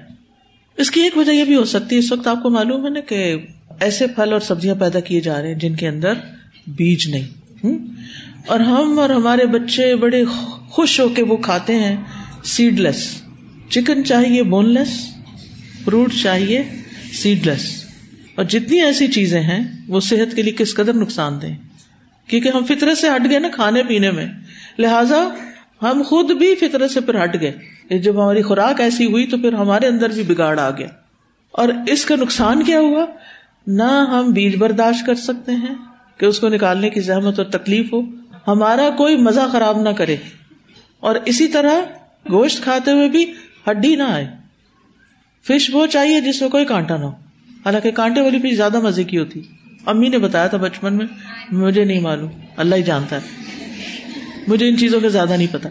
اس 0.77 0.91
کی 0.91 1.01
ایک 1.01 1.17
وجہ 1.17 1.33
یہ 1.33 1.45
بھی 1.45 1.57
ہو 1.57 1.65
سکتی 1.65 1.95
ہے، 1.95 2.01
اس 2.01 2.13
وقت 2.13 2.27
آپ 2.27 2.43
کو 2.43 2.51
معلوم 2.51 2.85
ہے 2.85 2.91
نا 2.91 3.01
کہ 3.01 3.37
ایسے 3.81 4.07
پھل 4.07 4.33
اور 4.33 4.41
سبزیاں 4.41 4.75
پیدا 4.75 5.01
کیے 5.01 5.21
جا 5.21 5.41
رہے 5.41 5.49
ہیں 5.49 5.59
جن 5.59 5.75
کے 5.75 5.89
اندر 5.89 6.13
بیج 6.67 7.09
نہیں۔ 7.09 7.67
اور 8.47 8.61
ہم 8.61 8.99
اور 8.99 9.11
ہمارے 9.11 9.47
بچے 9.47 9.97
بڑے 9.97 10.25
خوش 10.69 11.01
ہو 11.01 11.09
کے 11.09 11.23
وہ 11.23 11.37
کھاتے 11.37 11.75
ہیں۔ 11.75 11.97
سیڈ 12.45 12.81
لیس 12.81 13.23
چکن 13.69 14.05
چاہیے 14.05 14.43
بون 14.43 14.75
لیس 14.75 15.15
فروٹ 15.85 16.13
چاہیے 16.23 16.63
سیڈ 17.13 17.47
لیس 17.47 17.78
اور 18.39 18.47
جتنی 18.47 18.83
ایسی 18.83 19.07
چیزیں 19.07 19.41
ہیں، 19.41 19.69
وہ 19.89 20.01
صحت 20.01 20.37
کے 20.37 20.43
لیے 20.43 20.53
کس 20.53 20.75
قدر 20.75 20.93
نقصان 20.95 21.43
دیں 21.43 21.57
کیونکہ 22.27 22.49
ہم 22.49 22.65
فطرت 22.65 22.99
سے 22.99 23.09
ہٹ 23.09 23.31
گئے 23.31 23.39
نا 23.39 23.49
کھانے 23.49 23.83
پینے 23.83 24.11
میں۔ 24.11 24.27
لہذا 24.79 25.29
ہم 25.83 26.03
خود 26.07 26.31
بھی 26.31 26.55
فطرت 26.55 26.91
سے 26.91 27.01
پھر 27.01 27.25
ہٹ 27.25 27.37
گئے۔ 27.41 27.99
جب 27.99 28.23
ہماری 28.23 28.43
خوراک 28.43 28.81
ایسی 28.81 29.05
ہوئی 29.05 29.27
تو 29.27 29.39
پھر 29.39 29.53
ہمارے 29.53 29.87
اندر 29.87 30.11
بھی 30.11 30.23
بگاڑ 30.23 30.61
آ 30.61 30.71
گیا۔ 30.71 30.87
اور 31.53 31.69
اس 31.87 32.05
کا 32.05 32.17
نقصان 32.17 32.63
کیا 32.63 32.81
ہوا؟ 32.81 33.05
نہ 33.67 34.07
ہم 34.11 34.33
بیج 34.33 34.57
برداشت 34.57 35.07
کر 35.07 35.15
سکتے 35.15 35.53
ہیں 35.53 35.75
کہ 36.17 36.27
اس 36.27 36.41
کو 36.41 36.49
نکالنے 36.49 36.91
کی 36.91 37.01
زحمت 37.01 37.39
اور 37.39 37.47
تکلیف 37.47 37.93
ہو۔ 37.93 38.01
ہمارا 38.49 38.91
کوئی 38.91 39.17
مزہ 39.17 39.49
خراب 39.53 39.81
نہ 39.81 39.89
کرے۔ 39.89 40.17
اور 41.01 41.17
اسی 41.27 41.49
طرح 41.49 41.73
گوشت 42.31 42.63
کھاتے 42.63 42.91
ہوئے 42.91 43.09
بھی 43.09 43.33
ہڈی 43.71 43.97
نہ 43.97 44.03
آئے۔ 44.03 44.29
فش 45.49 45.71
وہ 45.73 45.87
چاہیے 45.87 46.21
جس 46.21 46.41
میں 46.41 46.51
کوئی 46.51 46.65
کانٹا 46.65 46.97
نہ 46.97 47.05
ہو۔ 47.05 47.28
حالانکہ 47.65 47.91
کانٹے 47.91 48.21
والی 48.21 48.39
فش 48.39 48.57
زیادہ 48.57 48.81
مزے 48.81 49.05
کی 49.05 49.19
ہوتی۔ 49.19 49.43
امی 49.87 50.09
نے 50.09 50.19
بتایا 50.19 50.47
تھا 50.47 50.59
بچپن 50.59 50.95
میں، 50.95 51.07
مجھے 51.51 51.85
نہیں 51.85 52.01
معلوم، 52.01 52.31
اللہ 52.57 52.75
ہی 52.75 52.83
جانتا 52.83 53.17
ہے۔ 53.17 53.45
مجھے 54.49 54.69
ان 54.69 54.77
چیزوں 54.77 55.01
کا 55.01 55.09
زیادہ 55.09 55.37
نہیں 55.37 55.47
پتا۔ 55.53 55.69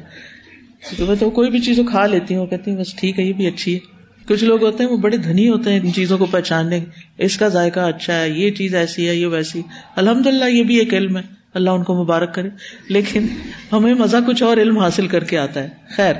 میں 0.99 1.15
تو 1.19 1.29
کوئی 1.29 1.51
بھی 1.51 1.59
چیز 1.59 1.79
کھا 1.89 2.07
لیتی 2.07 2.35
ہوں، 2.35 2.45
کہتی 2.45 2.71
ہوں، 2.71 2.77
بس 2.77 2.95
ٹھیک 2.95 3.19
ہے، 3.19 3.23
یہ 3.23 3.33
بھی 3.33 3.47
اچھی 3.47 3.75
ہے۔ 3.75 3.79
کچھ 4.27 4.43
لوگ 4.43 4.63
ہوتے 4.63 4.83
ہیں، 4.83 4.91
وہ 4.91 4.97
بڑے 4.97 5.17
دھنی 5.17 5.49
ہوتے 5.49 5.73
ہیں 5.73 5.79
ان 5.79 5.93
چیزوں 5.93 6.17
کو 6.17 6.25
پہچاننے۔ 6.25 6.85
اس 7.17 7.37
کا 7.37 7.47
ذائقہ 7.47 7.79
اچھا 7.79 8.21
ہے، 8.21 8.29
یہ 8.29 8.51
چیز 8.51 8.75
ایسی 8.75 9.07
ہے، 9.07 9.15
یہ 9.15 9.27
ویسی۔ 9.27 9.61
الحمد 9.95 10.27
للہ 10.27 10.45
یہ 10.45 10.63
بھی 10.63 10.75
ایک 10.75 10.93
علم 10.93 11.17
ہے۔ 11.17 11.21
اللہ 11.53 11.69
ان 11.69 11.83
کو 11.83 12.03
مبارک 12.03 12.35
کرے۔ 12.35 12.49
لیکن 12.89 13.25
ہمیں 13.71 13.93
مزہ 13.93 14.17
کچھ 14.27 14.43
اور 14.43 14.57
علم 14.57 14.77
حاصل 14.77 15.07
کر 15.07 15.23
کے 15.23 15.37
آتا 15.37 15.63
ہے۔ 15.63 15.69
خیر، 15.95 16.13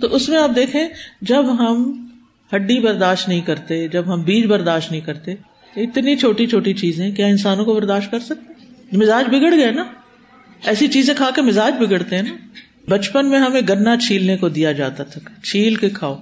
تو 0.00 0.14
اس 0.14 0.28
میں 0.28 0.38
آپ 0.38 0.50
دیکھیں، 0.56 0.88
جب 1.22 1.50
ہم 1.58 2.03
ہڈی 2.52 2.78
برداشت 2.80 3.28
نہیں 3.28 3.40
کرتے، 3.40 3.88
جب 3.88 4.14
ہم 4.14 4.22
بیج 4.22 4.46
برداشت 4.46 4.90
نہیں 4.90 5.00
کرتے، 5.00 5.34
اتنی 5.76 6.16
چھوٹی 6.16 6.46
چھوٹی 6.46 6.72
چیزیں، 6.72 7.10
کیا 7.10 7.26
انسانوں 7.26 7.64
کو 7.64 7.74
برداشت 7.74 8.10
کر 8.10 8.18
سکتے؟ 8.18 8.52
مزاج 8.96 9.28
بگڑ 9.28 9.56
گئے 9.56 9.70
نا؟ 9.70 9.84
ایسی 10.64 10.88
چیزیں 10.88 11.14
کھا 11.14 11.30
کے 11.34 11.42
مزاج 11.42 11.74
بگڑتے 11.80 12.16
ہیں 12.16 12.22
نا؟ 12.22 12.34
بچپن 12.88 13.28
میں 13.28 13.38
ہمیں 13.38 13.60
گنا 13.68 13.96
چھیلنے 13.96 14.36
کو 14.36 14.48
دیا 14.48 14.72
جاتا 14.72 15.04
تھا، 15.04 15.20
چھیل 15.44 15.74
کے 15.74 15.88
کھاؤ۔ 15.88 16.14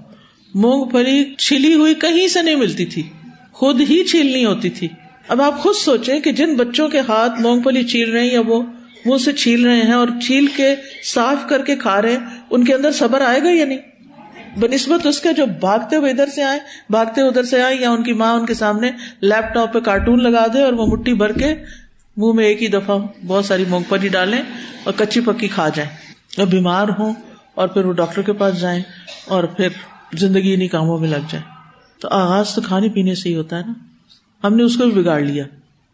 مونگ 0.55 0.89
پھلی 0.91 1.35
چھلی 1.39 1.75
ہوئی 1.75 1.95
کہیں 1.95 2.29
سے 2.29 2.43
نہیں 2.43 2.57
ملتی 2.57 2.87
تھی، 2.87 3.03
خود 3.53 3.81
ہی 3.81 4.05
چھیلنی 4.05 4.45
ہوتی 4.45 4.71
تھی۔ 4.71 4.89
اب 5.29 5.43
آپ 5.43 5.59
خود 5.59 5.77
سوچیں 5.77 6.21
کہ 6.21 6.33
جن 6.33 6.55
بچوں 6.55 6.89
کے 6.89 7.01
ہاتھ 7.01 7.41
مونگ 7.41 7.61
پھلی 7.61 7.83
چھیل 7.85 8.13
رہے 8.13 8.21
ہیں 8.21 8.33
یا 8.33 8.41
وہ 8.47 8.63
منہ 9.07 9.17
سے 9.17 9.33
چھیل 9.33 9.65
رہے 9.65 9.83
ہیں 9.83 9.93
اور 9.93 10.09
چھیل 10.23 10.47
کے 10.47 10.75
صاف 11.05 11.49
کر 11.49 11.63
کے 11.63 11.77
کھا 11.77 12.03
رہے 12.03 12.13
ہیں، 12.13 12.19
ان 12.51 12.65
کے 12.65 12.75
اندر 12.75 12.93
صبر 12.93 13.21
آئے 13.21 13.43
گا 13.43 13.51
یا 13.51 13.65
نہیں؟ 13.65 13.79
بہ 14.57 14.75
نسبت 14.75 15.07
اس 15.07 15.21
کے 15.21 15.33
جو 15.33 15.47
بھاگتے 15.47 15.97
ہوئے 15.97 16.11
ادھر 16.11 16.27
سے 16.27 16.43
آئے، 16.43 16.61
بھاگتے 16.91 17.21
ادھر 17.21 17.43
سے 17.43 17.62
آئے 17.62 17.77
یا 17.77 17.91
ان 17.91 18.03
کی 18.03 18.12
ماں 18.12 18.33
ان 18.33 18.47
کے 18.47 18.55
سامنے 18.55 18.91
لیپ 19.21 19.55
ٹاپ 19.55 19.73
پہ 19.73 19.79
کارٹون 19.81 20.23
لگا 20.23 20.47
دے 20.55 20.62
اور 20.62 20.73
وہ 20.73 20.87
مٹھی 20.87 21.15
بھر 21.15 21.33
کے 21.33 21.55
منہ 22.17 22.33
میں 22.33 22.45
ایک 22.45 22.62
ہی 22.62 22.69
دفعہ 22.69 22.99
بہت 23.27 23.45
ساری 23.45 23.65
مونگ 23.69 23.85
پھلی 23.88 24.09
ڈالیں 24.09 24.43
اور 24.85 24.93
کچی 24.97 25.21
پکی 25.21 25.49
کھا 25.49 25.69
جائیں۔ 25.69 25.91
اور 26.38 26.47
بیمار 26.47 26.88
ہوں 26.99 27.12
اور 27.55 27.69
پھر 27.69 27.85
وہ 27.85 27.93
ڈاکٹر 27.93 28.23
کے 28.23 28.33
پاس 28.33 28.61
جائیں 28.61 28.83
اور 29.29 29.45
پھر 29.45 29.69
زندگی 30.12 30.55
انہیں 30.55 30.69
کاموں 30.69 30.99
میں 30.99 31.09
لگ 31.09 31.27
جائے 31.31 31.43
تو 32.01 32.09
آغاز 32.11 32.55
تو 32.55 32.61
کھانے 32.61 32.88
پینے 32.88 33.15
سے 33.15 33.29
ہی 33.29 33.35
ہوتا 33.35 33.59
ہے 33.59 33.62
نا۔ 33.67 33.73
ہم 34.45 34.57
نے 34.57 34.62
اس 34.62 34.77
کو 34.77 34.85
بھی 34.85 35.03
بگاڑ 35.03 35.21
لیا 35.21 35.45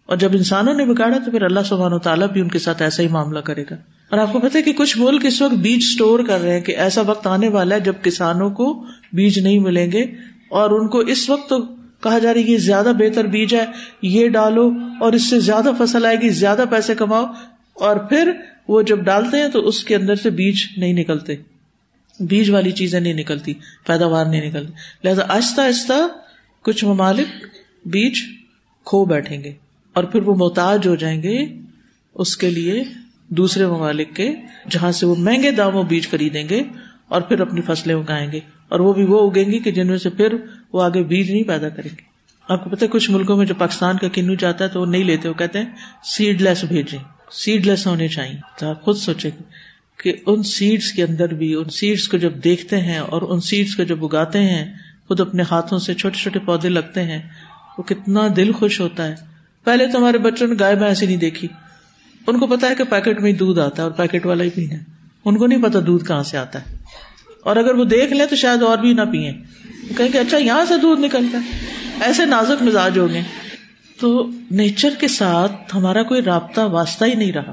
اور 0.07 0.17
جب 0.17 0.33
انسانوں 0.33 0.75
نے 0.75 0.85
بگاڑا 0.85 1.19
تو 1.25 1.31
پھر 1.31 1.43
اللہ 1.43 1.61
سبحانہ 1.69 1.95
و 1.95 1.99
تعالیٰ 1.99 2.29
بھی 2.29 2.41
ان 2.41 2.49
کے 2.49 2.59
ساتھ 2.59 2.83
ایسا 2.83 3.03
ہی 3.03 3.09
معاملہ 3.09 3.39
کرے 3.39 3.65
گا۔ 3.71 3.77
اور 4.11 4.19
آپ 4.19 4.33
کو 4.33 4.41
پتا 4.41 4.61
کہ 4.61 4.73
کچھ 4.73 4.99
ملک 4.99 5.25
اس 5.25 5.43
وقت 5.43 5.55
بیج 5.55 5.77
اسٹور 5.77 6.21
کر 6.21 6.41
رہے 6.41 6.53
ہیں 6.53 6.61
کہ 6.61 6.77
ایسا 6.77 7.01
وقت 7.01 7.27
آنے 7.27 7.49
والا 7.49 7.75
ہے 7.75 7.81
جب 7.81 7.93
کسانوں 8.03 8.51
کو 8.51 8.85
بیج 9.13 9.39
نہیں 9.39 9.59
ملیں 9.59 9.93
گے 9.93 10.03
اور 10.49 10.71
ان 10.71 10.89
کو 10.89 10.99
اس 10.99 11.31
وقت 11.31 11.49
تو 11.49 11.59
کہا 12.03 12.19
جا 12.19 12.35
رہا 12.35 12.41
ہے 12.41 12.51
یہ 12.51 12.59
زیادہ 12.59 12.93
بہتر 12.99 13.25
بیج 13.25 13.55
ہے، 13.55 13.65
یہ 14.03 14.29
ڈالو 14.29 14.71
اور 15.01 15.13
اس 15.13 15.31
سے 15.31 15.41
زیادہ 15.41 15.71
فصل 15.79 16.07
آئے 16.07 16.17
گی، 16.21 16.29
زیادہ 16.29 16.65
پیسے 16.71 16.95
کماؤ۔ 16.95 17.25
اور 17.75 17.97
پھر 17.97 18.33
وہ 18.69 18.83
جب 18.83 18.99
ڈالتے 18.99 19.37
ہیں 19.37 19.49
تو 19.49 19.69
اس 19.69 19.85
کے 19.85 19.97
اندر 19.97 20.15
سے 20.15 20.31
بیج 20.31 20.65
نہیں 20.77 20.93
نکلتے۔ 20.93 21.35
بیج 22.21 22.51
والی 22.51 22.71
چیزیں 22.71 23.01
نہیں 23.01 23.15
نکلتی، 23.15 23.55
پیداوار 23.87 24.27
نہیں 24.27 24.49
نکلتی۔ 24.49 24.73
لہٰذا 25.05 25.23
آہستہ 25.29 25.61
آہستہ 25.61 26.09
کچھ 26.63 26.85
ممالک 26.85 27.47
بیج 27.85 28.21
کھو 28.85 29.05
بیٹھیں 29.05 29.45
گے 29.45 29.53
اور 29.93 30.05
پھر 30.05 30.23
وہ 30.23 30.35
محتاج 30.35 30.87
ہو 30.87 30.95
جائیں 30.95 31.23
گے 31.23 31.47
اس 32.15 32.37
کے 32.37 32.51
لیے 32.51 32.85
دوسرے 33.29 33.67
ممالک 33.67 34.17
کے، 34.17 34.35
جہاں 34.71 34.93
سے 34.93 35.07
وہ 35.07 35.15
مہنگے 35.19 35.51
داموں 35.51 35.83
بیج 35.83 36.09
خریدیں 36.09 36.49
گے 36.49 36.63
اور 37.09 37.21
پھر 37.21 37.41
اپنی 37.41 37.61
فصلیں 37.61 37.95
اگائیں 37.95 38.33
گے۔ 38.33 38.41
اور 38.69 38.81
وہ 38.81 38.93
بھی 38.93 39.05
وہ 39.05 39.31
اگیں 39.31 39.45
گی 39.45 39.59
کہ 39.59 39.71
جن 39.71 39.87
میں 39.87 39.99
سے 39.99 40.11
پھر 40.11 40.35
وہ 40.73 40.83
آگے 40.83 41.03
بیج 41.03 41.31
نہیں 41.31 41.43
پیدا 41.43 41.69
کریں 41.69 41.91
گے۔ 41.99 42.03
آپ 42.49 42.65
کو 42.65 42.71
پتا 42.71 42.87
کچھ 42.91 43.11
ملکوں 43.11 43.37
میں 43.37 43.47
جو 43.47 43.55
پاکستان 43.55 43.99
کا 43.99 44.09
کنو 44.09 44.35
جاتا 44.35 44.65
ہے 44.65 44.69
تو 44.69 44.81
وہ 44.81 44.87
نہیں 44.87 45.05
لیتے، 45.05 45.29
وہ 45.29 45.35
کہتے 45.35 45.59
ہیں 45.59 45.67
سیڈ 46.05 46.43
لیس 46.43 46.65
بھیجیں۔ 46.65 46.99
سیڈ 47.31 47.67
لیس 47.67 47.87
ہونے 47.87 48.09
چاہیے۔ 48.09 48.41
تو 48.59 48.71
آپ 48.71 48.83
خود 48.83 48.97
سوچیں 48.97 49.31
کہ 50.03 50.13
ان 50.27 50.43
سیڈس 50.43 50.93
کے 50.93 51.03
اندر 51.03 51.35
بھی، 51.35 51.55
ان 51.55 51.69
سیڈس 51.69 52.09
کو 52.09 52.17
جب 52.17 52.33
دیکھتے 52.45 52.81
ہیں 52.81 52.99
اور 52.99 53.23
ان 53.23 53.41
سیڈس 53.41 53.77
کو 53.77 53.83
جب 53.83 54.05
اگاتے 54.05 54.39
ہیں، 54.39 54.75
خود 55.09 55.21
اپنے 55.21 55.43
ہاتھوں 55.51 55.79
سے 55.79 55.95
چھوٹے 55.95 56.19
چھوٹے 56.19 56.39
پودے 56.39 56.69
لگتے 56.69 57.03
ہیں، 57.03 57.23
وہ 57.79 57.83
کتنا 57.83 58.29
دل 58.37 58.53
خوش 58.53 58.81
ہوتا 58.81 59.09
ہے۔ 59.09 59.15
پہلے 59.65 59.87
تو 59.87 59.99
ہمارے 59.99 60.19
بچوں 60.19 60.49
نے 60.49 60.55
گائے 60.61 60.77
ایسی 60.85 61.07
نہیں 61.07 61.17
دیکھی۔ 61.17 61.49
ان 62.27 62.39
کو 62.39 62.47
پتا 62.47 62.69
ہے 62.71 62.75
کہ 62.75 62.85
پیکٹ 62.85 63.21
میں 63.21 63.33
دودھ 63.33 63.61
آتا 63.61 63.83
ہے 63.83 63.89
اور 63.89 63.91
پیکٹ 63.91 64.27
والا 64.27 64.45
ہی 64.45 64.51
پینا 64.51 64.75
ان 65.25 65.37
کو 65.37 65.47
نہیں 65.47 65.63
پتا 65.63 65.79
دودھ 65.87 66.05
کہاں 66.05 66.23
سے 66.23 66.39
آتا 66.39 66.59
ہے۔ 66.59 66.77
اور 67.43 67.57
اگر 67.57 67.75
وہ 67.75 67.85
دیکھ 67.85 68.13
لیں 68.13 68.27
تو 68.27 68.37
شاید 68.37 68.63
اور 68.63 68.79
بھی 68.79 68.93
نہ 68.93 69.03
پیئے 69.13 69.33
کہیں 69.97 70.09
کہ 70.09 70.19
اچھا 70.19 70.37
یہاں 70.37 70.65
سے 70.65 70.75
دودھ 70.83 71.01
نکلتا 71.01 71.39
ہے۔ 71.39 71.69
ایسے 72.01 72.25
نازک 72.25 72.63
مزاج 72.63 72.99
ہو 72.99 73.09
گئے 73.09 73.23
تو 74.01 74.31
نیچر 74.51 74.89
کے 74.99 75.09
ساتھ 75.09 75.77
ہمارا 75.77 76.03
کوئی 76.03 76.23
رابطہ 76.23 76.61
واسطہ 76.61 77.05
ہی 77.05 77.15
نہیں 77.15 77.33
رہا۔ 77.33 77.53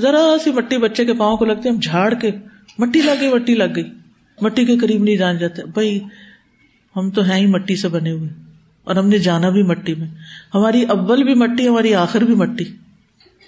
ذرا 0.00 0.36
سی 0.44 0.52
مٹی 0.52 0.78
بچے 0.78 1.04
کے 1.04 1.12
پاؤں 1.14 1.36
کو 1.36 1.44
لگتے 1.44 1.68
ہم 1.68 1.78
جھاڑ 1.80 2.14
کے۔ 2.14 2.30
مٹی 2.78 3.02
لگ 3.02 3.10
گئی، 3.20 3.34
مٹی 3.34 3.54
لگ 3.54 3.64
گئی۔ 3.76 3.92
مٹی 4.40 4.64
کے 4.64 4.78
قریب 4.78 5.02
نہیں 5.02 5.16
جان 5.16 5.38
جاتے 5.38 5.64
بھائی، 5.64 6.00
ہم 6.96 7.10
تو 7.10 7.22
ہیں 7.22 7.36
ہی 7.36 7.46
مٹی 7.46 7.76
سے 7.76 7.88
بنے 7.88 8.10
ہوئے۔ 8.10 8.28
اور 8.84 8.96
ہم 8.96 9.08
نے 9.08 9.18
جانا 9.18 9.48
بھی 9.48 9.62
مٹی 9.62 9.94
میں۔ 9.94 10.06
ہماری 10.54 10.82
اول 10.82 11.22
بھی 11.22 11.34
مٹی، 11.34 11.68
ہماری 11.68 11.94
آخر 11.94 12.20
بھی 12.20 12.34
مٹی۔ 12.34 12.64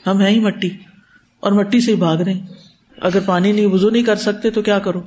ہم 0.07 0.21
ہیں 0.21 0.31
ہی 0.31 0.41
مٹی 0.41 0.71
اور 1.41 1.53
مٹی 1.53 1.81
سے 1.81 1.91
ہی 1.91 1.97
بھاگ 1.97 2.17
رہے 2.17 2.33
ہیں۔ 2.33 2.41
اگر 3.03 3.19
پانی 3.27 3.53
نہیں 3.53 3.67
وزو 3.67 3.91
نہیں 3.91 4.03
کر 4.03 4.17
سکتے 4.17 4.51
تو 4.51 4.62
کیا 4.62 4.79
کرو؟ 4.79 5.01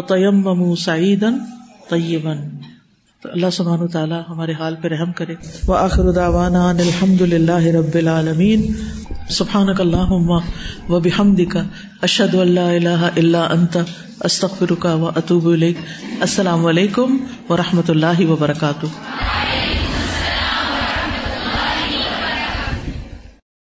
تیم 0.00 0.74
سعیدن 0.74 1.38
طیبن 1.88 2.36
تو 3.22 3.28
اللہ 3.32 3.50
سبحانہ 3.52 3.86
تعالیٰ 3.86 4.20
ہمارے 4.28 4.52
حال 4.52 4.74
پہ 4.82 4.88
رحم 4.88 5.12
کرے۔ 5.12 5.34
وہ 5.66 5.76
آخر 5.76 6.10
داوانا 6.12 6.70
الحمد 6.70 7.20
للہ 7.20 7.66
رب 7.66 7.94
العالمین۔ 7.94 8.72
سبحان 9.30 9.68
اللہ 9.78 10.12
و 10.88 11.00
بحمد 11.00 11.40
کا 11.52 11.62
اشد 12.02 12.34
اللہ 12.34 12.60
اللہ 12.60 13.08
اللہ 13.16 13.36
انت 13.36 13.76
استخر 14.20 14.74
کا 14.74 14.94
و 14.94 15.06
اطوب 15.06 15.46
السلام 16.20 16.66
علیکم 16.66 17.16
و 17.48 17.56
رحمۃ 17.56 17.88
اللہ 17.88 18.26
وبرکاتہ۔ 18.26 18.86